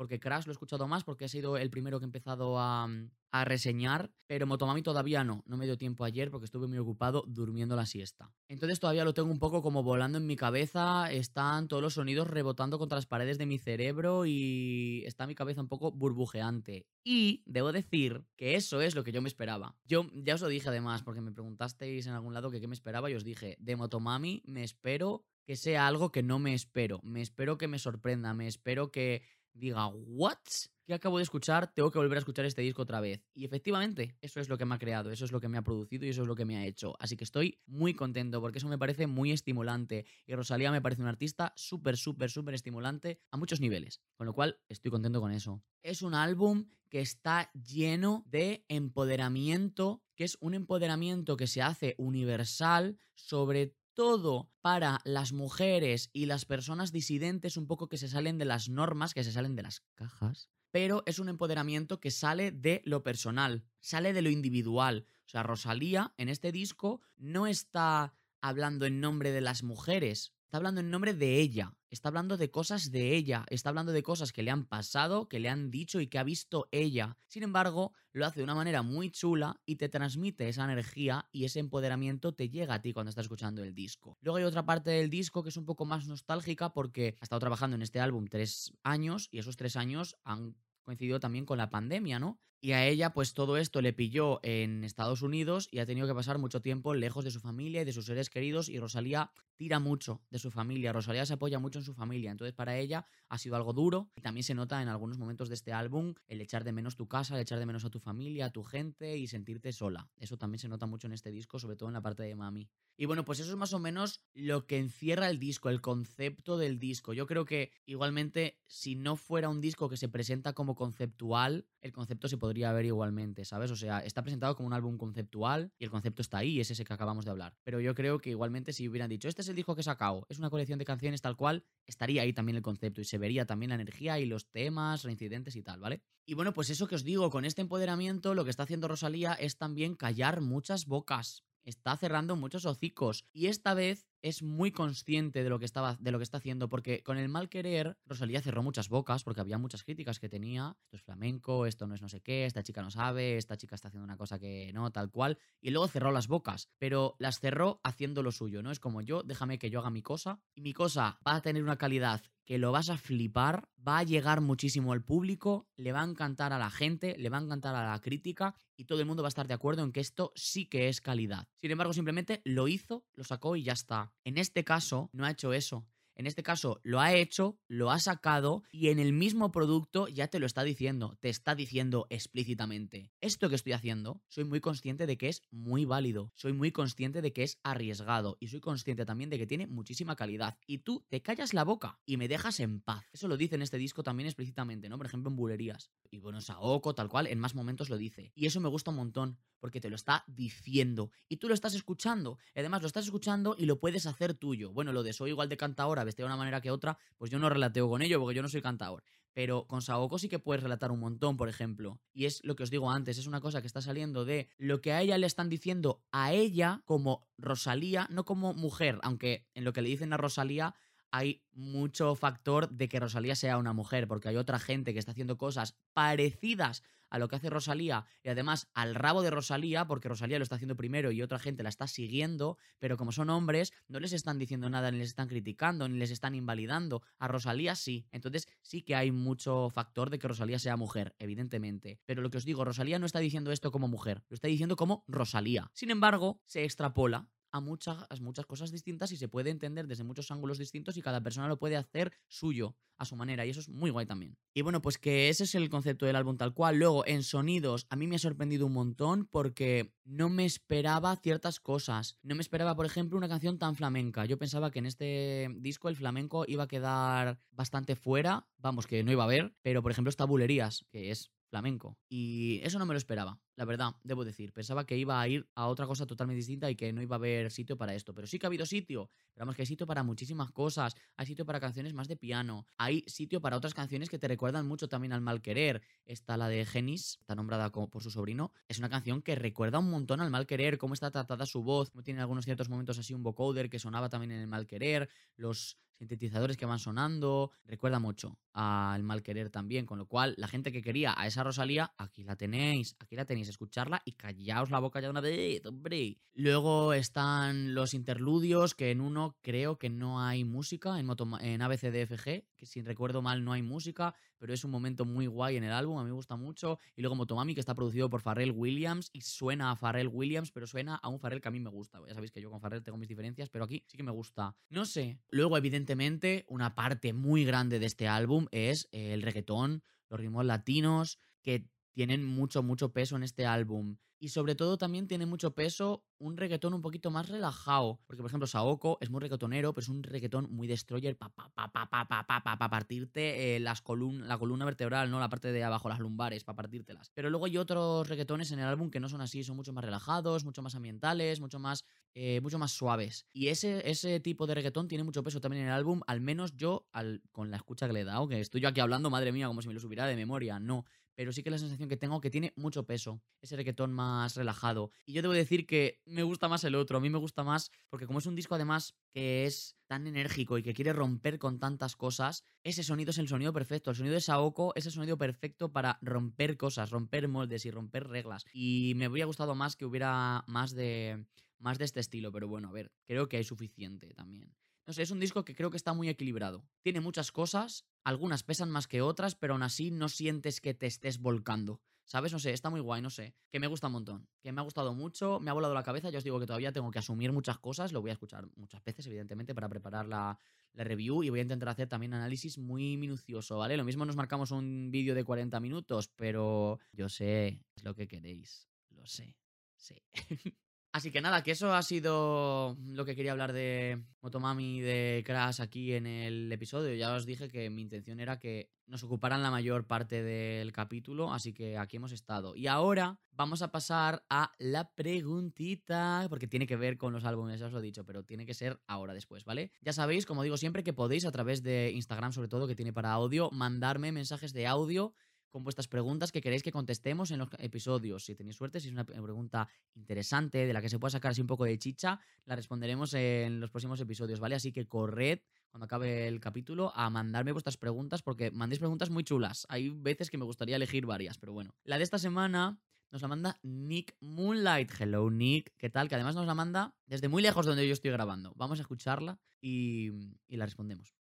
Porque 0.00 0.18
Crash 0.18 0.46
lo 0.46 0.52
he 0.52 0.54
escuchado 0.54 0.88
más 0.88 1.04
porque 1.04 1.26
ha 1.26 1.28
sido 1.28 1.58
el 1.58 1.68
primero 1.68 2.00
que 2.00 2.04
he 2.04 2.08
empezado 2.08 2.58
a, 2.58 2.86
mm, 2.86 3.10
a 3.32 3.44
reseñar, 3.44 4.10
pero 4.26 4.46
Motomami 4.46 4.80
todavía 4.80 5.24
no. 5.24 5.44
No 5.44 5.58
me 5.58 5.66
dio 5.66 5.76
tiempo 5.76 6.06
ayer 6.06 6.30
porque 6.30 6.46
estuve 6.46 6.66
muy 6.66 6.78
ocupado 6.78 7.22
durmiendo 7.28 7.76
la 7.76 7.84
siesta. 7.84 8.32
Entonces 8.48 8.80
todavía 8.80 9.04
lo 9.04 9.12
tengo 9.12 9.30
un 9.30 9.38
poco 9.38 9.60
como 9.60 9.82
volando 9.82 10.16
en 10.16 10.26
mi 10.26 10.36
cabeza, 10.36 11.12
están 11.12 11.68
todos 11.68 11.82
los 11.82 11.92
sonidos 11.92 12.28
rebotando 12.28 12.78
contra 12.78 12.96
las 12.96 13.04
paredes 13.04 13.36
de 13.36 13.44
mi 13.44 13.58
cerebro 13.58 14.24
y 14.24 15.02
está 15.04 15.26
mi 15.26 15.34
cabeza 15.34 15.60
un 15.60 15.68
poco 15.68 15.92
burbujeante. 15.92 16.86
Y 17.04 17.42
debo 17.44 17.70
decir 17.70 18.24
que 18.36 18.54
eso 18.54 18.80
es 18.80 18.94
lo 18.94 19.04
que 19.04 19.12
yo 19.12 19.20
me 19.20 19.28
esperaba. 19.28 19.76
Yo 19.84 20.06
ya 20.14 20.36
os 20.36 20.40
lo 20.40 20.48
dije 20.48 20.70
además 20.70 21.02
porque 21.02 21.20
me 21.20 21.30
preguntasteis 21.30 22.06
en 22.06 22.14
algún 22.14 22.32
lado 22.32 22.50
que 22.50 22.62
qué 22.62 22.68
me 22.68 22.74
esperaba 22.74 23.10
y 23.10 23.16
os 23.16 23.24
dije, 23.24 23.58
de 23.60 23.76
Motomami 23.76 24.42
me 24.46 24.64
espero 24.64 25.26
que 25.44 25.56
sea 25.56 25.88
algo 25.88 26.12
que 26.12 26.22
no 26.22 26.38
me 26.38 26.54
espero. 26.54 27.00
Me 27.02 27.20
espero 27.20 27.58
que 27.58 27.66
me 27.66 27.78
sorprenda, 27.78 28.32
me 28.34 28.46
espero 28.46 28.90
que 28.90 29.22
diga, 29.52 29.86
¿what? 29.88 30.38
¿Qué 30.86 30.94
acabo 30.94 31.18
de 31.18 31.22
escuchar? 31.22 31.72
Tengo 31.72 31.90
que 31.92 31.98
volver 31.98 32.16
a 32.16 32.18
escuchar 32.18 32.44
este 32.46 32.62
disco 32.62 32.82
otra 32.82 33.00
vez. 33.00 33.24
Y 33.32 33.44
efectivamente, 33.44 34.16
eso 34.20 34.40
es 34.40 34.48
lo 34.48 34.58
que 34.58 34.64
me 34.64 34.74
ha 34.74 34.78
creado, 34.78 35.12
eso 35.12 35.24
es 35.24 35.30
lo 35.30 35.40
que 35.40 35.46
me 35.46 35.56
ha 35.56 35.62
producido 35.62 36.04
y 36.04 36.08
eso 36.08 36.22
es 36.22 36.28
lo 36.28 36.34
que 36.34 36.44
me 36.44 36.56
ha 36.56 36.66
hecho. 36.66 36.96
Así 36.98 37.16
que 37.16 37.22
estoy 37.22 37.60
muy 37.66 37.94
contento 37.94 38.40
porque 38.40 38.58
eso 38.58 38.66
me 38.66 38.76
parece 38.76 39.06
muy 39.06 39.30
estimulante. 39.30 40.04
Y 40.26 40.34
Rosalía 40.34 40.72
me 40.72 40.82
parece 40.82 41.02
un 41.02 41.08
artista 41.08 41.52
súper, 41.54 41.96
súper, 41.96 42.28
súper 42.28 42.54
estimulante 42.54 43.20
a 43.30 43.36
muchos 43.36 43.60
niveles. 43.60 44.00
Con 44.16 44.26
lo 44.26 44.34
cual, 44.34 44.58
estoy 44.68 44.90
contento 44.90 45.20
con 45.20 45.30
eso. 45.30 45.62
Es 45.82 46.02
un 46.02 46.14
álbum 46.14 46.66
que 46.88 47.00
está 47.00 47.52
lleno 47.52 48.24
de 48.26 48.64
empoderamiento, 48.68 50.02
que 50.16 50.24
es 50.24 50.36
un 50.40 50.54
empoderamiento 50.54 51.36
que 51.36 51.46
se 51.46 51.62
hace 51.62 51.94
universal 51.98 52.98
sobre 53.14 53.76
todo 54.00 54.48
para 54.62 55.02
las 55.04 55.34
mujeres 55.34 56.08
y 56.14 56.24
las 56.24 56.46
personas 56.46 56.90
disidentes 56.90 57.58
un 57.58 57.66
poco 57.66 57.90
que 57.90 57.98
se 57.98 58.08
salen 58.08 58.38
de 58.38 58.46
las 58.46 58.70
normas, 58.70 59.12
que 59.12 59.24
se 59.24 59.30
salen 59.30 59.56
de 59.56 59.62
las 59.62 59.82
cajas, 59.94 60.48
pero 60.70 61.02
es 61.04 61.18
un 61.18 61.28
empoderamiento 61.28 62.00
que 62.00 62.10
sale 62.10 62.50
de 62.50 62.80
lo 62.86 63.02
personal, 63.02 63.62
sale 63.78 64.14
de 64.14 64.22
lo 64.22 64.30
individual. 64.30 65.04
O 65.26 65.28
sea, 65.28 65.42
Rosalía 65.42 66.14
en 66.16 66.30
este 66.30 66.50
disco 66.50 67.02
no 67.18 67.46
está 67.46 68.14
hablando 68.40 68.86
en 68.86 69.02
nombre 69.02 69.32
de 69.32 69.42
las 69.42 69.62
mujeres, 69.62 70.32
está 70.50 70.56
hablando 70.56 70.80
en 70.80 70.90
nombre 70.90 71.14
de 71.14 71.38
ella, 71.38 71.76
está 71.90 72.08
hablando 72.08 72.36
de 72.36 72.50
cosas 72.50 72.90
de 72.90 73.14
ella, 73.14 73.46
está 73.50 73.68
hablando 73.68 73.92
de 73.92 74.02
cosas 74.02 74.32
que 74.32 74.42
le 74.42 74.50
han 74.50 74.64
pasado, 74.64 75.28
que 75.28 75.38
le 75.38 75.48
han 75.48 75.70
dicho 75.70 76.00
y 76.00 76.08
que 76.08 76.18
ha 76.18 76.24
visto 76.24 76.66
ella. 76.72 77.16
Sin 77.28 77.44
embargo, 77.44 77.92
lo 78.10 78.26
hace 78.26 78.40
de 78.40 78.42
una 78.42 78.56
manera 78.56 78.82
muy 78.82 79.12
chula 79.12 79.60
y 79.64 79.76
te 79.76 79.88
transmite 79.88 80.48
esa 80.48 80.64
energía 80.64 81.28
y 81.30 81.44
ese 81.44 81.60
empoderamiento 81.60 82.34
te 82.34 82.48
llega 82.48 82.74
a 82.74 82.82
ti 82.82 82.92
cuando 82.92 83.10
estás 83.10 83.26
escuchando 83.26 83.62
el 83.62 83.76
disco. 83.76 84.18
Luego 84.22 84.38
hay 84.38 84.42
otra 84.42 84.66
parte 84.66 84.90
del 84.90 85.08
disco 85.08 85.44
que 85.44 85.50
es 85.50 85.56
un 85.56 85.66
poco 85.66 85.84
más 85.84 86.08
nostálgica 86.08 86.72
porque 86.72 87.14
ha 87.20 87.24
estado 87.24 87.38
trabajando 87.38 87.76
en 87.76 87.82
este 87.82 88.00
álbum 88.00 88.26
tres 88.26 88.72
años 88.82 89.28
y 89.30 89.38
esos 89.38 89.56
tres 89.56 89.76
años 89.76 90.16
han 90.24 90.56
coincidido 90.82 91.20
también 91.20 91.46
con 91.46 91.58
la 91.58 91.70
pandemia, 91.70 92.18
¿no? 92.18 92.40
Y 92.62 92.72
a 92.72 92.86
ella, 92.86 93.14
pues 93.14 93.32
todo 93.32 93.56
esto 93.56 93.80
le 93.80 93.94
pilló 93.94 94.38
en 94.42 94.84
Estados 94.84 95.22
Unidos 95.22 95.68
y 95.70 95.78
ha 95.78 95.86
tenido 95.86 96.06
que 96.06 96.14
pasar 96.14 96.38
mucho 96.38 96.60
tiempo 96.60 96.94
lejos 96.94 97.24
de 97.24 97.30
su 97.30 97.40
familia 97.40 97.80
y 97.80 97.84
de 97.86 97.92
sus 97.94 98.04
seres 98.04 98.28
queridos. 98.28 98.68
Y 98.68 98.78
Rosalía 98.78 99.30
tira 99.56 99.78
mucho 99.78 100.20
de 100.28 100.38
su 100.38 100.50
familia. 100.50 100.92
Rosalía 100.92 101.24
se 101.24 101.32
apoya 101.32 101.58
mucho 101.58 101.78
en 101.78 101.86
su 101.86 101.94
familia. 101.94 102.30
Entonces, 102.30 102.54
para 102.54 102.76
ella 102.76 103.06
ha 103.30 103.38
sido 103.38 103.56
algo 103.56 103.72
duro. 103.72 104.10
Y 104.14 104.20
también 104.20 104.44
se 104.44 104.54
nota 104.54 104.82
en 104.82 104.88
algunos 104.88 105.16
momentos 105.16 105.48
de 105.48 105.54
este 105.54 105.72
álbum 105.72 106.14
el 106.26 106.42
echar 106.42 106.64
de 106.64 106.72
menos 106.72 106.96
tu 106.96 107.08
casa, 107.08 107.34
el 107.34 107.40
echar 107.40 107.58
de 107.58 107.64
menos 107.64 107.86
a 107.86 107.90
tu 107.90 107.98
familia, 107.98 108.46
a 108.46 108.50
tu 108.50 108.62
gente 108.62 109.16
y 109.16 109.26
sentirte 109.26 109.72
sola. 109.72 110.10
Eso 110.18 110.36
también 110.36 110.58
se 110.58 110.68
nota 110.68 110.84
mucho 110.84 111.06
en 111.06 111.14
este 111.14 111.30
disco, 111.30 111.58
sobre 111.58 111.76
todo 111.76 111.88
en 111.88 111.94
la 111.94 112.02
parte 112.02 112.24
de 112.24 112.34
Mami. 112.34 112.68
Y 112.98 113.06
bueno, 113.06 113.24
pues 113.24 113.40
eso 113.40 113.50
es 113.50 113.56
más 113.56 113.72
o 113.72 113.78
menos 113.78 114.20
lo 114.34 114.66
que 114.66 114.76
encierra 114.76 115.30
el 115.30 115.38
disco, 115.38 115.70
el 115.70 115.80
concepto 115.80 116.58
del 116.58 116.78
disco. 116.78 117.14
Yo 117.14 117.26
creo 117.26 117.46
que 117.46 117.72
igualmente, 117.86 118.60
si 118.66 118.96
no 118.96 119.16
fuera 119.16 119.48
un 119.48 119.62
disco 119.62 119.88
que 119.88 119.96
se 119.96 120.10
presenta 120.10 120.52
como 120.52 120.74
conceptual, 120.74 121.66
el 121.80 121.92
concepto 121.92 122.28
se 122.28 122.38
podría 122.38 122.72
ver 122.72 122.84
igualmente, 122.84 123.44
¿sabes? 123.44 123.70
O 123.70 123.76
sea, 123.76 124.00
está 124.00 124.22
presentado 124.22 124.54
como 124.56 124.66
un 124.66 124.72
álbum 124.72 124.98
conceptual 124.98 125.72
y 125.78 125.84
el 125.84 125.90
concepto 125.90 126.22
está 126.22 126.38
ahí, 126.38 126.60
es 126.60 126.70
ese 126.70 126.84
que 126.84 126.92
acabamos 126.92 127.24
de 127.24 127.30
hablar. 127.30 127.56
Pero 127.64 127.80
yo 127.80 127.94
creo 127.94 128.18
que 128.18 128.30
igualmente 128.30 128.72
si 128.72 128.88
hubieran 128.88 129.10
dicho, 129.10 129.28
este 129.28 129.42
es 129.42 129.48
el 129.48 129.56
disco 129.56 129.74
que 129.74 129.80
he 129.80 129.84
sacado, 129.84 130.26
es 130.28 130.38
una 130.38 130.50
colección 130.50 130.78
de 130.78 130.84
canciones 130.84 131.20
tal 131.20 131.36
cual, 131.36 131.64
estaría 131.86 132.22
ahí 132.22 132.32
también 132.32 132.56
el 132.56 132.62
concepto 132.62 133.00
y 133.00 133.04
se 133.04 133.18
vería 133.18 133.46
también 133.46 133.70
la 133.70 133.76
energía 133.76 134.18
y 134.18 134.26
los 134.26 134.50
temas, 134.50 135.02
reincidentes 135.04 135.56
y 135.56 135.62
tal, 135.62 135.80
¿vale? 135.80 136.02
Y 136.26 136.34
bueno, 136.34 136.52
pues 136.52 136.70
eso 136.70 136.86
que 136.86 136.94
os 136.94 137.04
digo, 137.04 137.30
con 137.30 137.44
este 137.44 137.62
empoderamiento 137.62 138.34
lo 138.34 138.44
que 138.44 138.50
está 138.50 138.64
haciendo 138.64 138.88
Rosalía 138.88 139.34
es 139.34 139.56
también 139.56 139.94
callar 139.94 140.40
muchas 140.40 140.86
bocas 140.86 141.44
está 141.64 141.96
cerrando 141.96 142.36
muchos 142.36 142.64
hocicos 142.66 143.26
y 143.32 143.46
esta 143.46 143.74
vez 143.74 144.08
es 144.22 144.42
muy 144.42 144.70
consciente 144.70 145.42
de 145.42 145.50
lo 145.50 145.58
que 145.58 145.64
estaba 145.64 145.96
de 145.98 146.10
lo 146.10 146.18
que 146.18 146.24
está 146.24 146.38
haciendo 146.38 146.68
porque 146.68 147.02
con 147.02 147.18
el 147.18 147.28
mal 147.28 147.48
querer 147.48 147.96
Rosalía 148.04 148.40
cerró 148.42 148.62
muchas 148.62 148.88
bocas 148.88 149.24
porque 149.24 149.40
había 149.40 149.58
muchas 149.58 149.82
críticas 149.82 150.18
que 150.18 150.28
tenía, 150.28 150.76
esto 150.82 150.96
es 150.96 151.02
flamenco, 151.02 151.66
esto 151.66 151.86
no 151.86 151.94
es 151.94 152.02
no 152.02 152.08
sé 152.08 152.20
qué, 152.20 152.44
esta 152.44 152.62
chica 152.62 152.82
no 152.82 152.90
sabe, 152.90 153.36
esta 153.36 153.56
chica 153.56 153.74
está 153.74 153.88
haciendo 153.88 154.04
una 154.04 154.16
cosa 154.16 154.38
que 154.38 154.72
no, 154.74 154.90
tal 154.90 155.10
cual 155.10 155.38
y 155.60 155.70
luego 155.70 155.88
cerró 155.88 156.10
las 156.10 156.28
bocas, 156.28 156.68
pero 156.78 157.16
las 157.18 157.40
cerró 157.40 157.80
haciendo 157.82 158.22
lo 158.22 158.32
suyo, 158.32 158.62
no 158.62 158.70
es 158.70 158.80
como 158.80 159.00
yo, 159.00 159.22
déjame 159.22 159.58
que 159.58 159.70
yo 159.70 159.80
haga 159.80 159.90
mi 159.90 160.02
cosa 160.02 160.40
y 160.54 160.60
mi 160.60 160.72
cosa 160.72 161.18
va 161.26 161.36
a 161.36 161.42
tener 161.42 161.62
una 161.62 161.76
calidad 161.76 162.22
que 162.50 162.58
lo 162.58 162.72
vas 162.72 162.90
a 162.90 162.98
flipar, 162.98 163.68
va 163.86 163.98
a 163.98 164.02
llegar 164.02 164.40
muchísimo 164.40 164.92
al 164.92 165.04
público, 165.04 165.68
le 165.76 165.92
va 165.92 166.00
a 166.00 166.04
encantar 166.04 166.52
a 166.52 166.58
la 166.58 166.68
gente, 166.68 167.14
le 167.16 167.28
va 167.28 167.38
a 167.38 167.42
encantar 167.42 167.76
a 167.76 167.88
la 167.88 168.00
crítica 168.00 168.56
y 168.76 168.86
todo 168.86 168.98
el 168.98 169.06
mundo 169.06 169.22
va 169.22 169.28
a 169.28 169.34
estar 169.34 169.46
de 169.46 169.54
acuerdo 169.54 169.84
en 169.84 169.92
que 169.92 170.00
esto 170.00 170.32
sí 170.34 170.66
que 170.66 170.88
es 170.88 171.00
calidad. 171.00 171.46
Sin 171.60 171.70
embargo, 171.70 171.92
simplemente 171.92 172.42
lo 172.44 172.66
hizo, 172.66 173.04
lo 173.14 173.22
sacó 173.22 173.54
y 173.54 173.62
ya 173.62 173.72
está. 173.72 174.12
En 174.24 174.36
este 174.36 174.64
caso, 174.64 175.10
no 175.12 175.26
ha 175.26 175.30
hecho 175.30 175.52
eso. 175.52 175.86
En 176.20 176.26
este 176.26 176.42
caso, 176.42 176.82
lo 176.82 177.00
ha 177.00 177.14
hecho, 177.14 177.58
lo 177.66 177.90
ha 177.90 177.98
sacado 177.98 178.62
y 178.70 178.88
en 178.88 178.98
el 178.98 179.14
mismo 179.14 179.52
producto 179.52 180.06
ya 180.06 180.28
te 180.28 180.38
lo 180.38 180.44
está 180.44 180.64
diciendo, 180.64 181.16
te 181.18 181.30
está 181.30 181.54
diciendo 181.54 182.06
explícitamente. 182.10 183.10
Esto 183.22 183.48
que 183.48 183.54
estoy 183.54 183.72
haciendo, 183.72 184.20
soy 184.28 184.44
muy 184.44 184.60
consciente 184.60 185.06
de 185.06 185.16
que 185.16 185.30
es 185.30 185.40
muy 185.50 185.86
válido, 185.86 186.30
soy 186.34 186.52
muy 186.52 186.72
consciente 186.72 187.22
de 187.22 187.32
que 187.32 187.42
es 187.42 187.58
arriesgado 187.62 188.36
y 188.38 188.48
soy 188.48 188.60
consciente 188.60 189.06
también 189.06 189.30
de 189.30 189.38
que 189.38 189.46
tiene 189.46 189.66
muchísima 189.66 190.14
calidad. 190.14 190.58
Y 190.66 190.80
tú 190.80 191.06
te 191.08 191.22
callas 191.22 191.54
la 191.54 191.64
boca 191.64 191.98
y 192.04 192.18
me 192.18 192.28
dejas 192.28 192.60
en 192.60 192.82
paz. 192.82 193.06
Eso 193.14 193.26
lo 193.26 193.38
dice 193.38 193.54
en 193.54 193.62
este 193.62 193.78
disco 193.78 194.02
también 194.02 194.26
explícitamente, 194.26 194.90
¿no? 194.90 194.98
Por 194.98 195.06
ejemplo, 195.06 195.30
en 195.30 195.36
Bulerías. 195.36 195.90
Y 196.10 196.18
bueno, 196.18 196.42
Saoko, 196.42 196.94
tal 196.94 197.08
cual, 197.08 197.28
en 197.28 197.38
más 197.38 197.54
momentos 197.54 197.88
lo 197.88 197.96
dice. 197.96 198.30
Y 198.34 198.44
eso 198.44 198.60
me 198.60 198.68
gusta 198.68 198.90
un 198.90 198.96
montón, 198.96 199.38
porque 199.58 199.80
te 199.80 199.88
lo 199.88 199.96
está 199.96 200.24
diciendo. 200.26 201.10
Y 201.28 201.38
tú 201.38 201.48
lo 201.48 201.54
estás 201.54 201.74
escuchando. 201.74 202.36
además 202.54 202.82
lo 202.82 202.88
estás 202.88 203.06
escuchando 203.06 203.56
y 203.56 203.64
lo 203.64 203.80
puedes 203.80 204.04
hacer 204.04 204.34
tuyo. 204.34 204.70
Bueno, 204.74 204.92
lo 204.92 205.02
de 205.02 205.14
soy 205.14 205.30
igual 205.30 205.48
de 205.48 205.56
cantadora, 205.56 206.04
de 206.16 206.24
una 206.24 206.36
manera 206.36 206.60
que 206.60 206.70
otra, 206.70 206.98
pues 207.16 207.30
yo 207.30 207.38
no 207.38 207.48
relateo 207.48 207.88
con 207.88 208.02
ello, 208.02 208.20
porque 208.20 208.36
yo 208.36 208.42
no 208.42 208.48
soy 208.48 208.62
cantador. 208.62 209.02
Pero 209.32 209.66
con 209.66 209.80
Saoko 209.80 210.18
sí 210.18 210.28
que 210.28 210.38
puedes 210.38 210.62
relatar 210.62 210.90
un 210.90 211.00
montón, 211.00 211.36
por 211.36 211.48
ejemplo. 211.48 212.00
Y 212.12 212.24
es 212.24 212.42
lo 212.44 212.56
que 212.56 212.64
os 212.64 212.70
digo 212.70 212.90
antes, 212.90 213.16
es 213.16 213.26
una 213.26 213.40
cosa 213.40 213.60
que 213.60 213.66
está 213.66 213.80
saliendo 213.80 214.24
de 214.24 214.48
lo 214.58 214.80
que 214.80 214.92
a 214.92 215.00
ella 215.00 215.18
le 215.18 215.26
están 215.26 215.48
diciendo 215.48 216.02
a 216.10 216.32
ella 216.32 216.82
como 216.84 217.28
Rosalía, 217.38 218.08
no 218.10 218.24
como 218.24 218.54
mujer, 218.54 218.98
aunque 219.02 219.46
en 219.54 219.64
lo 219.64 219.72
que 219.72 219.82
le 219.82 219.88
dicen 219.88 220.12
a 220.12 220.16
Rosalía 220.16 220.74
hay 221.10 221.42
mucho 221.52 222.14
factor 222.14 222.68
de 222.70 222.88
que 222.88 223.00
Rosalía 223.00 223.34
sea 223.34 223.58
una 223.58 223.72
mujer, 223.72 224.08
porque 224.08 224.28
hay 224.28 224.36
otra 224.36 224.58
gente 224.58 224.92
que 224.92 224.98
está 224.98 225.12
haciendo 225.12 225.38
cosas 225.38 225.76
parecidas 225.92 226.82
a 227.10 227.18
lo 227.18 227.28
que 227.28 227.36
hace 227.36 227.50
Rosalía 227.50 228.06
y 228.22 228.28
además 228.28 228.70
al 228.72 228.94
rabo 228.94 229.22
de 229.22 229.30
Rosalía, 229.30 229.86
porque 229.86 230.08
Rosalía 230.08 230.38
lo 230.38 230.44
está 230.44 230.54
haciendo 230.54 230.76
primero 230.76 231.10
y 231.10 231.22
otra 231.22 231.38
gente 231.38 231.62
la 231.62 231.68
está 231.68 231.86
siguiendo, 231.86 232.56
pero 232.78 232.96
como 232.96 233.12
son 233.12 233.30
hombres, 233.30 233.72
no 233.88 234.00
les 234.00 234.12
están 234.12 234.38
diciendo 234.38 234.70
nada, 234.70 234.90
ni 234.90 234.98
les 234.98 235.08
están 235.08 235.28
criticando, 235.28 235.88
ni 235.88 235.98
les 235.98 236.10
están 236.10 236.34
invalidando. 236.34 237.02
A 237.18 237.28
Rosalía 237.28 237.74
sí. 237.74 238.06
Entonces 238.12 238.48
sí 238.62 238.82
que 238.82 238.94
hay 238.94 239.10
mucho 239.10 239.68
factor 239.70 240.10
de 240.10 240.18
que 240.18 240.28
Rosalía 240.28 240.58
sea 240.58 240.76
mujer, 240.76 241.14
evidentemente. 241.18 242.00
Pero 242.06 242.22
lo 242.22 242.30
que 242.30 242.38
os 242.38 242.44
digo, 242.44 242.64
Rosalía 242.64 242.98
no 242.98 243.06
está 243.06 243.18
diciendo 243.18 243.52
esto 243.52 243.72
como 243.72 243.88
mujer, 243.88 244.22
lo 244.28 244.34
está 244.34 244.48
diciendo 244.48 244.76
como 244.76 245.04
Rosalía. 245.08 245.70
Sin 245.74 245.90
embargo, 245.90 246.40
se 246.46 246.64
extrapola 246.64 247.28
a 247.52 247.60
muchas, 247.60 248.20
muchas 248.20 248.46
cosas 248.46 248.70
distintas 248.70 249.12
y 249.12 249.16
se 249.16 249.28
puede 249.28 249.50
entender 249.50 249.86
desde 249.86 250.04
muchos 250.04 250.30
ángulos 250.30 250.58
distintos 250.58 250.96
y 250.96 251.02
cada 251.02 251.22
persona 251.22 251.48
lo 251.48 251.58
puede 251.58 251.76
hacer 251.76 252.12
suyo, 252.28 252.76
a 253.00 253.06
su 253.06 253.16
manera, 253.16 253.46
y 253.46 253.50
eso 253.50 253.60
es 253.60 253.68
muy 253.70 253.90
guay 253.90 254.04
también. 254.04 254.36
Y 254.52 254.60
bueno, 254.60 254.82
pues 254.82 254.98
que 254.98 255.30
ese 255.30 255.44
es 255.44 255.54
el 255.54 255.70
concepto 255.70 256.04
del 256.04 256.16
álbum 256.16 256.36
tal 256.36 256.52
cual. 256.52 256.76
Luego, 256.76 257.06
en 257.06 257.22
sonidos, 257.22 257.86
a 257.88 257.96
mí 257.96 258.06
me 258.06 258.16
ha 258.16 258.18
sorprendido 258.18 258.66
un 258.66 258.74
montón 258.74 259.26
porque 259.26 259.94
no 260.04 260.28
me 260.28 260.44
esperaba 260.44 261.16
ciertas 261.16 261.60
cosas. 261.60 262.18
No 262.22 262.34
me 262.34 262.42
esperaba, 262.42 262.76
por 262.76 262.84
ejemplo, 262.84 263.16
una 263.16 263.28
canción 263.28 263.58
tan 263.58 263.74
flamenca. 263.74 264.26
Yo 264.26 264.38
pensaba 264.38 264.70
que 264.70 264.80
en 264.80 264.86
este 264.86 265.48
disco 265.60 265.88
el 265.88 265.96
flamenco 265.96 266.44
iba 266.46 266.64
a 266.64 266.68
quedar 266.68 267.40
bastante 267.52 267.96
fuera, 267.96 268.46
vamos, 268.58 268.86
que 268.86 269.02
no 269.02 269.12
iba 269.12 269.22
a 269.22 269.26
haber, 269.26 269.54
pero 269.62 269.82
por 269.82 269.92
ejemplo 269.92 270.10
está 270.10 270.26
Bulerías, 270.26 270.84
que 270.90 271.10
es 271.10 271.32
flamenco. 271.48 271.98
Y 272.08 272.60
eso 272.62 272.78
no 272.78 272.86
me 272.86 272.94
lo 272.94 272.98
esperaba, 272.98 273.40
la 273.60 273.66
verdad, 273.66 273.94
debo 274.02 274.24
decir. 274.24 274.54
Pensaba 274.54 274.86
que 274.86 274.96
iba 274.96 275.20
a 275.20 275.28
ir 275.28 275.46
a 275.54 275.66
otra 275.66 275.86
cosa 275.86 276.06
totalmente 276.06 276.38
distinta 276.38 276.70
y 276.70 276.76
que 276.76 276.94
no 276.94 277.02
iba 277.02 277.16
a 277.16 277.18
haber 277.18 277.50
sitio 277.50 277.76
para 277.76 277.94
esto. 277.94 278.14
Pero 278.14 278.26
sí 278.26 278.38
que 278.38 278.46
ha 278.46 278.48
habido 278.48 278.64
sitio. 278.64 279.10
Pero 279.34 279.52
que 279.52 279.60
hay 279.60 279.66
sitio 279.66 279.86
para 279.86 280.02
muchísimas 280.02 280.50
cosas. 280.50 280.96
Hay 281.18 281.26
sitio 281.26 281.44
para 281.44 281.60
canciones 281.60 281.92
más 281.92 282.08
de 282.08 282.16
piano. 282.16 282.66
Hay 282.78 283.04
sitio 283.06 283.42
para 283.42 283.58
otras 283.58 283.74
canciones 283.74 284.08
que 284.08 284.18
te 284.18 284.28
recuerdan 284.28 284.66
mucho 284.66 284.88
también 284.88 285.12
al 285.12 285.20
mal 285.20 285.42
querer. 285.42 285.82
Está 286.06 286.38
la 286.38 286.48
de 286.48 286.64
Genis, 286.64 287.18
está 287.20 287.34
nombrada 287.34 287.68
como 287.68 287.90
por 287.90 288.02
su 288.02 288.10
sobrino. 288.10 288.50
Es 288.66 288.78
una 288.78 288.88
canción 288.88 289.20
que 289.20 289.34
recuerda 289.34 289.78
un 289.78 289.90
montón 289.90 290.22
al 290.22 290.30
mal 290.30 290.46
querer, 290.46 290.78
cómo 290.78 290.94
está 290.94 291.10
tratada 291.10 291.44
su 291.44 291.62
voz, 291.62 291.90
cómo 291.90 292.02
tiene 292.02 292.22
algunos 292.22 292.46
ciertos 292.46 292.70
momentos 292.70 292.98
así 292.98 293.12
un 293.12 293.22
vocoder 293.22 293.68
que 293.68 293.78
sonaba 293.78 294.08
también 294.08 294.32
en 294.32 294.40
el 294.40 294.46
mal 294.46 294.66
querer. 294.66 295.10
Los 295.36 295.76
sintetizadores 296.00 296.56
que 296.56 296.64
van 296.64 296.78
sonando, 296.78 297.50
recuerda 297.66 297.98
mucho 297.98 298.38
al 298.54 299.02
mal 299.02 299.22
querer 299.22 299.50
también, 299.50 299.84
con 299.84 299.98
lo 299.98 300.06
cual 300.06 300.34
la 300.38 300.48
gente 300.48 300.72
que 300.72 300.80
quería 300.80 301.14
a 301.14 301.26
esa 301.26 301.44
Rosalía, 301.44 301.92
aquí 301.98 302.24
la 302.24 302.36
tenéis, 302.36 302.96
aquí 302.98 303.16
la 303.16 303.26
tenéis, 303.26 303.49
escucharla 303.50 304.02
y 304.04 304.12
callaos 304.12 304.70
la 304.70 304.78
boca 304.78 305.00
ya 305.00 305.10
una 305.10 305.20
vez, 305.20 305.64
hombre. 305.66 306.18
Luego 306.34 306.92
están 306.94 307.74
los 307.74 307.92
interludios, 307.92 308.74
que 308.74 308.90
en 308.90 309.00
uno 309.00 309.36
creo 309.42 309.78
que 309.78 309.90
no 309.90 310.22
hay 310.22 310.44
música, 310.44 310.98
en, 310.98 311.08
en 311.40 311.62
ABCDFG, 311.62 312.24
que 312.56 312.66
si 312.66 312.82
recuerdo 312.82 313.20
mal 313.20 313.44
no 313.44 313.52
hay 313.52 313.62
música, 313.62 314.14
pero 314.38 314.54
es 314.54 314.64
un 314.64 314.70
momento 314.70 315.04
muy 315.04 315.26
guay 315.26 315.56
en 315.56 315.64
el 315.64 315.72
álbum, 315.72 315.98
a 315.98 316.02
mí 316.02 316.08
me 316.08 316.14
gusta 316.14 316.36
mucho. 316.36 316.78
Y 316.96 317.02
luego 317.02 317.14
Motomami, 317.14 317.54
que 317.54 317.60
está 317.60 317.74
producido 317.74 318.08
por 318.08 318.22
Pharrell 318.22 318.52
Williams 318.52 319.10
y 319.12 319.20
suena 319.20 319.70
a 319.70 319.76
Pharrell 319.76 320.08
Williams, 320.08 320.50
pero 320.50 320.66
suena 320.66 320.96
a 320.96 321.08
un 321.08 321.18
Pharrell 321.18 321.40
que 321.40 321.48
a 321.48 321.50
mí 321.50 321.60
me 321.60 321.70
gusta. 321.70 322.00
Ya 322.08 322.14
sabéis 322.14 322.32
que 322.32 322.40
yo 322.40 322.50
con 322.50 322.60
Pharrell 322.60 322.82
tengo 322.82 322.96
mis 322.96 323.08
diferencias, 323.08 323.50
pero 323.50 323.64
aquí 323.64 323.84
sí 323.86 323.96
que 323.96 324.02
me 324.02 324.12
gusta. 324.12 324.56
No 324.70 324.86
sé. 324.86 325.18
Luego, 325.30 325.56
evidentemente, 325.58 326.44
una 326.48 326.74
parte 326.74 327.12
muy 327.12 327.44
grande 327.44 327.78
de 327.78 327.86
este 327.86 328.08
álbum 328.08 328.46
es 328.50 328.88
el 328.92 329.22
reggaetón, 329.22 329.82
los 330.08 330.20
ritmos 330.20 330.44
latinos, 330.44 331.18
que 331.42 331.68
tienen 331.92 332.24
mucho, 332.24 332.62
mucho 332.62 332.92
peso 332.92 333.16
en 333.16 333.22
este 333.22 333.46
álbum. 333.46 333.96
Y 334.22 334.28
sobre 334.28 334.54
todo 334.54 334.76
también 334.76 335.08
tiene 335.08 335.24
mucho 335.24 335.54
peso 335.54 336.04
un 336.18 336.36
reggaetón 336.36 336.74
un 336.74 336.82
poquito 336.82 337.10
más 337.10 337.30
relajado. 337.30 338.00
Porque, 338.06 338.20
por 338.20 338.30
ejemplo, 338.30 338.46
Saoko 338.46 338.98
es 339.00 339.08
muy 339.08 339.18
reggaetonero, 339.18 339.72
pero 339.72 339.82
es 339.82 339.88
un 339.88 340.02
reggaetón 340.02 340.46
muy 340.50 340.68
destroyer 340.68 341.16
para 341.16 341.32
pa, 341.32 341.50
pa, 341.54 341.72
pa, 341.72 341.88
pa, 341.88 342.06
pa, 342.06 342.26
pa, 342.26 342.58
pa, 342.58 342.68
partirte 342.68 343.56
eh, 343.56 343.60
las 343.60 343.80
column 343.80 344.28
la 344.28 344.36
columna 344.36 344.66
vertebral, 344.66 345.10
¿no? 345.10 345.18
La 345.18 345.30
parte 345.30 345.52
de 345.52 345.64
abajo, 345.64 345.88
las 345.88 346.00
lumbares, 346.00 346.44
para 346.44 346.56
partírtelas. 346.56 347.10
Pero 347.14 347.30
luego 347.30 347.46
hay 347.46 347.56
otros 347.56 348.06
reggaetones 348.08 348.52
en 348.52 348.58
el 348.58 348.66
álbum 348.66 348.90
que 348.90 349.00
no 349.00 349.08
son 349.08 349.22
así, 349.22 349.42
son 349.42 349.56
mucho 349.56 349.72
más 349.72 349.82
relajados, 349.82 350.44
mucho 350.44 350.60
más 350.60 350.74
ambientales, 350.74 351.40
mucho 351.40 351.58
más, 351.58 351.86
eh, 352.12 352.42
mucho 352.42 352.58
más 352.58 352.72
suaves. 352.72 353.26
Y 353.32 353.48
ese, 353.48 353.88
ese 353.90 354.20
tipo 354.20 354.46
de 354.46 354.54
reggaetón 354.54 354.86
tiene 354.86 355.02
mucho 355.02 355.22
peso 355.22 355.40
también 355.40 355.62
en 355.62 355.68
el 355.68 355.74
álbum, 355.74 356.02
al 356.06 356.20
menos 356.20 356.54
yo, 356.56 356.86
al, 356.92 357.22
con 357.32 357.50
la 357.50 357.56
escucha 357.56 357.86
que 357.86 357.94
le 357.94 358.00
he 358.00 358.04
dado, 358.04 358.28
que 358.28 358.38
estoy 358.38 358.60
yo 358.60 358.68
aquí 358.68 358.80
hablando, 358.80 359.08
madre 359.08 359.32
mía, 359.32 359.46
como 359.46 359.62
si 359.62 359.68
me 359.68 359.72
lo 359.72 359.80
supiera 359.80 360.04
de 360.04 360.14
memoria. 360.14 360.60
No 360.60 360.84
pero 361.20 361.34
sí 361.34 361.42
que 361.42 361.50
la 361.50 361.58
sensación 361.58 361.90
que 361.90 361.98
tengo 361.98 362.18
que 362.22 362.30
tiene 362.30 362.54
mucho 362.56 362.86
peso, 362.86 363.20
ese 363.42 363.54
reggaetón 363.54 363.92
más 363.92 364.36
relajado. 364.36 364.90
Y 365.04 365.12
yo 365.12 365.20
debo 365.20 365.34
decir 365.34 365.66
que 365.66 366.00
me 366.06 366.22
gusta 366.22 366.48
más 366.48 366.64
el 366.64 366.74
otro, 366.74 366.96
a 366.96 367.00
mí 367.02 367.10
me 367.10 367.18
gusta 367.18 367.44
más 367.44 367.70
porque 367.90 368.06
como 368.06 368.20
es 368.20 368.24
un 368.24 368.34
disco 368.34 368.54
además 368.54 368.94
que 369.10 369.44
es 369.44 369.76
tan 369.86 370.06
enérgico 370.06 370.56
y 370.56 370.62
que 370.62 370.72
quiere 370.72 370.94
romper 370.94 371.38
con 371.38 371.58
tantas 371.58 371.94
cosas, 371.94 372.42
ese 372.64 372.82
sonido 372.82 373.10
es 373.10 373.18
el 373.18 373.28
sonido 373.28 373.52
perfecto, 373.52 373.90
el 373.90 373.98
sonido 373.98 374.14
de 374.14 374.22
Saoko 374.22 374.72
es 374.76 374.86
el 374.86 374.92
sonido 374.92 375.18
perfecto 375.18 375.70
para 375.70 375.98
romper 376.00 376.56
cosas, 376.56 376.88
romper 376.88 377.28
moldes 377.28 377.66
y 377.66 377.70
romper 377.70 378.08
reglas. 378.08 378.46
Y 378.54 378.94
me 378.96 379.06
hubiera 379.06 379.26
gustado 379.26 379.54
más 379.54 379.76
que 379.76 379.84
hubiera 379.84 380.42
más 380.46 380.74
de 380.74 381.26
más 381.58 381.76
de 381.76 381.84
este 381.84 382.00
estilo, 382.00 382.32
pero 382.32 382.48
bueno, 382.48 382.70
a 382.70 382.72
ver, 382.72 382.92
creo 383.04 383.28
que 383.28 383.36
hay 383.36 383.44
suficiente 383.44 384.14
también. 384.14 384.54
No 384.86 384.94
sé, 384.94 385.02
es 385.02 385.10
un 385.10 385.20
disco 385.20 385.44
que 385.44 385.54
creo 385.54 385.70
que 385.70 385.76
está 385.76 385.92
muy 385.92 386.08
equilibrado. 386.08 386.66
Tiene 386.82 387.00
muchas 387.00 387.30
cosas, 387.30 387.84
algunas 388.04 388.42
pesan 388.42 388.70
más 388.70 388.86
que 388.86 389.02
otras, 389.02 389.34
pero 389.34 389.54
aún 389.54 389.62
así 389.62 389.90
no 389.90 390.08
sientes 390.08 390.60
que 390.60 390.74
te 390.74 390.86
estés 390.86 391.18
volcando. 391.18 391.80
¿Sabes? 392.10 392.32
No 392.32 392.40
sé, 392.40 392.52
está 392.52 392.70
muy 392.70 392.80
guay, 392.80 393.00
no 393.00 393.08
sé. 393.08 393.36
Que 393.52 393.60
me 393.60 393.68
gusta 393.68 393.86
un 393.86 393.92
montón. 393.92 394.28
Que 394.40 394.50
me 394.50 394.60
ha 394.60 394.64
gustado 394.64 394.94
mucho, 394.94 395.38
me 395.38 395.48
ha 395.48 395.54
volado 395.54 395.74
la 395.74 395.84
cabeza. 395.84 396.10
Yo 396.10 396.18
os 396.18 396.24
digo 396.24 396.40
que 396.40 396.46
todavía 396.46 396.72
tengo 396.72 396.90
que 396.90 396.98
asumir 396.98 397.30
muchas 397.30 397.60
cosas. 397.60 397.92
Lo 397.92 398.00
voy 398.00 398.10
a 398.10 398.14
escuchar 398.14 398.48
muchas 398.56 398.82
veces, 398.82 399.06
evidentemente, 399.06 399.54
para 399.54 399.68
preparar 399.68 400.08
la, 400.08 400.36
review. 400.74 401.22
Y 401.22 401.30
voy 401.30 401.38
a 401.38 401.42
intentar 401.42 401.68
hacer 401.68 401.88
también 401.88 402.12
análisis 402.12 402.58
muy 402.58 402.96
minucioso, 402.96 403.58
¿vale? 403.58 403.76
Lo 403.76 403.84
mismo 403.84 404.04
nos 404.04 404.16
marcamos 404.16 404.50
un 404.50 404.90
vídeo 404.90 405.14
de 405.14 405.22
40 405.22 405.60
minutos, 405.60 406.08
pero 406.08 406.80
yo 406.92 407.08
sé, 407.08 407.62
es 407.76 407.84
lo 407.84 407.94
que 407.94 408.08
queréis. 408.08 408.68
Lo 408.90 409.06
sé. 409.06 409.36
Sí. 409.76 409.94
Así 410.92 411.12
que 411.12 411.20
nada, 411.20 411.44
que 411.44 411.52
eso 411.52 411.72
ha 411.72 411.82
sido 411.82 412.76
lo 412.84 413.04
que 413.04 413.14
quería 413.14 413.30
hablar 413.30 413.52
de 413.52 414.02
Motomami 414.22 414.80
de 414.80 415.22
Crash 415.24 415.60
aquí 415.60 415.92
en 415.92 416.04
el 416.04 416.50
episodio. 416.50 416.92
Ya 416.94 417.14
os 417.14 417.26
dije 417.26 417.48
que 417.48 417.70
mi 417.70 417.82
intención 417.82 418.18
era 418.18 418.40
que 418.40 418.70
nos 418.88 419.04
ocuparan 419.04 419.40
la 419.40 419.52
mayor 419.52 419.86
parte 419.86 420.20
del 420.24 420.72
capítulo, 420.72 421.32
así 421.32 421.52
que 421.52 421.78
aquí 421.78 421.98
hemos 421.98 422.10
estado. 422.10 422.56
Y 422.56 422.66
ahora 422.66 423.20
vamos 423.30 423.62
a 423.62 423.70
pasar 423.70 424.24
a 424.28 424.52
la 424.58 424.90
preguntita, 424.92 426.26
porque 426.28 426.48
tiene 426.48 426.66
que 426.66 426.74
ver 426.74 426.98
con 426.98 427.12
los 427.12 427.24
álbumes, 427.24 427.60
ya 427.60 427.66
os 427.66 427.72
lo 427.72 427.78
he 427.78 427.82
dicho, 427.82 428.04
pero 428.04 428.24
tiene 428.24 428.44
que 428.44 428.54
ser 428.54 428.80
ahora 428.88 429.14
después, 429.14 429.44
¿vale? 429.44 429.70
Ya 429.82 429.92
sabéis, 429.92 430.26
como 430.26 430.42
digo 430.42 430.56
siempre, 430.56 430.82
que 430.82 430.92
podéis 430.92 431.24
a 431.24 431.30
través 431.30 431.62
de 431.62 431.92
Instagram, 431.94 432.32
sobre 432.32 432.48
todo, 432.48 432.66
que 432.66 432.74
tiene 432.74 432.92
para 432.92 433.12
audio, 433.12 433.48
mandarme 433.52 434.10
mensajes 434.10 434.52
de 434.52 434.66
audio 434.66 435.14
con 435.50 435.64
vuestras 435.64 435.88
preguntas 435.88 436.32
que 436.32 436.40
queréis 436.40 436.62
que 436.62 436.72
contestemos 436.72 437.30
en 437.30 437.38
los 437.38 437.48
episodios. 437.58 438.24
Si 438.24 438.34
tenéis 438.34 438.56
suerte, 438.56 438.80
si 438.80 438.88
es 438.88 438.92
una 438.92 439.04
pregunta 439.04 439.68
interesante, 439.94 440.66
de 440.66 440.72
la 440.72 440.80
que 440.80 440.88
se 440.88 440.98
pueda 440.98 441.10
sacar 441.10 441.32
así 441.32 441.40
un 441.40 441.46
poco 441.46 441.64
de 441.64 441.78
chicha, 441.78 442.20
la 442.44 442.56
responderemos 442.56 443.14
en 443.14 443.60
los 443.60 443.70
próximos 443.70 444.00
episodios, 444.00 444.40
¿vale? 444.40 444.54
Así 444.54 444.72
que 444.72 444.86
corred 444.86 445.40
cuando 445.70 445.84
acabe 445.84 446.26
el 446.26 446.40
capítulo 446.40 446.92
a 446.94 447.10
mandarme 447.10 447.52
vuestras 447.52 447.76
preguntas 447.76 448.22
porque 448.22 448.50
mandéis 448.50 448.78
preguntas 448.80 449.10
muy 449.10 449.24
chulas. 449.24 449.66
Hay 449.68 449.90
veces 449.90 450.30
que 450.30 450.38
me 450.38 450.44
gustaría 450.44 450.76
elegir 450.76 451.06
varias, 451.06 451.38
pero 451.38 451.52
bueno. 451.52 451.74
La 451.84 451.98
de 451.98 452.04
esta 452.04 452.18
semana 452.18 452.80
nos 453.10 453.22
la 453.22 453.28
manda 453.28 453.58
Nick 453.62 454.16
Moonlight. 454.20 454.90
Hello 454.98 455.30
Nick, 455.30 455.72
¿qué 455.76 455.90
tal? 455.90 456.08
Que 456.08 456.14
además 456.14 456.34
nos 456.34 456.46
la 456.46 456.54
manda 456.54 456.94
desde 457.06 457.28
muy 457.28 457.42
lejos 457.42 457.66
de 457.66 457.70
donde 457.70 457.86
yo 457.86 457.92
estoy 457.92 458.10
grabando. 458.10 458.52
Vamos 458.56 458.78
a 458.78 458.82
escucharla 458.82 459.38
y, 459.60 460.10
y 460.48 460.56
la 460.56 460.66
respondemos. 460.66 461.19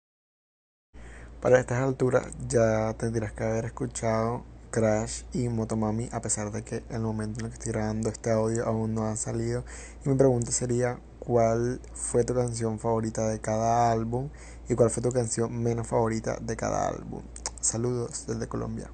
Para 1.41 1.61
estas 1.61 1.79
alturas 1.79 2.27
ya 2.49 2.95
tendrías 2.95 3.33
que 3.33 3.45
haber 3.45 3.67
escuchado 3.67 4.45
Crash 4.73 5.23
y 5.33 5.49
Motomami 5.49 6.09
a 6.11 6.21
pesar 6.21 6.51
de 6.51 6.65
que 6.65 6.83
el 6.91 7.01
momento 7.01 7.39
en 7.39 7.47
el 7.47 7.53
que 7.53 7.59
estoy 7.59 7.73
grabando 7.73 8.09
este 8.09 8.33
audio 8.33 8.67
aún 8.67 8.93
no 8.93 9.07
han 9.07 9.17
salido. 9.17 9.65
Y 10.05 10.09
mi 10.09 10.17
pregunta 10.17 10.51
sería 10.51 10.99
cuál 11.21 11.81
fue 11.95 12.25
tu 12.25 12.35
canción 12.35 12.81
favorita 12.81 13.29
de 13.29 13.41
cada 13.41 13.93
álbum 13.93 14.31
y 14.69 14.75
cuál 14.75 14.91
fue 14.91 15.01
tu 15.01 15.11
canción 15.11 15.57
menos 15.63 15.87
favorita 15.87 16.41
de 16.41 16.57
cada 16.57 16.89
álbum. 16.89 17.23
Saludos 17.61 18.27
desde 18.27 18.49
Colombia. 18.49 18.91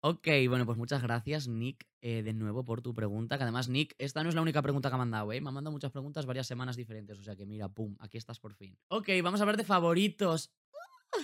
Ok, 0.00 0.28
bueno, 0.48 0.66
pues 0.66 0.78
muchas 0.78 1.02
gracias, 1.02 1.48
Nick, 1.48 1.84
eh, 2.00 2.22
de 2.22 2.32
nuevo 2.32 2.64
por 2.64 2.80
tu 2.80 2.94
pregunta. 2.94 3.38
Que 3.38 3.42
además, 3.42 3.68
Nick, 3.68 3.94
esta 3.98 4.22
no 4.22 4.28
es 4.28 4.36
la 4.36 4.42
única 4.42 4.62
pregunta 4.62 4.88
que 4.88 4.94
ha 4.94 4.98
mandado, 4.98 5.32
¿eh? 5.32 5.40
Me 5.40 5.48
ha 5.48 5.52
mandado 5.52 5.72
muchas 5.72 5.90
preguntas 5.90 6.26
varias 6.26 6.46
semanas 6.46 6.76
diferentes. 6.76 7.18
O 7.18 7.24
sea 7.24 7.34
que 7.34 7.44
mira, 7.44 7.68
pum, 7.68 7.96
aquí 7.98 8.16
estás 8.16 8.38
por 8.38 8.54
fin. 8.54 8.76
Ok, 8.88 9.08
vamos 9.22 9.40
a 9.40 9.42
hablar 9.42 9.56
de 9.56 9.64
favoritos. 9.64 10.52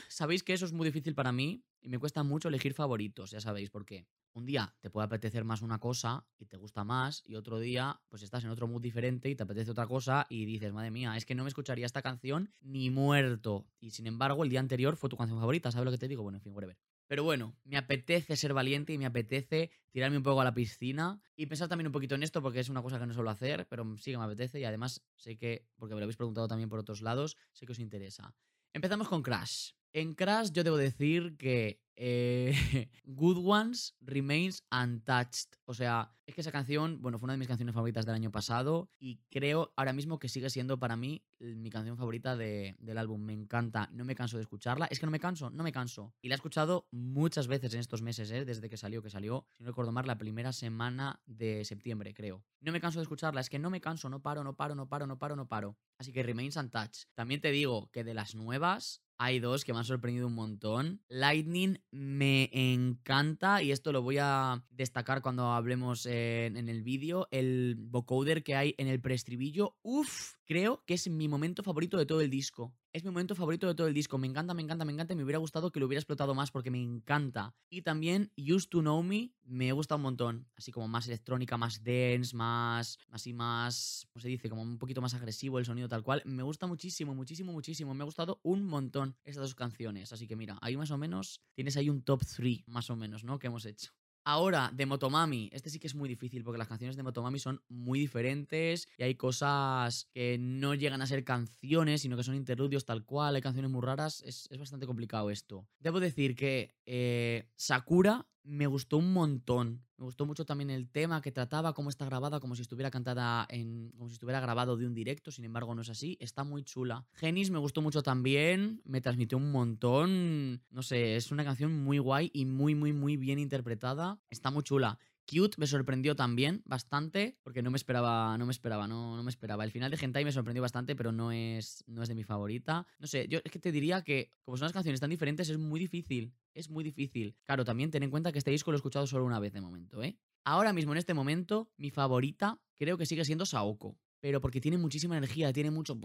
Sabéis 0.09 0.43
que 0.43 0.53
eso 0.53 0.67
es 0.67 0.73
muy 0.73 0.87
difícil 0.87 1.15
para 1.15 1.33
mí 1.33 1.65
y 1.81 1.89
me 1.89 1.99
cuesta 1.99 2.23
mucho 2.23 2.49
elegir 2.49 2.75
favoritos, 2.75 3.31
ya 3.31 3.41
sabéis 3.41 3.71
por 3.71 3.85
qué. 3.85 4.07
Un 4.35 4.47
día 4.47 4.77
te 4.81 4.91
puede 4.91 5.07
apetecer 5.07 5.45
más 5.45 5.63
una 5.63 5.79
cosa 5.79 6.27
y 6.39 6.47
te 6.47 6.57
gusta 6.57 6.85
más 6.85 7.23
y 7.25 7.35
otro 7.35 7.59
día 7.59 8.01
pues 8.09 8.23
estás 8.23 8.45
en 8.45 8.51
otro 8.51 8.67
mood 8.69 8.81
diferente 8.81 9.29
y 9.29 9.35
te 9.35 9.43
apetece 9.43 9.71
otra 9.71 9.87
cosa 9.87 10.27
y 10.29 10.45
dices, 10.45 10.73
madre 10.73 10.91
mía, 10.91 11.17
es 11.17 11.27
que 11.27 11.35
no 11.35 11.45
me 11.45 11.49
escucharía 11.49 11.87
esta 11.87 12.03
canción 12.03 12.51
ni 12.61 12.91
muerto. 12.91 13.67
Y 13.81 13.91
sin 13.91 14.07
embargo, 14.07 14.45
el 14.45 14.51
día 14.51 14.61
anterior 14.61 14.97
fue 14.97 15.11
tu 15.11 15.17
canción 15.17 15.39
favorita, 15.39 15.73
¿sabes 15.73 15.85
lo 15.87 15.91
que 15.91 15.99
te 15.99 16.09
digo? 16.09 16.23
Bueno, 16.23 16.39
en 16.39 16.43
fin, 16.43 16.55
whatever. 16.55 16.79
Pero 17.09 17.25
bueno, 17.25 17.57
me 17.65 17.77
apetece 17.77 18.37
ser 18.37 18.55
valiente 18.55 18.93
y 18.93 18.99
me 18.99 19.07
apetece 19.07 19.71
tirarme 19.91 20.17
un 20.17 20.23
poco 20.23 20.41
a 20.41 20.45
la 20.45 20.55
piscina 20.55 21.21
y 21.37 21.47
pensar 21.47 21.69
también 21.69 21.89
un 21.89 21.93
poquito 21.93 22.15
en 22.15 22.23
esto 22.23 22.41
porque 22.41 22.61
es 22.61 22.71
una 22.71 22.81
cosa 22.81 22.99
que 22.99 23.07
no 23.07 23.13
suelo 23.13 23.29
hacer, 23.31 23.67
pero 23.69 23.97
sí 23.99 24.13
que 24.13 24.19
me 24.19 24.25
apetece 24.25 24.61
y 24.61 24.65
además 24.65 25.05
sé 25.17 25.37
que, 25.37 25.67
porque 25.77 25.95
me 25.95 26.01
lo 26.01 26.05
habéis 26.05 26.17
preguntado 26.17 26.49
también 26.49 26.71
por 26.71 26.79
otros 26.79 27.03
lados, 27.03 27.37
sé 27.53 27.67
que 27.67 27.73
os 27.73 27.79
interesa. 27.81 28.35
Empezamos 28.75 29.09
con 29.09 29.23
Crash. 29.23 29.73
En 29.93 30.15
Crash 30.15 30.51
yo 30.53 30.65
debo 30.65 30.79
decir 30.79 31.37
que 31.37 31.83
eh, 31.97 32.55
Good 33.05 33.39
Ones 33.45 33.95
Remains 34.01 34.65
Untouched. 34.71 35.51
O 35.67 35.75
sea, 35.75 36.15
es 36.27 36.35
que 36.35 36.41
esa 36.41 36.51
canción, 36.51 37.03
bueno, 37.03 37.19
fue 37.19 37.27
una 37.27 37.35
de 37.35 37.39
mis 37.39 37.49
canciones 37.49 37.75
favoritas 37.75 38.07
del 38.07 38.15
año 38.15 38.31
pasado 38.31 38.91
y 38.99 39.21
creo 39.31 39.73
ahora 39.77 39.93
mismo 39.93 40.19
que 40.19 40.29
sigue 40.29 40.49
siendo 40.51 40.79
para 40.79 40.97
mí 40.97 41.23
mi 41.39 41.69
canción 41.71 41.97
favorita 41.97 42.37
del 42.37 42.99
álbum. 42.99 43.21
Me 43.21 43.33
encanta, 43.33 43.91
no 43.93 44.05
me 44.05 44.15
canso 44.15 44.37
de 44.37 44.43
escucharla. 44.43 44.87
Es 44.87 44.99
que 44.99 45.07
no 45.07 45.13
me 45.13 45.21
canso, 45.21 45.51
no 45.51 45.63
me 45.63 45.73
canso. 45.73 46.15
Y 46.23 46.29
la 46.29 46.35
he 46.35 46.37
escuchado 46.37 46.87
muchas 46.91 47.49
veces 47.49 47.75
en 47.75 47.81
estos 47.81 48.01
meses, 48.01 48.31
¿eh? 48.31 48.45
desde 48.45 48.71
que 48.71 48.77
salió, 48.77 49.03
que 49.03 49.11
salió, 49.11 49.47
si 49.53 49.63
no 49.63 49.69
recuerdo 49.69 49.93
mal, 49.93 50.07
la 50.07 50.19
primera 50.19 50.53
semana 50.53 51.21
de 51.27 51.65
septiembre, 51.65 52.15
creo. 52.15 52.43
No 52.61 52.73
me 52.73 52.81
canso 52.81 52.99
de 53.01 53.03
escucharla, 53.03 53.41
es 53.41 53.51
que 53.51 53.59
no 53.59 53.71
me 53.71 53.81
canso, 53.81 54.09
no 54.09 54.23
paro, 54.23 54.43
no 54.43 54.57
paro, 54.57 54.75
no 54.75 54.89
paro, 54.89 55.07
no 55.07 55.19
paro, 55.19 55.37
no 55.37 55.49
paro. 55.49 55.77
Así 55.99 56.13
que 56.13 56.23
Remains 56.23 56.57
Untouched. 56.57 57.09
También 57.15 57.41
te 57.41 57.51
digo 57.51 57.91
que 57.93 58.05
de 58.05 58.15
las 58.15 58.35
nuevas, 58.35 59.03
hay 59.23 59.39
dos 59.39 59.65
que 59.65 59.73
me 59.73 59.79
han 59.79 59.85
sorprendido 59.85 60.27
un 60.27 60.35
montón. 60.35 61.01
Lightning 61.09 61.79
me 61.93 62.51
encanta 62.53 63.63
y 63.63 63.71
esto 63.71 63.93
lo 63.93 64.03
voy 64.03 64.19
a 64.21 64.65
destacar 64.71 65.23
cuando 65.23 65.53
hablemos 65.53 66.07
en, 66.07 66.57
el 66.57 66.83
vídeo. 66.83 67.29
El 67.31 67.77
vocoder 67.79 68.43
que 68.43 68.57
hay 68.57 68.75
en 68.79 68.89
el 68.89 69.01
preestribillo, 69.01 69.77
uff, 69.83 70.35
creo 70.45 70.83
que 70.87 70.95
es 70.95 71.09
mi 71.09 71.29
momento 71.29 71.63
favorito 71.63 71.99
de 71.99 72.07
todo 72.07 72.21
el 72.21 72.31
disco. 72.31 72.75
Es 72.95 73.05
mi 73.05 73.11
momento 73.11 73.35
favorito 73.35 73.67
de 73.67 73.75
todo 73.75 73.87
el 73.87 73.95
disco. 73.95 74.19
Me 74.19 74.27
encanta, 74.27 74.53
me 74.53 74.61
encanta, 74.61 74.85
me 74.85 74.93
encanta. 74.93 75.15
Me 75.15 75.25
hubiera 75.25 75.39
gustado 75.39 75.73
que 75.73 75.81
lo 75.81 75.87
hubiera 75.87 76.01
explotado 76.01 76.35
más 76.35 76.51
porque 76.51 76.71
me 76.71 76.83
encanta. 76.83 77.55
Y 77.71 77.81
también 77.81 78.31
Used 78.37 78.69
to 78.69 78.81
Know 78.81 79.03
Me 79.03 79.33
me 79.45 79.73
gusta 79.73 79.97
un 79.97 80.03
montón. 80.03 80.47
Así 80.57 80.73
como 80.73 80.89
más 80.89 81.07
electrónica, 81.07 81.57
más 81.57 81.83
dance, 81.83 82.37
más. 82.37 82.99
Así 83.09 83.33
más. 83.33 84.07
¿Cómo 84.13 84.21
se 84.21 84.29
dice? 84.29 84.51
Como 84.51 84.61
un 84.61 84.77
poquito 84.77 85.01
más 85.01 85.15
agresivo 85.15 85.59
el 85.59 85.65
sonido 85.65 85.89
tal 85.89 86.03
cual. 86.03 86.21
Me 86.27 86.43
gusta 86.43 86.67
muchísimo, 86.67 87.15
muchísimo, 87.15 87.51
muchísimo. 87.51 87.95
Me 87.95 88.03
ha 88.03 88.05
gustado 88.05 88.41
un 88.43 88.63
montón 88.63 89.17
estas 89.25 89.45
dos 89.45 89.55
canciones. 89.55 90.13
Así 90.13 90.27
que 90.27 90.37
mira, 90.37 90.59
ahí 90.61 90.77
más 90.77 90.91
o 90.91 90.99
menos 90.99 91.41
tienes 91.55 91.79
ahí 91.79 91.89
un 91.89 92.03
top 92.03 92.23
3, 92.27 92.63
más 92.67 92.91
o 92.91 92.97
menos, 92.97 93.25
¿no? 93.25 93.39
Que 93.39 93.47
hemos 93.47 93.65
hecho. 93.65 93.91
Ahora, 94.25 94.71
de 94.73 94.87
Motomami. 94.87 95.51
Este 95.53 95.69
sí 95.71 95.79
que 95.79 95.89
es 95.89 95.95
muy 95.95 96.09
difícil 96.09 96.45
porque 96.45 96.59
las 96.59 96.69
canciones 96.69 96.97
de 96.97 97.03
Motomami 97.03 97.39
son 97.39 97.61
muy 97.69 97.99
diferentes 97.99 98.89
y 98.97 99.03
hay 99.03 99.17
cosas 99.17 100.09
que 100.13 100.39
no 100.39 100.75
llegan 100.75 101.03
a 101.03 101.07
ser 101.07 101.25
canciones, 101.25 102.03
sino 102.03 102.17
que 102.17 102.23
son 102.23 102.37
interludios 102.37 102.85
tal 102.85 103.05
cual. 103.05 103.35
Hay 103.35 103.43
canciones 103.43 103.71
muy 103.71 103.83
raras. 103.83 104.23
Es, 104.25 104.49
es 104.51 104.59
bastante 104.59 104.87
complicado 104.87 105.31
esto. 105.31 105.67
Debo 105.81 105.99
decir 105.99 106.37
que 106.37 106.77
eh, 106.87 107.49
Sakura 107.57 108.29
me 108.45 108.67
gustó 108.67 108.99
un 108.99 109.13
montón. 109.13 109.83
Me 109.97 110.05
gustó 110.05 110.27
mucho 110.27 110.45
también 110.45 110.71
el 110.71 110.89
tema 110.89 111.23
que 111.23 111.31
trataba, 111.31 111.75
cómo 111.75 111.89
está 111.89 112.05
grabada, 112.05 112.41
como 112.41 112.57
si 112.57 112.63
estuviera 112.63 112.91
cantada 112.91 113.47
en. 113.49 113.93
como 113.97 114.09
si 114.09 114.15
estuviera 114.15 114.41
grabado 114.41 114.77
de 114.77 114.87
un 114.87 114.95
directo, 114.95 115.31
sin 115.31 115.45
embargo, 115.45 115.75
no 115.75 115.83
es 115.83 115.91
así. 115.91 116.17
Está 116.21 116.43
muy 116.43 116.65
chula. 116.65 117.07
Genis 117.15 117.51
me 117.51 117.59
gustó 117.59 117.83
mucho 117.83 118.03
también. 118.03 118.81
Me 118.85 119.01
transmitió 119.01 119.39
un 119.39 119.53
montón. 119.53 120.63
No 120.71 120.83
sé, 120.83 121.17
es 121.17 121.31
una 121.31 121.45
canción 121.45 121.73
muy 121.85 121.99
guay 121.99 122.31
y 122.35 122.47
muy, 122.47 122.75
muy, 122.75 122.93
muy 122.93 123.17
bien 123.17 123.39
interpretada. 123.39 124.19
Está 124.29 124.51
muy 124.51 124.65
chula. 124.65 124.99
Cute 125.33 125.57
me 125.59 125.67
sorprendió 125.67 126.15
también 126.15 126.63
bastante, 126.67 127.39
porque 127.43 127.63
no 127.63 127.71
me 127.71 127.77
esperaba, 127.77 128.37
no 128.37 128.45
me 128.45 128.53
esperaba, 128.53 128.87
no, 128.87 129.17
no 129.17 129.23
me 129.23 129.31
esperaba. 129.31 129.65
El 129.65 129.71
final 129.71 129.91
de 129.91 129.99
Hentai 129.99 130.25
me 130.25 130.33
sorprendió 130.33 130.61
bastante, 130.61 130.95
pero 130.95 131.11
no 131.11 131.33
es, 131.33 131.83
no 131.87 132.03
es 132.03 132.09
de 132.09 132.15
mi 132.15 132.23
favorita. 132.23 132.87
No 132.99 133.07
sé, 133.07 133.27
yo 133.29 133.41
es 133.43 133.51
que 133.51 133.59
te 133.59 133.73
diría 133.73 134.03
que, 134.03 134.31
como 134.45 134.59
son 134.59 134.67
las 134.67 134.73
canciones 134.73 135.01
tan 135.01 135.09
diferentes, 135.09 135.49
es 135.49 135.57
muy 135.57 135.81
difícil. 135.81 136.35
Es 136.53 136.69
muy 136.69 136.85
difícil. 136.85 137.35
Claro, 137.45 137.65
también 137.65 137.91
ten 137.91 138.03
en 138.03 138.11
cuenta 138.11 138.31
que 138.31 138.39
este 138.39 138.51
disco 138.51 138.71
lo 138.71 138.77
he 138.77 138.81
escuchado 138.81 139.07
solo 139.07 139.25
una 139.25 139.41
vez 139.41 139.55
de 139.55 139.63
momento, 139.63 140.03
¿eh? 140.03 140.19
Ahora 140.45 140.73
mismo, 140.73 140.93
en 140.93 140.99
este 140.99 141.15
momento, 141.15 141.71
mi 141.77 141.91
favorita 141.91 142.61
creo 142.77 142.99
que 142.99 143.07
sigue 143.07 143.25
siendo 143.25 143.47
Saoko. 143.47 143.97
Pero 144.21 144.41
porque 144.41 144.61
tiene 144.61 144.77
muchísima 144.77 145.17
energía, 145.17 145.53
tiene 145.53 145.71
mucho... 145.71 145.99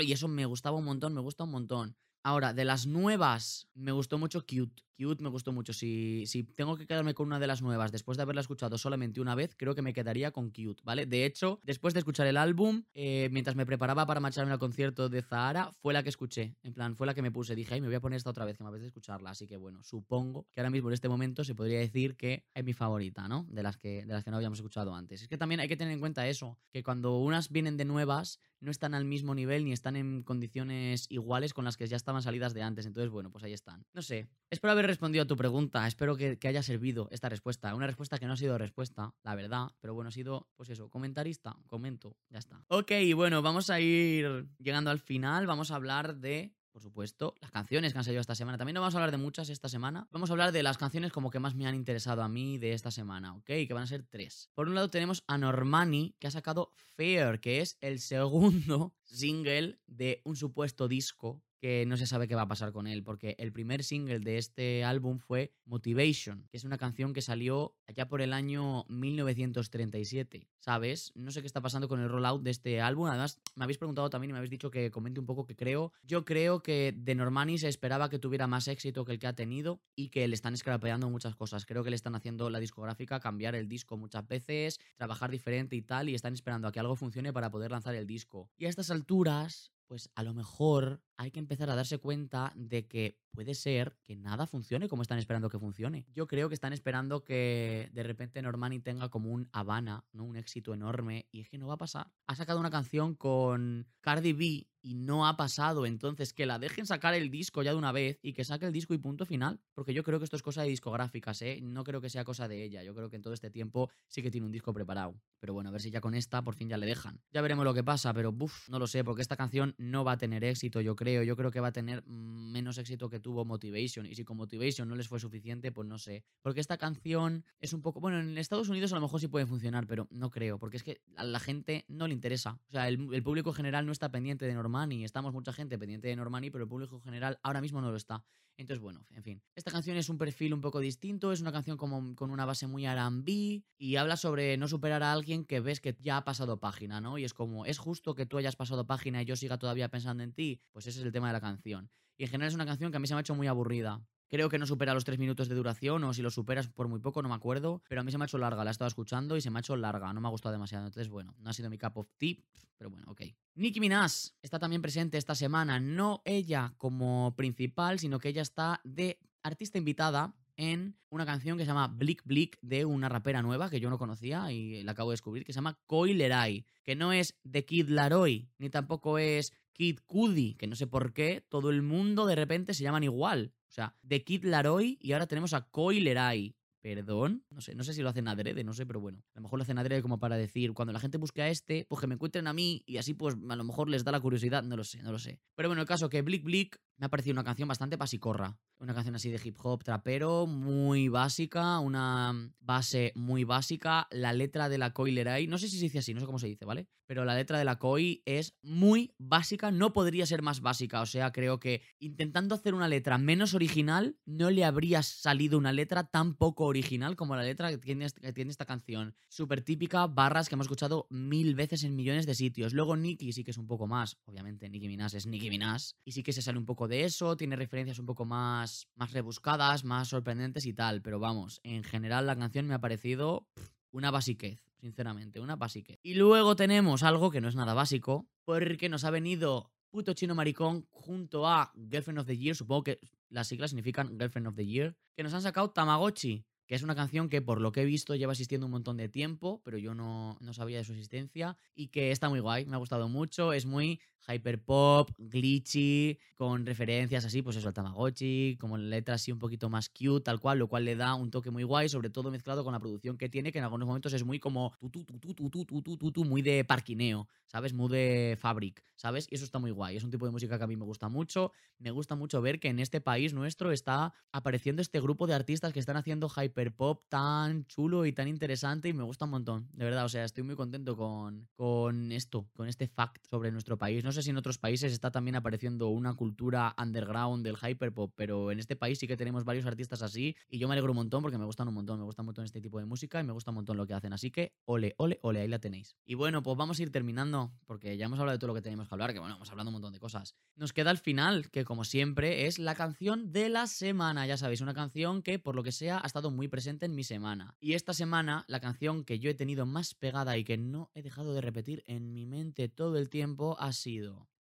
Y 0.00 0.12
eso 0.12 0.28
me 0.28 0.44
gustaba 0.46 0.76
un 0.76 0.84
montón, 0.84 1.14
me 1.14 1.20
gusta 1.20 1.44
un 1.44 1.50
montón. 1.50 1.96
Ahora, 2.22 2.52
de 2.52 2.64
las 2.64 2.86
nuevas, 2.86 3.68
me 3.74 3.92
gustó 3.92 4.18
mucho 4.18 4.42
Cute. 4.42 4.82
Cute 4.98 5.22
me 5.22 5.28
gustó 5.28 5.52
mucho. 5.52 5.72
Si, 5.72 6.24
si 6.26 6.42
tengo 6.42 6.76
que 6.76 6.86
quedarme 6.86 7.14
con 7.14 7.26
una 7.26 7.38
de 7.38 7.46
las 7.46 7.62
nuevas 7.62 7.92
después 7.92 8.16
de 8.16 8.22
haberla 8.22 8.40
escuchado 8.40 8.76
solamente 8.78 9.20
una 9.20 9.34
vez, 9.34 9.54
creo 9.56 9.74
que 9.74 9.82
me 9.82 9.92
quedaría 9.92 10.32
con 10.32 10.50
Cute, 10.50 10.82
¿vale? 10.84 11.06
De 11.06 11.24
hecho, 11.24 11.60
después 11.62 11.94
de 11.94 12.00
escuchar 12.00 12.26
el 12.26 12.36
álbum, 12.36 12.82
eh, 12.94 13.28
mientras 13.30 13.56
me 13.56 13.64
preparaba 13.64 14.06
para 14.06 14.20
marcharme 14.20 14.52
al 14.52 14.58
concierto 14.58 15.08
de 15.08 15.22
Zahara, 15.22 15.70
fue 15.80 15.92
la 15.92 16.02
que 16.02 16.08
escuché. 16.08 16.56
En 16.62 16.74
plan, 16.74 16.96
fue 16.96 17.06
la 17.06 17.14
que 17.14 17.22
me 17.22 17.30
puse. 17.30 17.54
Dije, 17.54 17.74
ay, 17.74 17.80
me 17.80 17.86
voy 17.86 17.96
a 17.96 18.00
poner 18.00 18.16
esta 18.16 18.30
otra 18.30 18.44
vez, 18.44 18.56
que 18.56 18.64
me 18.64 18.70
apetece 18.70 18.88
escucharla. 18.88 19.30
Así 19.30 19.46
que 19.46 19.56
bueno, 19.56 19.82
supongo 19.82 20.46
que 20.52 20.60
ahora 20.60 20.70
mismo 20.70 20.88
en 20.88 20.94
este 20.94 21.08
momento 21.08 21.44
se 21.44 21.54
podría 21.54 21.78
decir 21.78 22.16
que 22.16 22.44
es 22.54 22.64
mi 22.64 22.72
favorita, 22.72 23.28
¿no? 23.28 23.46
De 23.48 23.62
las 23.62 23.76
que, 23.76 24.04
de 24.04 24.12
las 24.12 24.24
que 24.24 24.30
no 24.30 24.36
habíamos 24.36 24.58
escuchado 24.58 24.94
antes. 24.94 25.22
Es 25.22 25.28
que 25.28 25.38
también 25.38 25.60
hay 25.60 25.68
que 25.68 25.76
tener 25.76 25.92
en 25.92 26.00
cuenta 26.00 26.26
eso, 26.26 26.58
que 26.72 26.82
cuando 26.82 27.18
unas 27.18 27.50
vienen 27.50 27.76
de 27.76 27.84
nuevas, 27.84 28.40
no 28.60 28.70
están 28.70 28.94
al 28.94 29.04
mismo 29.04 29.34
nivel 29.34 29.64
ni 29.64 29.72
están 29.72 29.96
en 29.96 30.22
condiciones 30.22 31.06
iguales 31.08 31.54
con 31.54 31.64
las 31.64 31.76
que 31.76 31.86
ya 31.86 31.96
estaban 31.96 32.22
salidas 32.22 32.54
de 32.54 32.62
antes. 32.62 32.86
Entonces, 32.86 33.10
bueno, 33.10 33.30
pues 33.30 33.44
ahí 33.44 33.52
están. 33.52 33.84
No 33.92 34.02
sé. 34.02 34.28
Espero 34.50 34.72
haber 34.72 34.86
respondido 34.86 35.24
a 35.24 35.26
tu 35.26 35.36
pregunta. 35.36 35.86
Espero 35.86 36.16
que, 36.16 36.38
haya 36.44 36.62
servido 36.62 37.08
esta 37.10 37.28
respuesta. 37.28 37.74
Una 37.74 37.86
respuesta 37.86 38.16
que 38.18 38.26
no 38.26 38.32
ha 38.32 38.36
sido 38.36 38.56
respuesta, 38.56 39.14
la 39.22 39.34
verdad. 39.34 39.68
Pero 39.80 39.92
bueno, 39.92 40.08
ha 40.08 40.12
sido, 40.12 40.48
pues 40.56 40.70
eso, 40.70 40.88
comentarista. 40.88 41.54
Comento. 41.66 42.16
Ya 42.30 42.38
está. 42.38 42.64
Ok, 42.68 42.92
bueno, 43.14 43.42
vamos 43.42 43.68
a 43.68 43.78
ir 43.80 44.48
llegando 44.58 44.90
al 44.90 45.00
final. 45.00 45.46
Vamos 45.46 45.70
a 45.70 45.76
hablar 45.76 46.16
de 46.16 46.54
por 46.78 46.82
supuesto, 46.84 47.34
las 47.40 47.50
canciones 47.50 47.92
que 47.92 47.98
han 47.98 48.04
salido 48.04 48.20
esta 48.20 48.36
semana. 48.36 48.56
También 48.56 48.74
no 48.74 48.80
vamos 48.80 48.94
a 48.94 48.98
hablar 48.98 49.10
de 49.10 49.16
muchas 49.16 49.48
esta 49.48 49.68
semana. 49.68 50.06
Vamos 50.12 50.30
a 50.30 50.32
hablar 50.32 50.52
de 50.52 50.62
las 50.62 50.78
canciones 50.78 51.10
como 51.10 51.28
que 51.28 51.40
más 51.40 51.56
me 51.56 51.66
han 51.66 51.74
interesado 51.74 52.22
a 52.22 52.28
mí 52.28 52.56
de 52.56 52.72
esta 52.72 52.92
semana, 52.92 53.34
¿ok? 53.34 53.46
Que 53.46 53.72
van 53.72 53.82
a 53.82 53.88
ser 53.88 54.04
tres. 54.04 54.48
Por 54.54 54.68
un 54.68 54.76
lado 54.76 54.88
tenemos 54.88 55.24
a 55.26 55.38
Normani, 55.38 56.14
que 56.20 56.28
ha 56.28 56.30
sacado 56.30 56.70
Fair, 56.76 57.40
que 57.40 57.62
es 57.62 57.78
el 57.80 57.98
segundo 58.00 58.94
single 59.02 59.80
de 59.88 60.22
un 60.24 60.36
supuesto 60.36 60.86
disco 60.86 61.42
que 61.60 61.84
no 61.86 61.96
se 61.96 62.06
sabe 62.06 62.28
qué 62.28 62.34
va 62.34 62.42
a 62.42 62.48
pasar 62.48 62.72
con 62.72 62.86
él, 62.86 63.02
porque 63.02 63.36
el 63.38 63.52
primer 63.52 63.84
single 63.84 64.20
de 64.20 64.38
este 64.38 64.84
álbum 64.84 65.18
fue 65.18 65.52
Motivation, 65.64 66.46
que 66.50 66.56
es 66.56 66.64
una 66.64 66.78
canción 66.78 67.12
que 67.12 67.22
salió 67.22 67.74
allá 67.86 68.08
por 68.08 68.20
el 68.22 68.32
año 68.32 68.84
1937, 68.88 70.48
¿sabes? 70.58 71.12
No 71.14 71.30
sé 71.30 71.40
qué 71.40 71.46
está 71.46 71.60
pasando 71.60 71.88
con 71.88 72.00
el 72.00 72.08
rollout 72.08 72.42
de 72.42 72.50
este 72.50 72.80
álbum, 72.80 73.06
además 73.06 73.38
me 73.54 73.64
habéis 73.64 73.78
preguntado 73.78 74.10
también 74.10 74.30
y 74.30 74.32
me 74.32 74.38
habéis 74.38 74.50
dicho 74.50 74.70
que 74.70 74.90
comente 74.90 75.20
un 75.20 75.26
poco 75.26 75.46
que 75.46 75.56
creo. 75.56 75.92
Yo 76.02 76.24
creo 76.24 76.62
que 76.62 76.94
de 76.96 77.14
Normani 77.14 77.58
se 77.58 77.68
esperaba 77.68 78.08
que 78.08 78.18
tuviera 78.18 78.46
más 78.46 78.68
éxito 78.68 79.04
que 79.04 79.12
el 79.12 79.18
que 79.18 79.26
ha 79.26 79.34
tenido 79.34 79.80
y 79.94 80.08
que 80.08 80.26
le 80.28 80.34
están 80.34 80.54
escrapeando 80.54 81.10
muchas 81.10 81.34
cosas. 81.34 81.66
Creo 81.66 81.84
que 81.84 81.90
le 81.90 81.96
están 81.96 82.14
haciendo 82.14 82.50
la 82.50 82.60
discográfica 82.60 83.20
cambiar 83.20 83.54
el 83.54 83.68
disco 83.68 83.96
muchas 83.96 84.26
veces, 84.26 84.80
trabajar 84.96 85.30
diferente 85.30 85.76
y 85.76 85.82
tal, 85.82 86.08
y 86.08 86.14
están 86.14 86.34
esperando 86.34 86.68
a 86.68 86.72
que 86.72 86.80
algo 86.80 86.96
funcione 86.96 87.32
para 87.32 87.50
poder 87.50 87.70
lanzar 87.70 87.94
el 87.94 88.06
disco. 88.06 88.50
Y 88.56 88.66
a 88.66 88.68
estas 88.68 88.90
alturas, 88.90 89.72
pues 89.88 90.10
a 90.14 90.22
lo 90.22 90.34
mejor 90.34 91.02
hay 91.16 91.30
que 91.30 91.40
empezar 91.40 91.70
a 91.70 91.74
darse 91.74 91.98
cuenta 91.98 92.52
de 92.54 92.86
que 92.86 93.18
puede 93.32 93.54
ser 93.54 93.96
que 94.04 94.14
nada 94.14 94.46
funcione 94.46 94.88
como 94.88 95.02
están 95.02 95.18
esperando 95.18 95.48
que 95.48 95.58
funcione. 95.58 96.06
Yo 96.14 96.26
creo 96.26 96.48
que 96.48 96.54
están 96.54 96.72
esperando 96.72 97.24
que 97.24 97.88
de 97.92 98.02
repente 98.02 98.42
Normani 98.42 98.80
tenga 98.80 99.08
como 99.08 99.30
un 99.30 99.48
Habana, 99.52 100.04
¿no? 100.12 100.24
Un 100.24 100.36
éxito 100.36 100.74
enorme 100.74 101.26
y 101.32 101.40
es 101.40 101.48
que 101.48 101.58
no 101.58 101.66
va 101.66 101.74
a 101.74 101.78
pasar. 101.78 102.12
Ha 102.26 102.36
sacado 102.36 102.60
una 102.60 102.70
canción 102.70 103.14
con 103.14 103.88
Cardi 104.00 104.32
B 104.32 104.68
y 104.88 104.94
no 104.94 105.26
ha 105.26 105.36
pasado, 105.36 105.84
entonces 105.84 106.32
que 106.32 106.46
la 106.46 106.58
dejen 106.58 106.86
sacar 106.86 107.12
el 107.12 107.30
disco 107.30 107.62
ya 107.62 107.72
de 107.72 107.76
una 107.76 107.92
vez 107.92 108.18
y 108.22 108.32
que 108.32 108.42
saque 108.42 108.64
el 108.64 108.72
disco 108.72 108.94
y 108.94 108.98
punto 108.98 109.26
final, 109.26 109.60
porque 109.74 109.92
yo 109.92 110.02
creo 110.02 110.18
que 110.18 110.24
esto 110.24 110.36
es 110.36 110.42
cosa 110.42 110.62
de 110.62 110.68
discográficas, 110.68 111.42
¿eh? 111.42 111.60
No 111.62 111.84
creo 111.84 112.00
que 112.00 112.08
sea 112.08 112.24
cosa 112.24 112.48
de 112.48 112.64
ella, 112.64 112.82
yo 112.82 112.94
creo 112.94 113.10
que 113.10 113.16
en 113.16 113.22
todo 113.22 113.34
este 113.34 113.50
tiempo 113.50 113.90
sí 114.08 114.22
que 114.22 114.30
tiene 114.30 114.46
un 114.46 114.52
disco 114.52 114.72
preparado. 114.72 115.14
Pero 115.40 115.52
bueno, 115.52 115.68
a 115.68 115.72
ver 115.72 115.82
si 115.82 115.90
ya 115.90 116.00
con 116.00 116.14
esta 116.14 116.42
por 116.42 116.54
fin 116.54 116.70
ya 116.70 116.78
le 116.78 116.86
dejan. 116.86 117.20
Ya 117.32 117.42
veremos 117.42 117.64
lo 117.64 117.74
que 117.74 117.84
pasa, 117.84 118.14
pero 118.14 118.32
buf, 118.32 118.68
no 118.70 118.78
lo 118.78 118.86
sé, 118.86 119.04
porque 119.04 119.20
esta 119.20 119.36
canción 119.36 119.74
no 119.76 120.04
va 120.04 120.12
a 120.12 120.16
tener 120.16 120.42
éxito, 120.42 120.80
yo 120.80 120.96
creo 120.96 121.22
yo 121.22 121.36
creo 121.36 121.50
que 121.50 121.60
va 121.60 121.68
a 121.68 121.72
tener 121.72 122.02
menos 122.06 122.78
éxito 122.78 123.10
que 123.10 123.20
tuvo 123.20 123.44
Motivation. 123.44 124.06
Y 124.06 124.14
si 124.14 124.24
con 124.24 124.36
Motivation 124.36 124.88
no 124.88 124.96
les 124.96 125.08
fue 125.08 125.20
suficiente, 125.20 125.72
pues 125.72 125.86
no 125.86 125.98
sé. 125.98 126.24
Porque 126.42 126.60
esta 126.60 126.78
canción 126.78 127.44
es 127.60 127.72
un 127.72 127.82
poco. 127.82 128.00
Bueno, 128.00 128.20
en 128.20 128.38
Estados 128.38 128.68
Unidos 128.68 128.92
a 128.92 128.94
lo 128.94 129.02
mejor 129.02 129.20
sí 129.20 129.28
puede 129.28 129.46
funcionar, 129.46 129.86
pero 129.86 130.08
no 130.10 130.30
creo. 130.30 130.58
Porque 130.58 130.78
es 130.78 130.82
que 130.82 131.00
a 131.16 131.24
la 131.24 131.40
gente 131.40 131.84
no 131.88 132.06
le 132.06 132.14
interesa. 132.14 132.60
O 132.68 132.72
sea, 132.72 132.88
el, 132.88 133.22
público 133.22 133.52
general 133.52 133.84
no 133.84 133.92
está 133.92 134.10
pendiente 134.10 134.46
de 134.46 134.54
Normani. 134.78 135.04
Estamos 135.04 135.32
mucha 135.32 135.52
gente 135.52 135.76
pendiente 135.76 136.06
de 136.06 136.14
Normani, 136.14 136.50
pero 136.50 136.62
el 136.62 136.70
público 136.70 137.00
general 137.00 137.38
ahora 137.42 137.60
mismo 137.60 137.80
no 137.80 137.90
lo 137.90 137.96
está. 137.96 138.24
Entonces, 138.56 138.80
bueno, 138.80 139.04
en 139.10 139.22
fin. 139.22 139.42
Esta 139.56 139.72
canción 139.72 139.96
es 139.96 140.08
un 140.08 140.18
perfil 140.18 140.54
un 140.54 140.60
poco 140.60 140.78
distinto, 140.78 141.32
es 141.32 141.40
una 141.40 141.50
canción 141.50 141.76
como 141.76 142.14
con 142.14 142.30
una 142.30 142.44
base 142.44 142.66
muy 142.66 142.86
R&B 142.86 143.64
y 143.76 143.96
habla 143.96 144.16
sobre 144.16 144.56
no 144.56 144.68
superar 144.68 145.02
a 145.02 145.12
alguien 145.12 145.44
que 145.44 145.60
ves 145.60 145.80
que 145.80 145.96
ya 146.00 146.18
ha 146.18 146.24
pasado 146.24 146.60
página, 146.60 147.00
¿no? 147.00 147.18
Y 147.18 147.24
es 147.24 147.34
como, 147.34 147.66
¿es 147.66 147.78
justo 147.78 148.14
que 148.14 148.26
tú 148.26 148.38
hayas 148.38 148.56
pasado 148.56 148.86
página 148.86 149.22
y 149.22 149.24
yo 149.24 149.34
siga 149.34 149.58
todavía 149.58 149.88
pensando 149.88 150.22
en 150.22 150.32
ti? 150.32 150.60
Pues 150.72 150.86
ese 150.86 151.00
es 151.00 151.06
el 151.06 151.12
tema 151.12 151.28
de 151.28 151.32
la 151.32 151.40
canción. 151.40 151.90
Y 152.16 152.24
en 152.24 152.30
general 152.30 152.48
es 152.48 152.54
una 152.54 152.66
canción 152.66 152.90
que 152.90 152.96
a 152.96 153.00
mí 153.00 153.06
se 153.06 153.14
me 153.14 153.18
ha 153.18 153.22
hecho 153.22 153.34
muy 153.34 153.48
aburrida. 153.48 154.00
Creo 154.28 154.48
que 154.48 154.58
no 154.58 154.66
supera 154.66 154.94
los 154.94 155.04
tres 155.04 155.18
minutos 155.18 155.48
de 155.48 155.54
duración, 155.54 156.04
o 156.04 156.12
si 156.12 156.22
lo 156.22 156.30
superas 156.30 156.68
por 156.68 156.88
muy 156.88 157.00
poco, 157.00 157.22
no 157.22 157.28
me 157.28 157.34
acuerdo. 157.34 157.82
Pero 157.88 158.00
a 158.02 158.04
mí 158.04 158.12
se 158.12 158.18
me 158.18 158.24
ha 158.24 158.26
hecho 158.26 158.38
larga, 158.38 158.62
la 158.62 158.70
he 158.70 158.72
estado 158.72 158.88
escuchando 158.88 159.36
y 159.36 159.40
se 159.40 159.50
me 159.50 159.58
ha 159.58 159.60
hecho 159.60 159.76
larga, 159.76 160.12
no 160.12 160.20
me 160.20 160.28
ha 160.28 160.30
gustado 160.30 160.52
demasiado. 160.52 160.86
Entonces, 160.86 161.08
bueno, 161.08 161.34
no 161.38 161.50
ha 161.50 161.52
sido 161.52 161.70
mi 161.70 161.78
cup 161.78 161.96
of 161.96 162.08
tea, 162.18 162.36
pero 162.76 162.90
bueno, 162.90 163.10
ok. 163.10 163.22
Nicki 163.54 163.80
Minaj 163.80 164.12
está 164.42 164.58
también 164.58 164.82
presente 164.82 165.18
esta 165.18 165.34
semana, 165.34 165.80
no 165.80 166.22
ella 166.24 166.74
como 166.76 167.34
principal, 167.36 167.98
sino 167.98 168.18
que 168.18 168.28
ella 168.28 168.42
está 168.42 168.80
de 168.84 169.18
artista 169.42 169.78
invitada 169.78 170.34
en 170.58 170.96
una 171.08 171.24
canción 171.24 171.56
que 171.56 171.64
se 171.64 171.68
llama 171.68 171.86
Blick 171.86 172.22
Blick 172.24 172.58
de 172.60 172.84
una 172.84 173.08
rapera 173.08 173.42
nueva 173.42 173.70
que 173.70 173.80
yo 173.80 173.90
no 173.90 173.96
conocía 173.96 174.50
y 174.50 174.82
la 174.82 174.92
acabo 174.92 175.10
de 175.10 175.14
descubrir, 175.14 175.44
que 175.44 175.52
se 175.52 175.58
llama 175.58 175.78
Coileray, 175.86 176.66
que 176.82 176.96
no 176.96 177.12
es 177.12 177.38
de 177.44 177.64
Kid 177.64 177.88
Laroi, 177.88 178.50
ni 178.58 178.68
tampoco 178.68 179.18
es 179.18 179.52
Kid 179.78 180.00
Cudi, 180.06 180.54
que 180.54 180.66
no 180.66 180.74
sé 180.74 180.88
por 180.88 181.12
qué 181.12 181.40
todo 181.48 181.70
el 181.70 181.82
mundo 181.82 182.26
de 182.26 182.34
repente 182.34 182.74
se 182.74 182.82
llaman 182.82 183.04
igual. 183.04 183.52
O 183.68 183.70
sea, 183.70 183.94
de 184.02 184.24
Kid 184.24 184.44
Laroi 184.44 184.98
y 185.00 185.12
ahora 185.12 185.28
tenemos 185.28 185.54
a 185.54 185.68
Coileray. 185.70 186.56
Perdón, 186.80 187.44
no 187.50 187.60
sé, 187.60 187.76
no 187.76 187.84
sé 187.84 187.92
si 187.92 188.02
lo 188.02 188.08
hacen 188.08 188.26
adrede, 188.26 188.64
no 188.64 188.72
sé, 188.72 188.86
pero 188.86 189.00
bueno, 189.00 189.22
a 189.34 189.38
lo 189.38 189.42
mejor 189.42 189.58
lo 189.58 189.62
hacen 189.62 189.78
adrede 189.78 190.02
como 190.02 190.18
para 190.18 190.36
decir, 190.36 190.72
cuando 190.72 190.92
la 190.92 191.00
gente 191.00 191.18
busque 191.18 191.42
a 191.42 191.48
este, 191.48 191.84
pues 191.88 192.00
que 192.00 192.06
me 192.08 192.14
encuentren 192.14 192.48
a 192.48 192.52
mí 192.52 192.82
y 192.86 192.96
así 192.96 193.14
pues 193.14 193.36
a 193.48 193.56
lo 193.56 193.64
mejor 193.64 193.88
les 193.88 194.04
da 194.04 194.10
la 194.10 194.20
curiosidad, 194.20 194.64
no 194.64 194.76
lo 194.76 194.82
sé, 194.82 195.00
no 195.02 195.12
lo 195.12 195.18
sé. 195.18 195.38
Pero 195.54 195.68
bueno, 195.68 195.82
el 195.82 195.88
caso 195.88 196.08
que 196.08 196.22
Blick 196.22 196.42
Blick 196.42 196.80
me 196.98 197.06
ha 197.06 197.08
parecido 197.08 197.32
una 197.32 197.44
canción 197.44 197.68
bastante 197.68 197.96
pasicorra, 197.96 198.58
una 198.78 198.92
canción 198.92 199.14
así 199.14 199.30
de 199.30 199.40
hip 199.42 199.56
hop 199.62 199.84
trapero, 199.84 200.46
muy 200.46 201.08
básica, 201.08 201.78
una 201.78 202.52
base 202.60 203.12
muy 203.14 203.44
básica, 203.44 204.08
la 204.10 204.32
letra 204.32 204.68
de 204.68 204.78
la 204.78 204.92
Coileray, 204.92 205.46
no 205.46 205.58
sé 205.58 205.68
si 205.68 205.78
se 205.78 205.84
dice 205.84 206.00
así, 206.00 206.12
no 206.12 206.20
sé 206.20 206.26
cómo 206.26 206.38
se 206.38 206.48
dice, 206.48 206.64
¿vale? 206.64 206.88
Pero 207.06 207.24
la 207.24 207.34
letra 207.34 207.56
de 207.58 207.64
la 207.64 207.78
Koi 207.78 208.22
es 208.26 208.58
muy 208.62 209.14
básica, 209.16 209.70
no 209.70 209.94
podría 209.94 210.26
ser 210.26 210.42
más 210.42 210.60
básica, 210.60 211.00
o 211.00 211.06
sea, 211.06 211.32
creo 211.32 211.58
que 211.58 211.82
intentando 211.98 212.54
hacer 212.54 212.74
una 212.74 212.88
letra 212.88 213.16
menos 213.16 213.54
original, 213.54 214.18
no 214.26 214.50
le 214.50 214.64
habría 214.64 215.02
salido 215.02 215.56
una 215.56 215.72
letra 215.72 216.04
tan 216.04 216.34
poco 216.34 216.64
original 216.64 217.16
como 217.16 217.36
la 217.36 217.44
letra 217.44 217.70
que 217.70 217.78
tiene, 217.78 218.08
que 218.10 218.32
tiene 218.32 218.50
esta 218.50 218.66
canción. 218.66 219.14
Súper 219.28 219.62
típica, 219.62 220.06
barras 220.06 220.48
que 220.48 220.56
hemos 220.56 220.66
escuchado 220.66 221.06
mil 221.08 221.54
veces 221.54 221.84
en 221.84 221.96
millones 221.96 222.26
de 222.26 222.34
sitios. 222.34 222.74
Luego 222.74 222.96
Nicki 222.96 223.32
sí 223.32 223.44
que 223.44 223.52
es 223.52 223.58
un 223.58 223.66
poco 223.66 223.86
más, 223.86 224.18
obviamente 224.24 224.68
Nicki 224.68 224.88
Minaj 224.88 225.14
es 225.14 225.26
Nicki 225.26 225.48
Minaj, 225.48 225.82
y 226.04 226.12
sí 226.12 226.22
que 226.22 226.32
se 226.32 226.42
sale 226.42 226.58
un 226.58 226.66
poco 226.66 226.87
de 226.88 227.04
eso, 227.04 227.36
tiene 227.36 227.56
referencias 227.56 227.98
un 227.98 228.06
poco 228.06 228.24
más, 228.24 228.88
más 228.94 229.12
rebuscadas, 229.12 229.84
más 229.84 230.08
sorprendentes 230.08 230.66
y 230.66 230.72
tal, 230.72 231.02
pero 231.02 231.18
vamos, 231.18 231.60
en 231.62 231.84
general 231.84 232.26
la 232.26 232.36
canción 232.36 232.66
me 232.66 232.74
ha 232.74 232.80
parecido 232.80 233.46
una 233.90 234.10
basiquez, 234.10 234.60
sinceramente, 234.80 235.40
una 235.40 235.56
basiquez. 235.56 235.98
Y 236.02 236.14
luego 236.14 236.56
tenemos 236.56 237.02
algo 237.02 237.30
que 237.30 237.40
no 237.40 237.48
es 237.48 237.54
nada 237.54 237.74
básico, 237.74 238.28
porque 238.44 238.88
nos 238.88 239.04
ha 239.04 239.10
venido 239.10 239.70
Puto 239.90 240.12
Chino 240.12 240.34
Maricón 240.34 240.86
junto 240.90 241.46
a 241.46 241.72
Girlfriend 241.90 242.20
of 242.20 242.26
the 242.26 242.36
Year, 242.36 242.54
supongo 242.54 242.84
que 242.84 242.98
las 243.30 243.48
siglas 243.48 243.70
significan 243.70 244.18
Girlfriend 244.18 244.48
of 244.48 244.54
the 244.54 244.66
Year, 244.66 244.96
que 245.14 245.22
nos 245.22 245.34
han 245.34 245.42
sacado 245.42 245.70
Tamagotchi, 245.70 246.44
que 246.66 246.74
es 246.74 246.82
una 246.82 246.94
canción 246.94 247.30
que 247.30 247.40
por 247.40 247.62
lo 247.62 247.72
que 247.72 247.80
he 247.80 247.84
visto 247.86 248.14
lleva 248.14 248.32
existiendo 248.32 248.66
un 248.66 248.72
montón 248.72 248.98
de 248.98 249.08
tiempo, 249.08 249.62
pero 249.64 249.78
yo 249.78 249.94
no, 249.94 250.36
no 250.40 250.52
sabía 250.52 250.76
de 250.76 250.84
su 250.84 250.92
existencia 250.92 251.56
y 251.74 251.88
que 251.88 252.10
está 252.10 252.28
muy 252.28 252.40
guay, 252.40 252.66
me 252.66 252.76
ha 252.76 252.78
gustado 252.78 253.08
mucho, 253.08 253.54
es 253.54 253.64
muy 253.64 254.00
hyperpop, 254.26 255.10
glitchy, 255.18 256.18
con 256.34 256.66
referencias 256.66 257.24
así, 257.24 257.42
pues 257.42 257.56
eso, 257.56 257.68
al 257.68 257.74
Tamagotchi, 257.74 258.56
como 258.60 258.78
letras 258.78 259.22
así 259.22 259.32
un 259.32 259.38
poquito 259.38 259.68
más 259.68 259.88
cute, 259.88 260.24
tal 260.24 260.40
cual, 260.40 260.58
lo 260.58 260.68
cual 260.68 260.84
le 260.84 260.96
da 260.96 261.14
un 261.14 261.30
toque 261.30 261.50
muy 261.50 261.64
guay, 261.64 261.88
sobre 261.88 262.10
todo 262.10 262.30
mezclado 262.30 262.64
con 262.64 262.72
la 262.72 262.80
producción 262.80 263.16
que 263.16 263.28
tiene, 263.28 263.52
que 263.52 263.58
en 263.58 263.64
algunos 263.64 263.86
momentos 263.86 264.12
es 264.12 264.24
muy 264.24 264.38
como 264.38 264.72
tu, 264.80 265.04
tu, 265.04 265.18
tu, 265.18 265.34
tu, 265.34 265.96
tu, 265.96 266.12
tu, 266.12 266.24
muy 266.24 266.42
de 266.42 266.64
parquineo, 266.64 267.28
¿sabes? 267.46 267.72
Muy 267.72 267.88
de 267.88 268.36
fabric, 268.38 268.84
¿sabes? 268.96 269.26
Y 269.30 269.34
eso 269.34 269.44
está 269.44 269.58
muy 269.58 269.70
guay. 269.70 269.96
Es 269.96 270.04
un 270.04 270.10
tipo 270.10 270.26
de 270.26 270.32
música 270.32 270.58
que 270.58 270.64
a 270.64 270.66
mí 270.66 270.76
me 270.76 270.84
gusta 270.84 271.08
mucho. 271.08 271.52
Me 271.78 271.90
gusta 271.90 272.14
mucho 272.14 272.40
ver 272.40 272.60
que 272.60 272.68
en 272.68 272.78
este 272.78 273.00
país 273.00 273.32
nuestro 273.32 273.72
está 273.72 274.12
apareciendo 274.32 274.82
este 274.82 275.00
grupo 275.00 275.26
de 275.26 275.34
artistas 275.34 275.72
que 275.72 275.80
están 275.80 275.96
haciendo 275.96 276.28
hyperpop 276.28 277.02
tan 277.08 277.66
chulo 277.66 278.06
y 278.06 278.12
tan 278.12 278.28
interesante 278.28 278.88
y 278.88 278.92
me 278.92 279.02
gusta 279.02 279.24
un 279.24 279.32
montón, 279.32 279.68
de 279.72 279.84
verdad. 279.84 280.04
O 280.04 280.08
sea, 280.08 280.24
estoy 280.24 280.44
muy 280.44 280.56
contento 280.56 280.96
con, 280.96 281.48
con 281.54 282.12
esto, 282.12 282.48
con 282.54 282.68
este 282.68 282.86
fact 282.86 283.26
sobre 283.28 283.50
nuestro 283.50 283.76
país. 283.78 284.04
No 284.08 284.12
sé 284.12 284.22
si 284.22 284.30
en 284.30 284.38
otros 284.38 284.56
países 284.56 284.94
está 284.94 285.10
también 285.10 285.36
apareciendo 285.36 285.88
una 285.88 286.14
cultura 286.14 286.74
underground 286.82 287.44
del 287.44 287.58
hyperpop, 287.58 288.10
pero 288.16 288.50
en 288.50 288.58
este 288.58 288.74
país 288.74 288.98
sí 288.98 289.06
que 289.06 289.18
tenemos 289.18 289.44
varios 289.44 289.66
artistas 289.66 290.00
así 290.00 290.34
y 290.48 290.58
yo 290.58 290.66
me 290.66 290.72
alegro 290.72 290.92
un 290.92 290.96
montón 290.96 291.20
porque 291.20 291.36
me 291.36 291.44
gustan 291.44 291.68
un 291.68 291.74
montón, 291.74 291.98
me 291.98 292.06
gusta 292.06 292.22
un 292.22 292.26
montón 292.26 292.46
este 292.46 292.62
tipo 292.62 292.78
de 292.78 292.86
música 292.86 293.20
y 293.20 293.24
me 293.24 293.34
gusta 293.34 293.50
un 293.50 293.56
montón 293.56 293.76
lo 293.76 293.86
que 293.86 293.92
hacen. 293.92 294.14
Así 294.14 294.30
que, 294.30 294.54
ole, 294.64 294.94
ole, 294.96 295.18
ole, 295.20 295.42
ahí 295.42 295.48
la 295.48 295.58
tenéis. 295.58 295.94
Y 296.06 296.14
bueno, 296.14 296.42
pues 296.42 296.56
vamos 296.56 296.80
a 296.80 296.82
ir 296.84 296.90
terminando 296.90 297.52
porque 297.66 297.98
ya 297.98 298.06
hemos 298.06 298.18
hablado 298.18 298.36
de 298.36 298.40
todo 298.40 298.48
lo 298.48 298.54
que 298.54 298.62
teníamos 298.62 298.88
que 298.88 298.94
hablar, 298.94 299.12
que 299.12 299.18
bueno, 299.18 299.34
hemos 299.34 299.50
hablado 299.50 299.68
un 299.68 299.74
montón 299.74 299.92
de 299.92 300.00
cosas. 300.00 300.36
Nos 300.56 300.72
queda 300.72 300.90
el 300.90 300.96
final, 300.96 301.50
que 301.50 301.66
como 301.66 301.84
siempre 301.84 302.46
es 302.46 302.58
la 302.58 302.74
canción 302.74 303.30
de 303.30 303.50
la 303.50 303.66
semana, 303.66 304.26
ya 304.26 304.38
sabéis, 304.38 304.62
una 304.62 304.72
canción 304.72 305.20
que 305.20 305.38
por 305.38 305.54
lo 305.54 305.62
que 305.62 305.70
sea 305.70 306.00
ha 306.02 306.06
estado 306.06 306.30
muy 306.30 306.48
presente 306.48 306.86
en 306.86 306.94
mi 306.94 307.04
semana. 307.04 307.56
Y 307.60 307.74
esta 307.74 307.92
semana, 307.92 308.46
la 308.48 308.60
canción 308.60 309.04
que 309.04 309.18
yo 309.18 309.28
he 309.28 309.34
tenido 309.34 309.66
más 309.66 309.94
pegada 309.94 310.38
y 310.38 310.44
que 310.44 310.56
no 310.56 310.90
he 310.94 311.02
dejado 311.02 311.34
de 311.34 311.42
repetir 311.42 311.84
en 311.86 312.14
mi 312.14 312.24
mente 312.24 312.70
todo 312.70 312.96
el 312.96 313.10
tiempo 313.10 313.54
ha 313.60 313.74
sido 313.74 313.97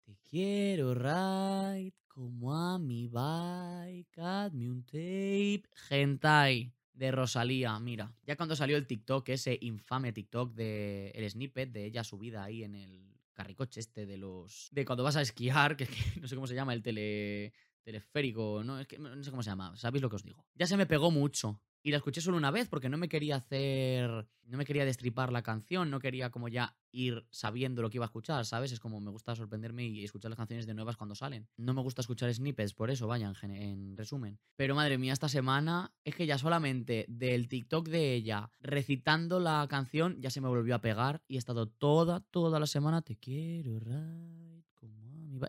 Te 0.04 0.18
quiero 0.28 0.94
ride 0.94 1.94
como 2.08 2.54
a 2.54 2.78
mi 2.78 3.06
bike, 3.06 4.18
hazme 4.18 4.68
un 4.68 4.82
tape, 4.84 5.62
hentai 5.88 6.72
de 6.92 7.10
Rosalía, 7.12 7.78
mira, 7.78 8.12
ya 8.26 8.36
cuando 8.36 8.56
salió 8.56 8.76
el 8.76 8.86
TikTok, 8.86 9.28
ese 9.28 9.56
infame 9.60 10.12
TikTok 10.12 10.54
de 10.54 11.10
el 11.14 11.30
snippet 11.30 11.70
de 11.70 11.84
ella 11.86 12.02
subida 12.02 12.42
ahí 12.42 12.64
en 12.64 12.74
el 12.74 13.16
carricoche 13.32 13.80
este 13.80 14.06
de 14.06 14.16
los 14.16 14.68
de 14.72 14.84
cuando 14.84 15.04
vas 15.04 15.16
a 15.16 15.22
esquiar, 15.22 15.76
que, 15.76 15.86
que 15.86 16.20
no 16.20 16.26
sé 16.26 16.34
cómo 16.34 16.48
se 16.48 16.54
llama 16.54 16.74
el 16.74 16.82
tele 16.82 17.52
teleférico, 17.82 18.62
no, 18.64 18.80
es 18.80 18.88
que 18.88 18.98
no 18.98 19.22
sé 19.22 19.30
cómo 19.30 19.42
se 19.42 19.50
llama, 19.50 19.76
sabéis 19.76 20.02
lo 20.02 20.10
que 20.10 20.16
os 20.16 20.24
digo. 20.24 20.44
Ya 20.54 20.66
se 20.66 20.76
me 20.76 20.86
pegó 20.86 21.12
mucho 21.12 21.60
y 21.84 21.90
la 21.90 21.98
escuché 21.98 22.22
solo 22.22 22.38
una 22.38 22.50
vez 22.50 22.66
porque 22.66 22.88
no 22.88 22.96
me 22.96 23.10
quería 23.10 23.36
hacer, 23.36 24.26
no 24.46 24.56
me 24.56 24.64
quería 24.64 24.86
destripar 24.86 25.30
la 25.30 25.42
canción, 25.42 25.90
no 25.90 26.00
quería 26.00 26.30
como 26.30 26.48
ya 26.48 26.74
ir 26.92 27.26
sabiendo 27.30 27.82
lo 27.82 27.90
que 27.90 27.98
iba 27.98 28.06
a 28.06 28.08
escuchar, 28.08 28.46
¿sabes? 28.46 28.72
Es 28.72 28.80
como 28.80 29.00
me 29.00 29.10
gusta 29.10 29.36
sorprenderme 29.36 29.84
y 29.84 30.02
escuchar 30.02 30.30
las 30.30 30.38
canciones 30.38 30.66
de 30.66 30.72
nuevas 30.72 30.96
cuando 30.96 31.14
salen. 31.14 31.46
No 31.58 31.74
me 31.74 31.82
gusta 31.82 32.00
escuchar 32.00 32.32
snippets, 32.32 32.72
por 32.72 32.90
eso, 32.90 33.06
vaya, 33.06 33.30
en, 33.42 33.50
en 33.50 33.96
resumen. 33.98 34.38
Pero 34.56 34.74
madre 34.74 34.96
mía, 34.96 35.12
esta 35.12 35.28
semana 35.28 35.92
es 36.04 36.14
que 36.14 36.24
ya 36.24 36.38
solamente 36.38 37.04
del 37.06 37.48
TikTok 37.48 37.86
de 37.88 38.14
ella 38.14 38.50
recitando 38.60 39.38
la 39.38 39.66
canción 39.68 40.16
ya 40.22 40.30
se 40.30 40.40
me 40.40 40.48
volvió 40.48 40.74
a 40.76 40.80
pegar 40.80 41.22
y 41.28 41.34
he 41.34 41.38
estado 41.38 41.68
toda, 41.68 42.20
toda 42.20 42.58
la 42.58 42.66
semana, 42.66 43.02
te 43.02 43.16
quiero, 43.16 43.78
right, 43.78 43.90
como 44.24 44.32
a 44.32 44.38
mi 44.38 44.43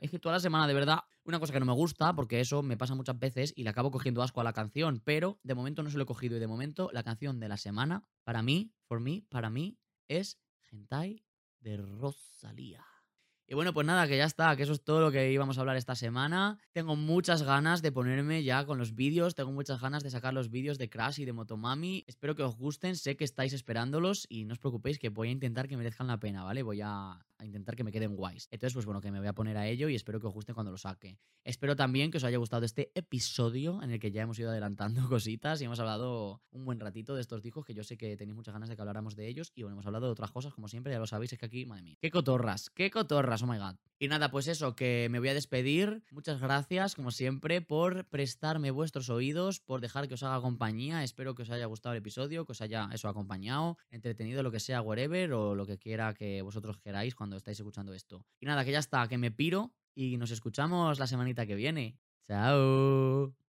Es 0.01 0.11
que 0.11 0.19
toda 0.19 0.35
la 0.35 0.39
semana, 0.39 0.67
de 0.67 0.73
verdad, 0.73 0.99
una 1.23 1.39
cosa 1.39 1.53
que 1.53 1.59
no 1.59 1.65
me 1.65 1.73
gusta, 1.73 2.13
porque 2.13 2.39
eso 2.39 2.61
me 2.63 2.77
pasa 2.77 2.95
muchas 2.95 3.17
veces 3.19 3.53
y 3.55 3.63
le 3.63 3.69
acabo 3.69 3.91
cogiendo 3.91 4.21
asco 4.21 4.41
a 4.41 4.43
la 4.43 4.53
canción, 4.53 5.01
pero 5.03 5.39
de 5.43 5.55
momento 5.55 5.83
no 5.83 5.89
se 5.89 5.97
lo 5.97 6.03
he 6.03 6.07
cogido 6.07 6.37
y 6.37 6.39
de 6.39 6.47
momento 6.47 6.89
la 6.93 7.03
canción 7.03 7.39
de 7.39 7.49
la 7.49 7.57
semana, 7.57 8.03
para 8.23 8.41
mí, 8.41 8.71
for 8.83 8.99
mí, 8.99 9.25
para 9.29 9.49
mí, 9.49 9.77
es 10.07 10.39
Gentai 10.61 11.23
de 11.59 11.77
Rosalía. 11.77 12.85
Y 13.47 13.53
bueno, 13.53 13.73
pues 13.73 13.85
nada, 13.85 14.07
que 14.07 14.17
ya 14.17 14.25
está, 14.25 14.55
que 14.55 14.63
eso 14.63 14.73
es 14.73 14.83
todo 14.83 15.01
lo 15.01 15.11
que 15.11 15.31
íbamos 15.31 15.57
a 15.57 15.61
hablar 15.61 15.77
esta 15.77 15.93
semana. 15.93 16.57
Tengo 16.71 16.95
muchas 16.95 17.43
ganas 17.43 17.83
de 17.83 17.91
ponerme 17.91 18.43
ya 18.43 18.65
con 18.65 18.79
los 18.79 18.95
vídeos, 18.95 19.35
tengo 19.35 19.51
muchas 19.51 19.79
ganas 19.79 20.01
de 20.01 20.09
sacar 20.09 20.33
los 20.33 20.49
vídeos 20.49 20.79
de 20.79 20.89
Crash 20.89 21.19
y 21.19 21.25
de 21.25 21.33
Motomami. 21.33 22.03
Espero 22.07 22.35
que 22.35 22.41
os 22.41 22.55
gusten, 22.57 22.95
sé 22.95 23.15
que 23.15 23.23
estáis 23.23 23.53
esperándolos 23.53 24.25
y 24.29 24.45
no 24.45 24.53
os 24.53 24.59
preocupéis 24.59 24.97
que 24.97 25.09
voy 25.09 25.27
a 25.27 25.31
intentar 25.31 25.67
que 25.67 25.77
merezcan 25.77 26.07
la 26.07 26.19
pena, 26.19 26.43
¿vale? 26.43 26.63
Voy 26.63 26.81
a, 26.83 27.19
intentar 27.45 27.75
que 27.75 27.83
me 27.83 27.91
queden 27.91 28.15
guays. 28.15 28.47
Entonces, 28.51 28.73
pues 28.73 28.85
bueno, 28.85 29.01
que 29.01 29.11
me 29.11 29.19
voy 29.19 29.27
a 29.27 29.33
poner 29.33 29.57
a 29.57 29.67
ello 29.67 29.89
y 29.89 29.95
espero 29.95 30.19
que 30.19 30.27
os 30.27 30.33
guste 30.33 30.53
cuando 30.53 30.71
lo 30.71 30.77
saque. 30.77 31.17
Espero 31.43 31.75
también 31.75 32.11
que 32.11 32.17
os 32.17 32.23
haya 32.23 32.37
gustado 32.37 32.65
este 32.65 32.91
episodio 32.95 33.81
en 33.83 33.91
el 33.91 33.99
que 33.99 34.11
ya 34.11 34.23
hemos 34.23 34.39
ido 34.39 34.49
adelantando 34.49 35.07
cositas 35.09 35.61
y 35.61 35.65
hemos 35.65 35.79
hablado 35.79 36.41
un 36.51 36.65
buen 36.65 36.79
ratito 36.79 37.15
de 37.15 37.21
estos 37.21 37.41
discos 37.41 37.65
que 37.65 37.73
yo 37.73 37.83
sé 37.83 37.97
que 37.97 38.17
tenéis 38.17 38.35
muchas 38.35 38.53
ganas 38.53 38.69
de 38.69 38.75
que 38.75 38.81
habláramos 38.81 39.15
de 39.15 39.27
ellos 39.27 39.51
y 39.55 39.61
hemos 39.61 39.85
hablado 39.85 40.07
de 40.07 40.11
otras 40.11 40.31
cosas 40.31 40.53
como 40.53 40.67
siempre, 40.67 40.93
ya 40.93 40.99
lo 40.99 41.07
sabéis, 41.07 41.33
es 41.33 41.39
que 41.39 41.45
aquí, 41.45 41.65
madre 41.65 41.83
mía, 41.83 41.97
qué 42.01 42.11
cotorras, 42.11 42.69
qué 42.69 42.89
cotorras, 42.89 43.43
oh 43.43 43.47
my 43.47 43.57
god. 43.57 43.75
Y 43.97 44.09
nada, 44.09 44.29
pues 44.29 44.47
eso, 44.47 44.75
que 44.75 45.07
me 45.09 45.19
voy 45.19 45.29
a 45.29 45.33
despedir. 45.33 46.03
Muchas 46.11 46.41
gracias, 46.41 46.95
como 46.95 47.11
siempre, 47.11 47.61
por 47.61 48.05
prestarme 48.09 48.69
vuestros 48.69 49.09
oídos, 49.09 49.61
por 49.61 49.79
dejar 49.79 50.09
que 50.09 50.15
os 50.15 50.23
haga 50.23 50.41
compañía. 50.41 51.01
Espero 51.05 51.33
que 51.33 51.43
os 51.43 51.49
haya 51.49 51.65
gustado 51.65 51.93
el 51.93 51.99
episodio, 51.99 52.45
que 52.45 52.51
os 52.51 52.61
haya 52.61 52.89
eso 52.91 53.07
acompañado, 53.07 53.77
entretenido, 53.91 54.43
lo 54.43 54.51
que 54.51 54.59
sea, 54.59 54.81
whatever, 54.81 55.31
o 55.31 55.55
lo 55.55 55.65
que 55.65 55.77
quiera 55.77 56.13
que 56.13 56.41
vosotros 56.41 56.77
queráis 56.77 57.15
estáis 57.37 57.59
escuchando 57.59 57.93
esto. 57.93 58.25
Y 58.39 58.45
nada, 58.45 58.65
que 58.65 58.71
ya 58.71 58.79
está, 58.79 59.07
que 59.07 59.17
me 59.17 59.31
piro 59.31 59.73
y 59.93 60.17
nos 60.17 60.31
escuchamos 60.31 60.99
la 60.99 61.07
semanita 61.07 61.45
que 61.45 61.55
viene. 61.55 61.99
Chao. 62.27 63.44